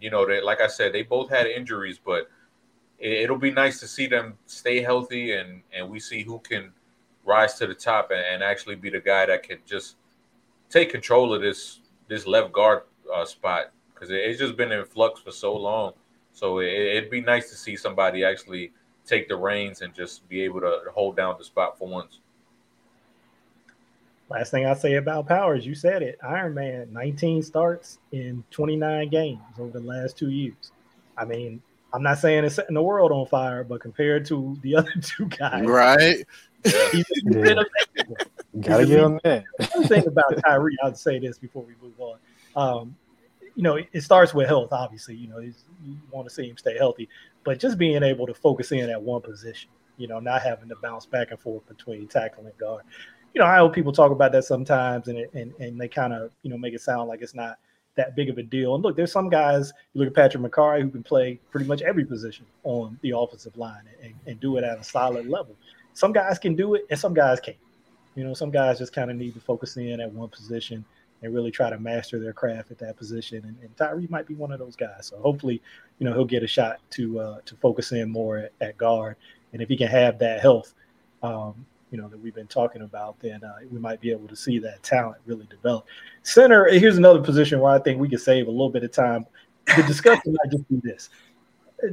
you 0.00 0.08
know, 0.08 0.26
they, 0.26 0.40
like 0.40 0.62
I 0.62 0.66
said, 0.66 0.94
they 0.94 1.02
both 1.02 1.28
had 1.28 1.46
injuries, 1.46 2.00
but 2.02 2.30
it, 2.98 3.28
will 3.28 3.36
be 3.36 3.50
nice 3.50 3.80
to 3.80 3.86
see 3.86 4.06
them 4.06 4.38
stay 4.46 4.80
healthy 4.80 5.32
and 5.32 5.60
and 5.76 5.90
we 5.90 6.00
see 6.00 6.22
who 6.22 6.38
can 6.38 6.72
rise 7.22 7.52
to 7.58 7.66
the 7.66 7.74
top 7.74 8.12
and, 8.12 8.24
and 8.32 8.42
actually 8.42 8.76
be 8.76 8.88
the 8.88 9.00
guy 9.00 9.26
that 9.26 9.42
can 9.42 9.58
just 9.66 9.96
take 10.70 10.88
control 10.88 11.34
of 11.34 11.42
this 11.42 11.80
this 12.08 12.26
left 12.26 12.50
guard 12.50 12.84
uh, 13.14 13.26
spot 13.26 13.72
because 13.92 14.08
it's 14.08 14.38
just 14.38 14.56
been 14.56 14.72
in 14.72 14.86
flux 14.86 15.20
for 15.20 15.32
so 15.32 15.54
long. 15.54 15.92
So 16.32 16.60
it, 16.60 16.94
would 16.94 17.10
be 17.10 17.20
nice 17.20 17.50
to 17.50 17.56
see 17.56 17.76
somebody 17.76 18.24
actually 18.24 18.72
take 19.04 19.28
the 19.28 19.36
reins 19.36 19.82
and 19.82 19.92
just 19.92 20.26
be 20.30 20.40
able 20.40 20.60
to 20.62 20.80
hold 20.94 21.14
down 21.14 21.34
the 21.36 21.44
spot 21.44 21.76
for 21.76 21.86
once. 21.86 22.21
Last 24.32 24.50
thing 24.50 24.64
I 24.64 24.72
say 24.72 24.94
about 24.94 25.28
Powers, 25.28 25.66
you 25.66 25.74
said 25.74 26.02
it. 26.02 26.18
Iron 26.22 26.54
Man, 26.54 26.90
19 26.90 27.42
starts 27.42 27.98
in 28.12 28.42
29 28.50 29.10
games 29.10 29.40
over 29.58 29.78
the 29.78 29.84
last 29.84 30.16
two 30.16 30.30
years. 30.30 30.72
I 31.18 31.26
mean, 31.26 31.60
I'm 31.92 32.02
not 32.02 32.18
saying 32.18 32.44
it's 32.44 32.54
setting 32.54 32.74
the 32.74 32.82
world 32.82 33.12
on 33.12 33.26
fire, 33.26 33.62
but 33.62 33.82
compared 33.82 34.24
to 34.26 34.56
the 34.62 34.76
other 34.76 34.92
two 35.02 35.26
guys, 35.26 35.66
right? 35.66 36.24
He's, 36.64 37.06
he's 37.08 37.22
been. 37.24 37.58
Gotta 38.60 38.86
give 38.86 39.04
him 39.04 39.20
that. 39.24 39.44
One 39.74 39.86
thing 39.86 40.06
about 40.06 40.42
Tyre, 40.42 40.70
I'd 40.82 40.96
say 40.96 41.18
this 41.18 41.36
before 41.36 41.64
we 41.64 41.74
move 41.82 41.98
on. 41.98 42.18
Um, 42.56 42.96
you 43.54 43.62
know, 43.62 43.76
it 43.76 44.00
starts 44.00 44.32
with 44.32 44.48
health. 44.48 44.72
Obviously, 44.72 45.14
you 45.14 45.28
know, 45.28 45.40
you 45.40 45.52
want 46.10 46.26
to 46.26 46.34
see 46.34 46.48
him 46.48 46.56
stay 46.56 46.78
healthy, 46.78 47.08
but 47.44 47.58
just 47.58 47.76
being 47.76 48.02
able 48.02 48.26
to 48.26 48.34
focus 48.34 48.72
in 48.72 48.88
at 48.88 49.02
one 49.02 49.20
position, 49.20 49.68
you 49.98 50.08
know, 50.08 50.20
not 50.20 50.40
having 50.40 50.70
to 50.70 50.76
bounce 50.76 51.04
back 51.04 51.32
and 51.32 51.40
forth 51.40 51.66
between 51.68 52.08
tackle 52.08 52.46
and 52.46 52.56
guard. 52.56 52.84
You 53.34 53.40
know, 53.40 53.46
I 53.46 53.58
know 53.58 53.68
people 53.68 53.92
talk 53.92 54.10
about 54.10 54.32
that 54.32 54.44
sometimes, 54.44 55.08
and 55.08 55.26
and 55.34 55.52
and 55.58 55.80
they 55.80 55.88
kind 55.88 56.12
of 56.12 56.30
you 56.42 56.50
know 56.50 56.58
make 56.58 56.74
it 56.74 56.80
sound 56.80 57.08
like 57.08 57.22
it's 57.22 57.34
not 57.34 57.58
that 57.94 58.16
big 58.16 58.30
of 58.30 58.38
a 58.38 58.42
deal. 58.42 58.74
And 58.74 58.82
look, 58.82 58.96
there's 58.96 59.12
some 59.12 59.28
guys. 59.28 59.72
You 59.92 60.00
look 60.00 60.08
at 60.08 60.14
Patrick 60.14 60.42
Mekari 60.42 60.82
who 60.82 60.90
can 60.90 61.02
play 61.02 61.38
pretty 61.50 61.66
much 61.66 61.82
every 61.82 62.04
position 62.04 62.46
on 62.64 62.98
the 63.02 63.16
offensive 63.16 63.56
line 63.56 63.82
and, 64.02 64.14
and 64.26 64.40
do 64.40 64.56
it 64.56 64.64
at 64.64 64.78
a 64.78 64.84
solid 64.84 65.28
level. 65.28 65.54
Some 65.94 66.12
guys 66.12 66.38
can 66.38 66.54
do 66.54 66.74
it, 66.74 66.86
and 66.90 66.98
some 66.98 67.14
guys 67.14 67.40
can't. 67.40 67.56
You 68.14 68.24
know, 68.24 68.34
some 68.34 68.50
guys 68.50 68.78
just 68.78 68.92
kind 68.92 69.10
of 69.10 69.16
need 69.16 69.34
to 69.34 69.40
focus 69.40 69.76
in 69.78 70.00
at 70.00 70.12
one 70.12 70.28
position 70.28 70.84
and 71.22 71.32
really 71.32 71.50
try 71.50 71.70
to 71.70 71.78
master 71.78 72.18
their 72.18 72.32
craft 72.32 72.70
at 72.70 72.78
that 72.78 72.96
position. 72.96 73.42
And, 73.44 73.56
and 73.62 73.76
Tyre 73.76 74.02
might 74.10 74.26
be 74.26 74.34
one 74.34 74.52
of 74.52 74.58
those 74.58 74.76
guys. 74.76 75.06
So 75.06 75.16
hopefully, 75.18 75.62
you 75.98 76.04
know, 76.06 76.12
he'll 76.12 76.24
get 76.24 76.42
a 76.42 76.46
shot 76.46 76.80
to 76.90 77.20
uh, 77.20 77.38
to 77.46 77.56
focus 77.56 77.92
in 77.92 78.10
more 78.10 78.38
at, 78.38 78.52
at, 78.60 78.76
guard. 78.76 79.16
And 79.52 79.62
if 79.62 79.68
he 79.68 79.76
can 79.76 79.88
have 79.88 80.18
that 80.18 80.40
health, 80.40 80.74
um, 81.22 81.64
you 81.92 81.98
know, 81.98 82.08
that 82.08 82.18
we've 82.18 82.34
been 82.34 82.48
talking 82.48 82.82
about, 82.82 83.20
then 83.20 83.44
uh, 83.44 83.54
we 83.70 83.78
might 83.78 84.00
be 84.00 84.10
able 84.10 84.26
to 84.26 84.34
see 84.34 84.58
that 84.58 84.82
talent 84.82 85.18
really 85.26 85.46
develop. 85.46 85.86
Center, 86.24 86.66
here's 86.68 86.98
another 86.98 87.20
position 87.20 87.60
where 87.60 87.72
I 87.72 87.78
think 87.78 88.00
we 88.00 88.08
could 88.08 88.20
save 88.20 88.48
a 88.48 88.50
little 88.50 88.70
bit 88.70 88.82
of 88.82 88.90
time. 88.90 89.26
The 89.76 89.84
discussion 89.84 90.34
might 90.42 90.50
just 90.50 90.68
be 90.68 90.80
this. 90.82 91.10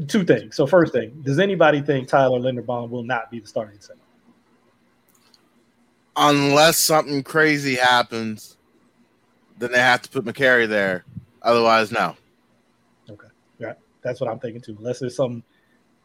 Two 0.07 0.23
things. 0.23 0.55
So 0.55 0.65
first 0.65 0.93
thing, 0.93 1.21
does 1.23 1.37
anybody 1.37 1.81
think 1.81 2.07
Tyler 2.07 2.39
Linderbaum 2.39 2.89
will 2.89 3.03
not 3.03 3.29
be 3.29 3.39
the 3.39 3.47
starting 3.47 3.79
center? 3.79 3.99
Unless 6.15 6.79
something 6.79 7.21
crazy 7.21 7.75
happens 7.75 8.57
then 9.59 9.73
they 9.73 9.79
have 9.79 10.01
to 10.01 10.09
put 10.09 10.25
Mekari 10.25 10.67
there. 10.67 11.05
Otherwise, 11.41 11.91
no. 11.91 12.15
Okay. 13.09 13.27
Yeah, 13.59 13.73
that's 14.01 14.19
what 14.19 14.29
I'm 14.29 14.39
thinking 14.39 14.61
too. 14.61 14.75
Unless 14.79 14.99
there's 14.99 15.15
some 15.15 15.43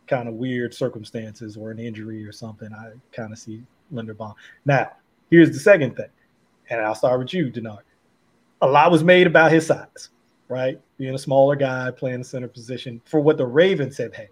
kind 0.06 0.28
of 0.28 0.34
weird 0.34 0.74
circumstances 0.74 1.56
or 1.56 1.70
an 1.70 1.78
injury 1.78 2.26
or 2.26 2.32
something, 2.32 2.72
I 2.72 2.92
kind 3.12 3.32
of 3.32 3.38
see 3.38 3.62
Linderbaum. 3.92 4.34
Now, 4.64 4.92
here's 5.30 5.50
the 5.50 5.58
second 5.58 5.96
thing, 5.96 6.10
and 6.70 6.80
I'll 6.80 6.94
start 6.94 7.18
with 7.18 7.32
you, 7.32 7.50
Denard. 7.50 7.82
A 8.62 8.66
lot 8.66 8.90
was 8.90 9.04
made 9.04 9.26
about 9.26 9.52
his 9.52 9.66
size, 9.66 10.10
right? 10.48 10.80
Being 10.98 11.14
a 11.14 11.18
smaller 11.18 11.56
guy, 11.56 11.90
playing 11.90 12.20
the 12.20 12.24
center 12.24 12.48
position 12.48 13.00
for 13.04 13.20
what 13.20 13.36
the 13.36 13.46
Ravens 13.46 13.96
have 13.98 14.14
had. 14.14 14.28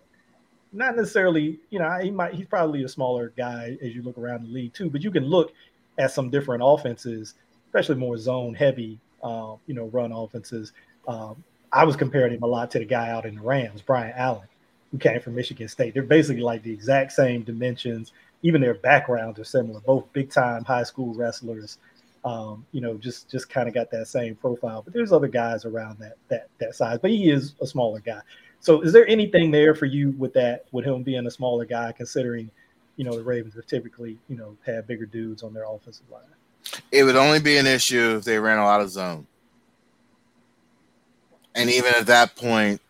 Not 0.73 0.97
necessarily, 0.97 1.61
you 1.71 1.79
know, 1.79 1.99
he 2.01 2.11
might 2.11 2.33
he's 2.33 2.47
probably 2.47 2.83
a 2.85 2.89
smaller 2.89 3.33
guy 3.37 3.77
as 3.83 3.95
you 3.95 4.03
look 4.03 4.17
around 4.17 4.45
the 4.45 4.49
league 4.49 4.73
too, 4.73 4.89
but 4.89 5.03
you 5.03 5.11
can 5.11 5.25
look 5.25 5.53
at 5.99 6.13
some 6.13 6.31
different 6.31 6.63
offenses, 6.65 7.35
especially 7.67 7.97
more 7.97 8.17
zone 8.17 8.55
heavy 8.55 8.99
uh, 9.23 9.55
you 9.67 9.75
know, 9.75 9.87
run 9.87 10.13
offenses. 10.13 10.73
Um, 11.07 11.43
I 11.73 11.85
was 11.85 11.97
comparing 11.97 12.35
him 12.35 12.43
a 12.43 12.47
lot 12.47 12.71
to 12.73 12.79
the 12.79 12.85
guy 12.85 13.11
out 13.11 13.25
in 13.25 13.37
the 13.37 13.41
Rams, 13.41 13.83
Brian 13.83 14.13
Allen, 14.17 14.49
who 14.91 14.99
came 14.99 15.21
from 15.21 15.35
Michigan 15.35 15.69
State. 15.69 15.95
They're 15.95 16.03
basically 16.03 16.43
like 16.43 16.63
the 16.63 16.73
exact 16.73 17.13
same 17.13 17.43
dimensions. 17.43 18.13
Even 18.43 18.61
their 18.61 18.75
backgrounds 18.75 19.39
are 19.39 19.45
similar. 19.45 19.81
Both 19.81 20.13
big 20.13 20.31
time 20.31 20.65
high 20.65 20.83
school 20.83 21.15
wrestlers. 21.15 21.79
Um, 22.25 22.65
you 22.71 22.81
know, 22.81 22.97
just 22.97 23.29
just 23.29 23.51
kind 23.51 23.67
of 23.67 23.75
got 23.75 23.91
that 23.91 24.07
same 24.07 24.37
profile. 24.37 24.83
But 24.83 24.95
there's 24.95 25.13
other 25.13 25.29
guys 25.29 25.65
around 25.65 25.99
that 25.99 26.17
that 26.29 26.49
that 26.59 26.75
size. 26.75 26.99
But 27.01 27.11
he 27.11 27.31
is 27.31 27.55
a 27.61 27.67
smaller 27.67 28.01
guy. 28.01 28.21
So, 28.63 28.81
is 28.81 28.93
there 28.93 29.07
anything 29.09 29.51
there 29.51 29.75
for 29.75 29.87
you 29.87 30.13
with 30.13 30.33
that, 30.35 30.67
with 30.71 30.85
him 30.85 31.03
being 31.03 31.27
a 31.27 31.31
smaller 31.33 31.65
guy, 31.65 31.91
considering, 31.91 32.49
you 32.95 33.05
know, 33.05 33.17
the 33.17 33.25
Ravens 33.25 33.57
have 33.57 33.67
typically, 33.67 34.17
you 34.29 34.37
know, 34.37 34.57
had 34.65 34.87
bigger 34.87 35.05
dudes 35.05 35.43
on 35.43 35.53
their 35.53 35.65
offensive 35.65 36.09
line? 36.09 36.23
It 36.93 37.03
would 37.03 37.17
only 37.17 37.41
be 37.41 37.57
an 37.57 37.67
issue 37.67 38.15
if 38.17 38.25
they 38.25 38.39
ran 38.39 38.59
a 38.59 38.65
lot 38.65 38.81
of 38.81 38.89
zone. 38.89 39.27
And 41.57 41.69
even 41.69 41.93
at 41.95 42.07
that 42.07 42.37
point, 42.37 42.81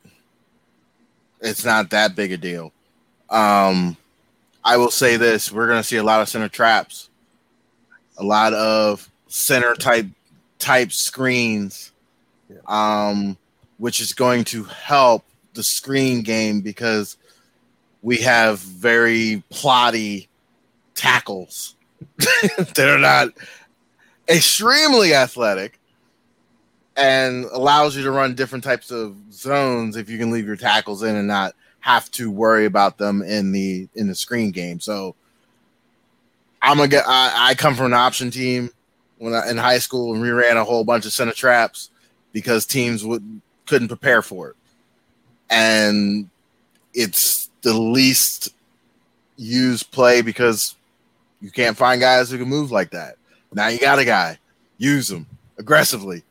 it's 1.41 1.65
not 1.65 1.89
that 1.89 2.15
big 2.15 2.33
a 2.33 2.37
deal. 2.37 2.71
Um, 3.31 3.97
I 4.65 4.77
will 4.77 4.91
say 4.91 5.17
this 5.17 5.51
we're 5.51 5.67
going 5.67 5.81
to 5.81 5.87
see 5.87 5.97
a 5.97 6.03
lot 6.03 6.21
of 6.21 6.29
center 6.29 6.49
traps, 6.49 7.11
a 8.17 8.25
lot 8.25 8.53
of 8.55 9.11
center 9.29 9.75
type 9.75 10.07
type 10.59 10.93
screens, 10.93 11.93
um, 12.67 13.37
which 13.79 14.01
is 14.01 14.13
going 14.13 14.45
to 14.45 14.65
help 14.65 15.25
the 15.55 15.63
screen 15.63 16.23
game 16.23 16.61
because 16.61 17.17
we 18.03 18.19
have 18.19 18.59
very 18.61 19.43
plotty 19.51 20.29
tackles. 20.95 21.77
That 22.75 22.89
are 22.89 22.99
not 22.99 23.29
extremely 24.29 25.15
athletic 25.15 25.79
and 26.97 27.45
allows 27.47 27.97
you 27.97 28.03
to 28.03 28.11
run 28.11 28.35
different 28.35 28.65
types 28.65 28.91
of 28.91 29.17
zones 29.33 29.97
if 29.97 30.11
you 30.11 30.19
can 30.19 30.31
leave 30.31 30.47
your 30.47 30.57
tackles 30.57 31.03
in 31.03 31.17
and 31.17 31.29
not 31.29 31.55
have 31.83 32.11
to 32.13 32.31
worry 32.31 32.65
about 32.65 32.97
them 32.97 33.23
in 33.23 33.53
the 33.53 33.89
in 33.95 34.09
the 34.09 34.15
screen 34.15 34.51
game. 34.51 34.81
So 34.81 35.15
I'm 36.63 36.79
gonna 36.79 36.89
get. 36.89 37.05
I, 37.07 37.51
I 37.51 37.55
come 37.55 37.75
from 37.75 37.87
an 37.87 37.93
option 37.93 38.31
team 38.31 38.71
when 39.19 39.35
I, 39.35 39.51
in 39.51 39.59
high 39.59 39.79
school, 39.79 40.13
and 40.15 40.23
we 40.23 40.31
ran 40.31 40.57
a 40.57 40.65
whole 40.65 40.85
bunch 40.85 41.05
of 41.05 41.13
center 41.13 41.33
traps 41.33 41.91
because 42.33 42.65
teams 42.65 43.05
would 43.05 43.41
couldn't 43.67 43.89
prepare 43.89 44.23
for 44.23 44.51
it, 44.51 44.57
and 45.51 46.31
it's 46.95 47.51
the 47.63 47.75
least 47.75 48.55
used 49.37 49.91
play 49.91 50.23
because 50.23 50.77
you 51.41 51.51
can't 51.51 51.77
find 51.77 52.01
guys 52.01 52.31
who 52.31 52.39
can 52.39 52.49
move 52.49 52.71
like 52.71 52.93
that. 52.93 53.17
Now 53.53 53.69
you 53.69 53.81
got 53.81 53.99
a 53.99 54.05
guy. 54.05 54.39
Use 54.79 55.11
him 55.11 55.27
aggressively. 55.59 56.23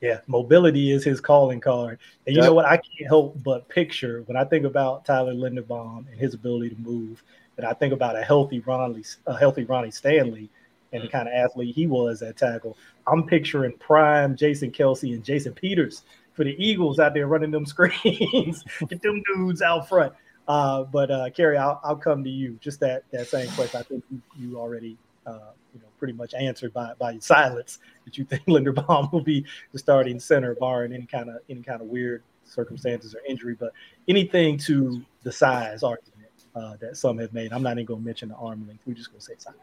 Yeah, 0.00 0.20
mobility 0.26 0.92
is 0.92 1.02
his 1.02 1.20
calling 1.20 1.60
card. 1.60 1.98
And 2.26 2.36
you 2.36 2.42
yep. 2.42 2.50
know 2.50 2.54
what? 2.54 2.66
I 2.66 2.76
can't 2.76 3.08
help 3.08 3.42
but 3.42 3.68
picture 3.68 4.22
when 4.26 4.36
I 4.36 4.44
think 4.44 4.64
about 4.64 5.04
Tyler 5.04 5.34
Linderbaum 5.34 6.08
and 6.10 6.20
his 6.20 6.34
ability 6.34 6.70
to 6.70 6.80
move, 6.80 7.22
and 7.56 7.66
I 7.66 7.72
think 7.72 7.92
about 7.92 8.16
a 8.16 8.22
healthy 8.22 8.60
Ronnie, 8.60 9.04
a 9.26 9.36
healthy 9.36 9.64
Ronnie 9.64 9.90
Stanley 9.90 10.48
and 10.92 11.02
the 11.02 11.08
kind 11.08 11.28
of 11.28 11.34
athlete 11.34 11.74
he 11.74 11.86
was 11.86 12.22
at 12.22 12.36
tackle. 12.36 12.76
I'm 13.06 13.24
picturing 13.24 13.76
prime 13.78 14.36
Jason 14.36 14.70
Kelce 14.70 15.14
and 15.14 15.24
Jason 15.24 15.52
Peters 15.52 16.02
for 16.32 16.44
the 16.44 16.54
Eagles 16.64 16.98
out 16.98 17.14
there 17.14 17.26
running 17.26 17.50
them 17.50 17.66
screens, 17.66 18.64
get 18.88 19.02
them 19.02 19.22
dudes 19.34 19.62
out 19.62 19.88
front. 19.88 20.12
Uh, 20.46 20.84
but 20.84 21.10
uh, 21.10 21.28
Kerry, 21.30 21.58
I'll, 21.58 21.80
I'll 21.84 21.96
come 21.96 22.24
to 22.24 22.30
you. 22.30 22.58
Just 22.62 22.80
that 22.80 23.02
that 23.10 23.26
same 23.26 23.50
question. 23.50 23.80
I 23.80 23.82
think 23.82 24.04
you, 24.10 24.22
you 24.38 24.58
already 24.58 24.96
uh, 25.26 25.50
you 25.74 25.80
know, 25.80 25.86
pretty 25.98 26.14
much 26.14 26.34
answered 26.34 26.72
by 26.72 26.92
by 26.98 27.18
silence 27.18 27.78
that 28.04 28.18
you 28.18 28.24
think 28.24 28.44
Linderbaum 28.46 29.12
will 29.12 29.22
be 29.22 29.44
the 29.72 29.78
starting 29.78 30.20
center, 30.20 30.54
barring 30.54 30.92
any 30.92 31.06
kind 31.06 31.28
of 31.28 31.36
any 31.48 31.62
kind 31.62 31.80
of 31.80 31.88
weird 31.88 32.22
circumstances 32.44 33.14
or 33.14 33.20
injury. 33.28 33.54
But 33.58 33.72
anything 34.08 34.58
to 34.58 35.02
the 35.22 35.32
size 35.32 35.82
argument 35.82 36.30
uh, 36.54 36.76
that 36.80 36.96
some 36.96 37.18
have 37.18 37.32
made, 37.32 37.52
I'm 37.52 37.62
not 37.62 37.72
even 37.72 37.86
going 37.86 38.00
to 38.00 38.06
mention 38.06 38.28
the 38.30 38.36
arm 38.36 38.66
length. 38.66 38.82
We're 38.86 38.94
just 38.94 39.10
going 39.10 39.20
to 39.20 39.26
say 39.26 39.34
size. 39.38 39.54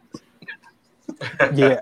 yeah, 1.57 1.79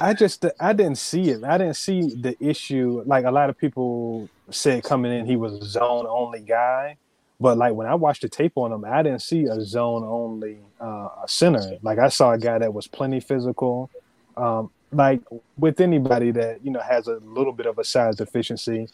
I 0.00 0.14
just 0.14 0.44
I 0.60 0.72
didn't 0.72 0.98
see 0.98 1.30
it. 1.30 1.44
I 1.44 1.58
didn't 1.58 1.76
see 1.76 2.14
the 2.14 2.36
issue. 2.40 3.02
Like 3.06 3.24
a 3.24 3.30
lot 3.30 3.50
of 3.50 3.58
people 3.58 4.28
said 4.50 4.84
coming 4.84 5.12
in, 5.12 5.26
he 5.26 5.36
was 5.36 5.54
a 5.54 5.64
zone 5.64 6.06
only 6.08 6.40
guy. 6.40 6.96
But 7.40 7.56
like 7.56 7.74
when 7.74 7.86
I 7.86 7.94
watched 7.94 8.22
the 8.22 8.28
tape 8.28 8.52
on 8.56 8.72
him, 8.72 8.84
I 8.84 9.02
didn't 9.02 9.22
see 9.22 9.44
a 9.44 9.60
zone 9.60 10.04
only 10.04 10.58
uh, 10.80 11.26
center. 11.26 11.78
Like 11.82 11.98
I 11.98 12.08
saw 12.08 12.32
a 12.32 12.38
guy 12.38 12.58
that 12.58 12.74
was 12.74 12.88
plenty 12.88 13.20
physical. 13.20 13.90
Um, 14.36 14.70
like 14.92 15.20
with 15.56 15.80
anybody 15.80 16.30
that 16.32 16.64
you 16.64 16.70
know 16.70 16.80
has 16.80 17.06
a 17.08 17.16
little 17.24 17.52
bit 17.52 17.66
of 17.66 17.78
a 17.78 17.84
size 17.84 18.16
deficiency, 18.16 18.88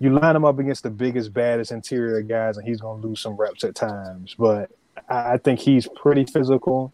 you 0.00 0.10
line 0.10 0.36
him 0.36 0.44
up 0.44 0.58
against 0.58 0.82
the 0.82 0.90
biggest, 0.90 1.32
baddest 1.32 1.72
interior 1.72 2.22
guys, 2.22 2.56
and 2.56 2.66
he's 2.66 2.80
gonna 2.80 3.00
lose 3.00 3.20
some 3.20 3.34
reps 3.36 3.64
at 3.64 3.74
times. 3.74 4.34
But 4.38 4.70
I, 5.08 5.38
think 5.38 5.60
he's 5.60 5.88
pretty 5.88 6.24
physical. 6.24 6.92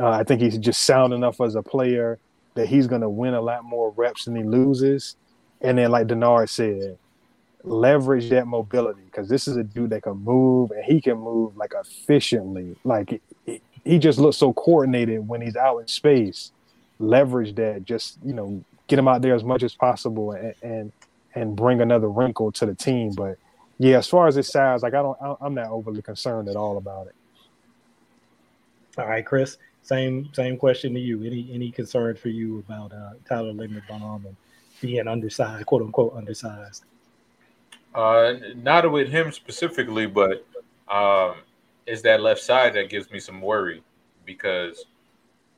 Uh, 0.00 0.10
I 0.10 0.24
think 0.24 0.40
he's 0.40 0.58
just 0.58 0.82
sound 0.82 1.12
enough 1.12 1.40
as 1.40 1.54
a 1.54 1.62
player 1.62 2.18
that 2.54 2.68
he's 2.68 2.86
gonna 2.86 3.08
win 3.08 3.34
a 3.34 3.40
lot 3.40 3.64
more 3.64 3.92
reps 3.96 4.24
than 4.24 4.36
he 4.36 4.42
loses. 4.42 5.16
And 5.60 5.78
then, 5.78 5.90
like 5.90 6.06
Denard 6.06 6.48
said, 6.48 6.98
leverage 7.64 8.30
that 8.30 8.46
mobility 8.46 9.02
because 9.04 9.28
this 9.28 9.48
is 9.48 9.56
a 9.56 9.64
dude 9.64 9.90
that 9.90 10.02
can 10.02 10.16
move 10.16 10.70
and 10.70 10.84
he 10.84 11.00
can 11.00 11.18
move 11.18 11.56
like 11.56 11.72
efficiently. 11.78 12.76
Like 12.84 13.20
he 13.84 13.98
just 13.98 14.18
looks 14.18 14.36
so 14.36 14.52
coordinated 14.52 15.26
when 15.26 15.40
he's 15.40 15.56
out 15.56 15.78
in 15.78 15.88
space. 15.88 16.52
Leverage 16.98 17.54
that, 17.56 17.84
just 17.84 18.18
you 18.24 18.32
know, 18.32 18.64
get 18.86 18.98
him 18.98 19.08
out 19.08 19.22
there 19.22 19.34
as 19.34 19.44
much 19.44 19.62
as 19.62 19.74
possible 19.74 20.32
and 20.32 20.54
and, 20.62 20.92
and 21.34 21.56
bring 21.56 21.80
another 21.80 22.08
wrinkle 22.08 22.50
to 22.52 22.66
the 22.66 22.74
team. 22.74 23.12
But 23.14 23.38
yeah, 23.78 23.98
as 23.98 24.08
far 24.08 24.26
as 24.26 24.34
his 24.34 24.48
size, 24.48 24.82
like 24.82 24.94
I 24.94 25.02
don't, 25.02 25.16
I'm 25.40 25.54
not 25.54 25.68
overly 25.68 26.02
concerned 26.02 26.48
at 26.48 26.56
all 26.56 26.76
about 26.76 27.06
it. 27.06 27.14
All 28.98 29.06
right, 29.06 29.24
Chris. 29.24 29.58
Same 29.82 30.28
same 30.32 30.56
question 30.56 30.92
to 30.94 31.00
you. 31.00 31.22
Any 31.22 31.48
any 31.52 31.70
concern 31.70 32.16
for 32.16 32.28
you 32.28 32.58
about 32.58 32.92
uh, 32.92 33.12
Tyler 33.28 33.52
Linderbaum 33.52 34.26
and 34.26 34.36
being 34.80 35.06
undersized, 35.06 35.64
quote 35.66 35.82
unquote 35.82 36.14
undersized? 36.16 36.84
Uh, 37.94 38.34
not 38.56 38.90
with 38.90 39.08
him 39.08 39.32
specifically, 39.32 40.06
but 40.06 40.46
um, 40.88 41.36
it's 41.86 42.02
that 42.02 42.20
left 42.20 42.40
side 42.40 42.74
that 42.74 42.88
gives 42.88 43.10
me 43.10 43.18
some 43.18 43.40
worry 43.40 43.82
because 44.24 44.84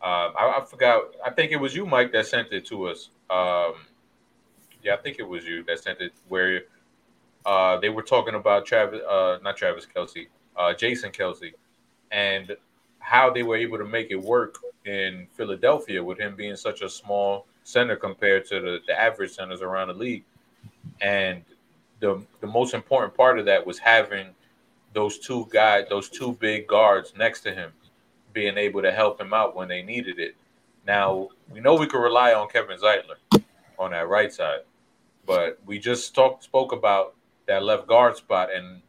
uh, 0.03 0.31
I, 0.39 0.59
I, 0.61 0.65
forgot. 0.65 1.03
I 1.25 1.31
think 1.31 1.53
it 1.53 1.57
was 1.57 1.75
you, 1.75 1.85
Mike, 1.87 2.13
that 2.13 2.27
sent 2.27 2.53
it 2.53 2.65
to 2.67 2.87
us. 2.87 3.11
Um, 3.29 3.75
yeah, 4.83 4.95
I 4.95 4.97
think 4.97 5.19
it 5.19 5.29
was 5.29 5.45
you 5.45 5.63
that 5.65 5.81
sent 5.81 6.01
it 6.01 6.13
where 6.29 6.63
uh, 7.45 7.79
they 7.79 7.89
were 7.89 8.03
talking 8.03 8.35
about 8.35 8.65
Travis, 8.65 9.01
uh, 9.09 9.39
not 9.43 9.57
Travis 9.57 9.87
Kelce, 9.87 10.29
uh, 10.57 10.73
Jason 10.73 11.11
Kelce, 11.11 11.53
and 12.11 12.57
how 12.99 13.31
they 13.31 13.43
were 13.43 13.57
able 13.57 13.79
to 13.79 13.85
make 13.85 14.11
it 14.11 14.21
work 14.21 14.59
in 14.85 15.27
Philadelphia 15.33 16.03
with 16.03 16.19
him 16.19 16.37
being 16.37 16.57
such 16.57 16.83
a 16.83 16.89
small 16.89 17.47
center 17.65 17.97
compared 17.97 18.47
to 18.47 18.61
the, 18.61 18.79
the 18.87 18.99
average 18.99 19.33
centers 19.33 19.63
around 19.63 19.89
the 19.89 19.95
league. 19.95 20.25
And 21.01 21.45
the 22.01 22.23
the 22.41 22.47
most 22.47 22.75
important 22.75 23.15
part 23.15 23.39
of 23.39 23.47
that 23.47 23.65
was 23.65 23.79
having 23.79 24.29
those 24.93 25.19
two 25.19 25.47
guys, 25.51 25.85
those 25.89 26.09
two 26.09 26.33
big 26.41 26.67
guards 26.67 27.13
next 27.17 27.43
to 27.43 27.55
him, 27.55 27.73
being 28.33 28.59
able 28.59 28.83
to 28.83 28.91
help 28.91 29.21
him 29.21 29.33
out 29.33 29.55
when 29.55 29.69
they 29.69 29.83
needed 29.83 30.19
it. 30.19 30.35
Now 30.87 31.29
we 31.51 31.61
know 31.61 31.75
we 31.75 31.87
could 31.87 32.03
rely 32.03 32.33
on 32.33 32.49
Kevin 32.49 32.79
Zeitler 32.79 33.43
on 33.79 33.93
that 33.93 34.09
right 34.09 34.33
side, 34.33 34.61
but 35.27 35.59
we 35.67 35.79
just 35.79 36.15
talked 36.15 36.43
spoke 36.43 36.73
about 36.73 37.15
that 37.47 37.63
left 37.63 37.87
guard 37.87 38.17
spot 38.17 38.49
and 38.53 38.81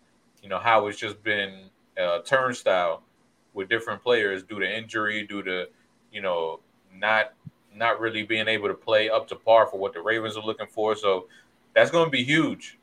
you 0.42 0.50
know 0.50 0.58
how 0.58 0.88
it's 0.88 0.98
just 0.98 1.22
been 1.24 1.70
a 1.98 2.20
turnstile 2.26 3.04
with 3.54 3.70
different 3.70 4.02
players 4.02 4.44
due 4.44 4.60
to 4.60 4.78
injury, 4.78 5.28
due 5.28 5.44
to 5.44 5.68
you 6.12 6.22
know 6.22 6.62
not 6.96 7.34
not 7.76 8.00
really 8.00 8.24
being 8.24 8.48
able 8.48 8.68
to 8.68 8.74
play 8.74 9.10
up 9.10 9.28
to 9.28 9.36
par 9.36 9.68
for 9.68 9.80
what 9.80 9.94
the 9.94 10.02
Ravens 10.02 10.36
are 10.36 10.44
looking 10.44 10.68
for. 10.68 10.96
So 10.96 11.28
that's 11.74 11.92
going 11.92 12.06
to 12.06 12.12
be 12.12 12.24
huge 12.24 12.78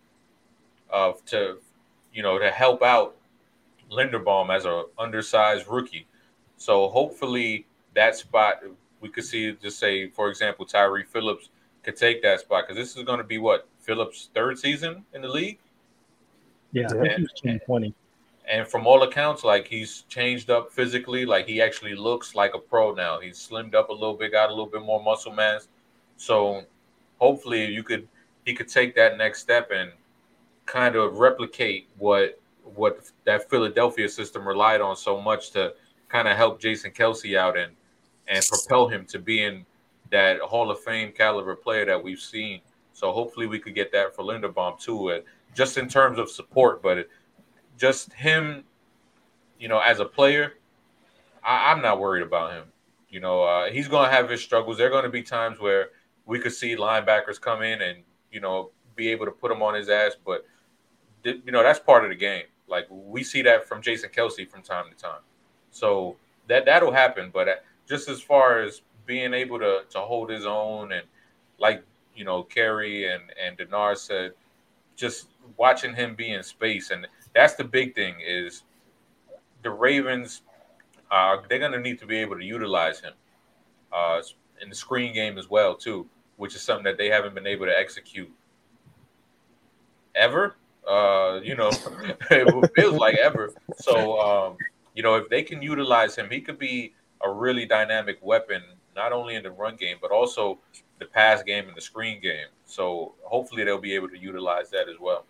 uh, 0.93 1.13
to 1.27 1.59
you 2.13 2.23
know 2.23 2.39
to 2.39 2.51
help 2.51 2.83
out 2.83 3.17
Linderbaum 3.91 4.55
as 4.55 4.65
a 4.65 4.85
undersized 4.99 5.67
rookie. 5.69 6.07
So 6.57 6.89
hopefully 6.89 7.67
that 7.95 8.17
spot 8.17 8.63
we 9.01 9.09
could 9.09 9.25
see 9.25 9.53
just 9.63 9.79
say 9.79 10.09
for 10.09 10.29
example 10.29 10.65
Tyre 10.65 11.05
Phillips 11.05 11.51
could 11.83 11.97
take 11.97 12.23
that 12.23 12.41
spot 12.41 12.65
because 12.67 12.77
this 12.77 12.97
is 12.97 13.05
going 13.05 13.19
to 13.19 13.25
be 13.25 13.39
what 13.39 13.69
Phillips' 13.81 14.31
third 14.35 14.59
season 14.59 15.05
in 15.15 15.23
the 15.23 15.29
league. 15.29 15.59
Yeah, 16.73 16.89
think 16.89 17.65
20 17.65 17.95
and 18.49 18.67
from 18.67 18.87
all 18.87 19.03
accounts, 19.03 19.45
like 19.45 19.69
he's 19.69 20.03
changed 20.09 20.51
up 20.51 20.73
physically. 20.73 21.27
Like 21.27 21.47
he 21.47 21.61
actually 21.61 21.95
looks 21.95 22.35
like 22.35 22.55
a 22.55 22.59
pro 22.59 22.95
now. 22.95 23.21
He's 23.21 23.39
slimmed 23.39 23.75
up 23.75 23.91
a 23.91 23.93
little 23.93 24.15
bit, 24.15 24.33
got 24.33 24.49
a 24.49 24.53
little 24.53 24.67
bit 24.67 24.83
more 24.83 25.03
muscle 25.03 25.33
mass. 25.33 25.69
So 26.17 26.65
hopefully, 27.19 27.67
you 27.67 27.83
could 27.83 28.09
he 28.47 28.55
could 28.55 28.69
take 28.69 28.95
that 28.97 29.19
next 29.19 29.41
step 29.41 29.71
and 29.71 29.93
kind 30.69 30.95
of 30.95 31.19
replicate 31.19 31.89
what 31.97 32.39
what 32.75 33.11
that 33.25 33.49
Philadelphia 33.49 34.09
system 34.09 34.47
relied 34.47 34.81
on 34.81 34.95
so 34.95 35.21
much 35.21 35.51
to 35.53 35.73
kind 36.09 36.29
of 36.29 36.37
help 36.37 36.61
Jason 36.61 36.91
Kelce 36.91 37.37
out 37.37 37.57
and 37.57 37.73
and 38.29 38.45
propel 38.47 38.87
him 38.87 39.07
to 39.07 39.19
being 39.19 39.65
that 40.11 40.39
Hall 40.41 40.71
of 40.71 40.79
Fame 40.81 41.11
caliber 41.13 41.57
player 41.57 41.87
that 41.87 42.03
we've 42.03 42.21
seen. 42.21 42.61
So 42.93 43.11
hopefully 43.11 43.47
we 43.47 43.59
could 43.59 43.75
get 43.75 43.91
that 43.93 44.15
for 44.15 44.23
Linderbaum 44.23 44.79
too, 44.79 45.11
uh, 45.11 45.21
just 45.55 45.79
in 45.79 45.89
terms 45.89 46.19
of 46.19 46.31
support. 46.31 46.83
But 46.83 47.09
just 47.79 48.13
him, 48.13 48.65
you 49.59 49.69
know, 49.69 49.79
as 49.79 50.01
a 50.01 50.05
player, 50.05 50.55
I, 51.43 51.73
am 51.73 51.81
not 51.81 52.01
worried 52.01 52.23
about 52.23 52.53
him. 52.53 52.65
You 53.09 53.21
know, 53.21 53.43
uh, 53.43 53.71
he's 53.71 53.89
going 53.89 54.11
to 54.11 54.15
have 54.15 54.29
his 54.29 54.43
struggles. 54.43 54.77
There 54.77 54.89
are 54.89 54.91
going 54.91 55.05
to 55.05 55.11
be 55.11 55.23
times 55.23 55.59
where 55.59 55.91
we 56.27 56.39
could 56.39 56.53
see 56.53 56.77
linebackers 56.77 57.41
come 57.41 57.63
in 57.63 57.81
and 57.81 58.03
you 58.31 58.41
know 58.41 58.71
be 58.95 59.09
able 59.09 59.25
to 59.25 59.33
put 59.33 59.51
him 59.51 59.63
on 59.63 59.75
his 59.75 59.89
ass, 59.89 60.15
but 60.27 60.45
you 61.25 61.53
know 61.53 61.63
that's 61.63 61.81
part 61.81 62.05
of 62.05 62.11
the 62.11 62.17
game. 62.17 62.45
Like 62.69 62.87
we 62.91 63.25
see 63.25 63.43
that 63.43 63.67
from 63.67 63.83
Jason 63.83 64.11
Kelce 64.11 64.49
from 64.49 64.63
time 64.63 64.87
to 64.91 64.97
time. 64.97 65.21
So 65.71 66.17
that 66.49 66.65
that'll 66.65 66.93
happen. 66.93 67.31
But 67.33 67.49
uh, 67.49 67.55
just 67.89 68.09
as 68.09 68.21
far 68.21 68.61
as 68.61 68.83
being 69.07 69.33
able 69.33 69.59
to 69.59 69.83
to 69.91 70.01
hold 70.01 70.31
his 70.31 70.47
own 70.47 70.93
and 70.93 71.07
like 71.59 71.83
you 72.15 72.25
know 72.25 72.43
Kerry 72.43 73.13
and 73.13 73.23
and 73.43 73.57
Denard 73.59 73.99
said, 73.99 74.33
just 74.97 75.29
watching 75.57 75.95
him 75.95 76.15
be 76.15 76.33
in 76.33 76.43
space 76.43 76.91
and 76.91 77.07
that's 77.35 77.55
the 77.55 77.65
big 77.65 77.95
thing 77.95 78.17
is 78.25 78.65
the 79.63 79.71
Ravens. 79.71 80.43
Uh, 81.11 81.39
they're 81.49 81.59
going 81.59 81.73
to 81.73 81.81
need 81.81 81.99
to 81.99 82.07
be 82.07 82.19
able 82.19 82.37
to 82.37 82.45
utilize 82.45 83.01
him 83.01 83.15
uh, 83.93 84.21
in 84.61 84.69
the 84.69 84.75
screen 84.75 85.15
game 85.15 85.39
as 85.39 85.49
well 85.49 85.75
too, 85.75 86.07
which 86.37 86.55
is 86.55 86.61
something 86.61 86.85
that 86.85 86.99
they 86.99 87.09
haven't 87.09 87.35
been 87.35 87.47
able 87.47 87.65
to 87.65 87.79
execute 87.79 88.31
ever. 90.15 90.57
Uh, 90.89 91.41
you 91.43 91.55
know, 91.55 91.71
it 92.31 92.71
feels 92.75 92.95
like 92.95 93.17
ever. 93.17 93.53
So, 93.77 94.19
um, 94.21 94.57
you 94.95 95.03
know, 95.03 95.17
if 95.17 95.29
they 95.29 95.43
can 95.43 95.61
utilize 95.61 96.17
him, 96.17 96.31
he 96.31 96.41
could 96.41 96.59
be 96.59 96.95
a 97.23 97.31
really 97.31 97.67
dynamic 97.67 98.19
weapon, 98.23 98.63
not 98.97 99.13
only 99.13 99.35
in 99.35 99.43
the 99.43 99.51
run 99.51 99.77
game, 99.77 99.99
but 100.01 100.11
also 100.11 100.59
the 100.99 101.05
pass 101.05 101.43
game 101.43 101.69
and 101.69 101.77
the 101.77 101.81
screen 101.81 102.21
game. 102.21 102.47
So 102.65 103.15
hopefully 103.23 103.65
they'll 103.65 103.79
be 103.79 103.95
able 103.95 104.09
to 104.09 104.19
utilize 104.19 104.71
that 104.71 104.89
as 104.89 104.99
well 104.99 105.25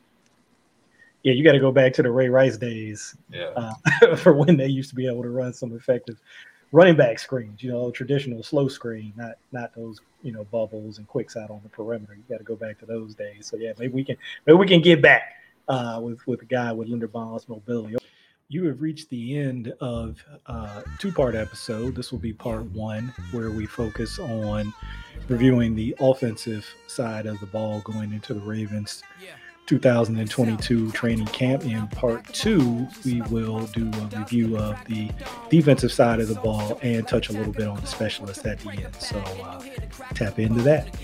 yeah, 1.23 1.33
you 1.33 1.45
got 1.45 1.53
to 1.53 1.61
go 1.61 1.73
back 1.73 1.93
to 1.95 2.03
the 2.03 2.11
Ray 2.11 2.29
Rice 2.29 2.57
days 2.57 3.17
yeah. 3.33 3.53
uh, 3.57 4.17
for 4.17 4.33
when 4.33 4.57
they 4.57 4.67
used 4.67 4.91
to 4.91 4.97
be 4.97 5.07
able 5.07 5.23
to 5.23 5.31
run 5.31 5.53
some 5.53 5.75
effective 5.75 6.21
running 6.73 6.97
back 6.97 7.19
screens. 7.19 7.63
You 7.63 7.73
know, 7.73 7.91
traditional 7.91 8.43
slow 8.43 8.69
screen, 8.69 9.13
not 9.17 9.35
not 9.53 9.75
those 9.75 10.01
you 10.23 10.33
know 10.33 10.45
bubbles 10.45 10.99
and 10.99 11.07
quicks 11.07 11.37
out 11.37 11.51
on 11.51 11.61
the 11.63 11.69
perimeter. 11.69 12.15
You 12.15 12.23
got 12.29 12.39
to 12.39 12.45
go 12.45 12.57
back 12.57 12.79
to 12.81 12.87
those 12.87 13.15
days. 13.15 13.47
So 13.47 13.57
yeah, 13.57 13.73
maybe 13.79 13.93
we 13.93 14.05
can 14.05 14.17
maybe 14.47 14.57
we 14.57 14.67
can 14.67 14.81
get 14.81 15.03
back 15.03 15.35
uh, 15.69 16.01
with 16.03 16.27
with 16.27 16.43
a 16.43 16.47
guy 16.47 16.73
with 16.73 16.89
Linderbaum's 16.89 17.49
mobility. 17.49 17.97
You 18.51 18.65
have 18.65 18.81
reached 18.81 19.11
the 19.11 19.39
end 19.39 19.75
of 19.81 20.25
uh, 20.47 20.81
two-part 20.99 21.35
episode. 21.35 21.95
This 21.95 22.11
will 22.11 22.19
be 22.19 22.33
part 22.33 22.65
one, 22.65 23.13
where 23.31 23.51
we 23.51 23.67
focus 23.67 24.19
on 24.19 24.73
reviewing 25.29 25.75
the 25.75 25.95
offensive 26.01 26.67
side 26.87 27.27
of 27.27 27.39
the 27.41 27.47
ball 27.47 27.81
going 27.81 28.13
into 28.13 28.33
the 28.33 28.41
Ravens. 28.41 29.03
2022 29.67 30.91
training 30.93 31.27
camp. 31.27 31.63
In 31.67 31.87
part 31.89 32.25
two, 32.33 32.89
we 33.05 33.21
will 33.31 33.67
do 33.67 33.91
a 33.93 34.19
review 34.19 34.57
of 34.57 34.83
the 34.87 35.11
defensive 35.51 35.93
side 35.93 36.21
of 36.21 36.29
the 36.29 36.37
ball 36.37 36.79
and 36.81 37.07
touch 37.07 37.29
a 37.29 37.35
little 37.35 37.53
bit 37.53 37.69
on 37.69 37.79
the 37.79 37.87
specialists 37.87 38.47
at 38.47 38.59
the 38.61 38.71
end. 38.71 38.95
So 38.99 39.19
uh, 39.19 39.61
tap 40.15 40.39
into 40.39 40.63
that. 40.63 40.97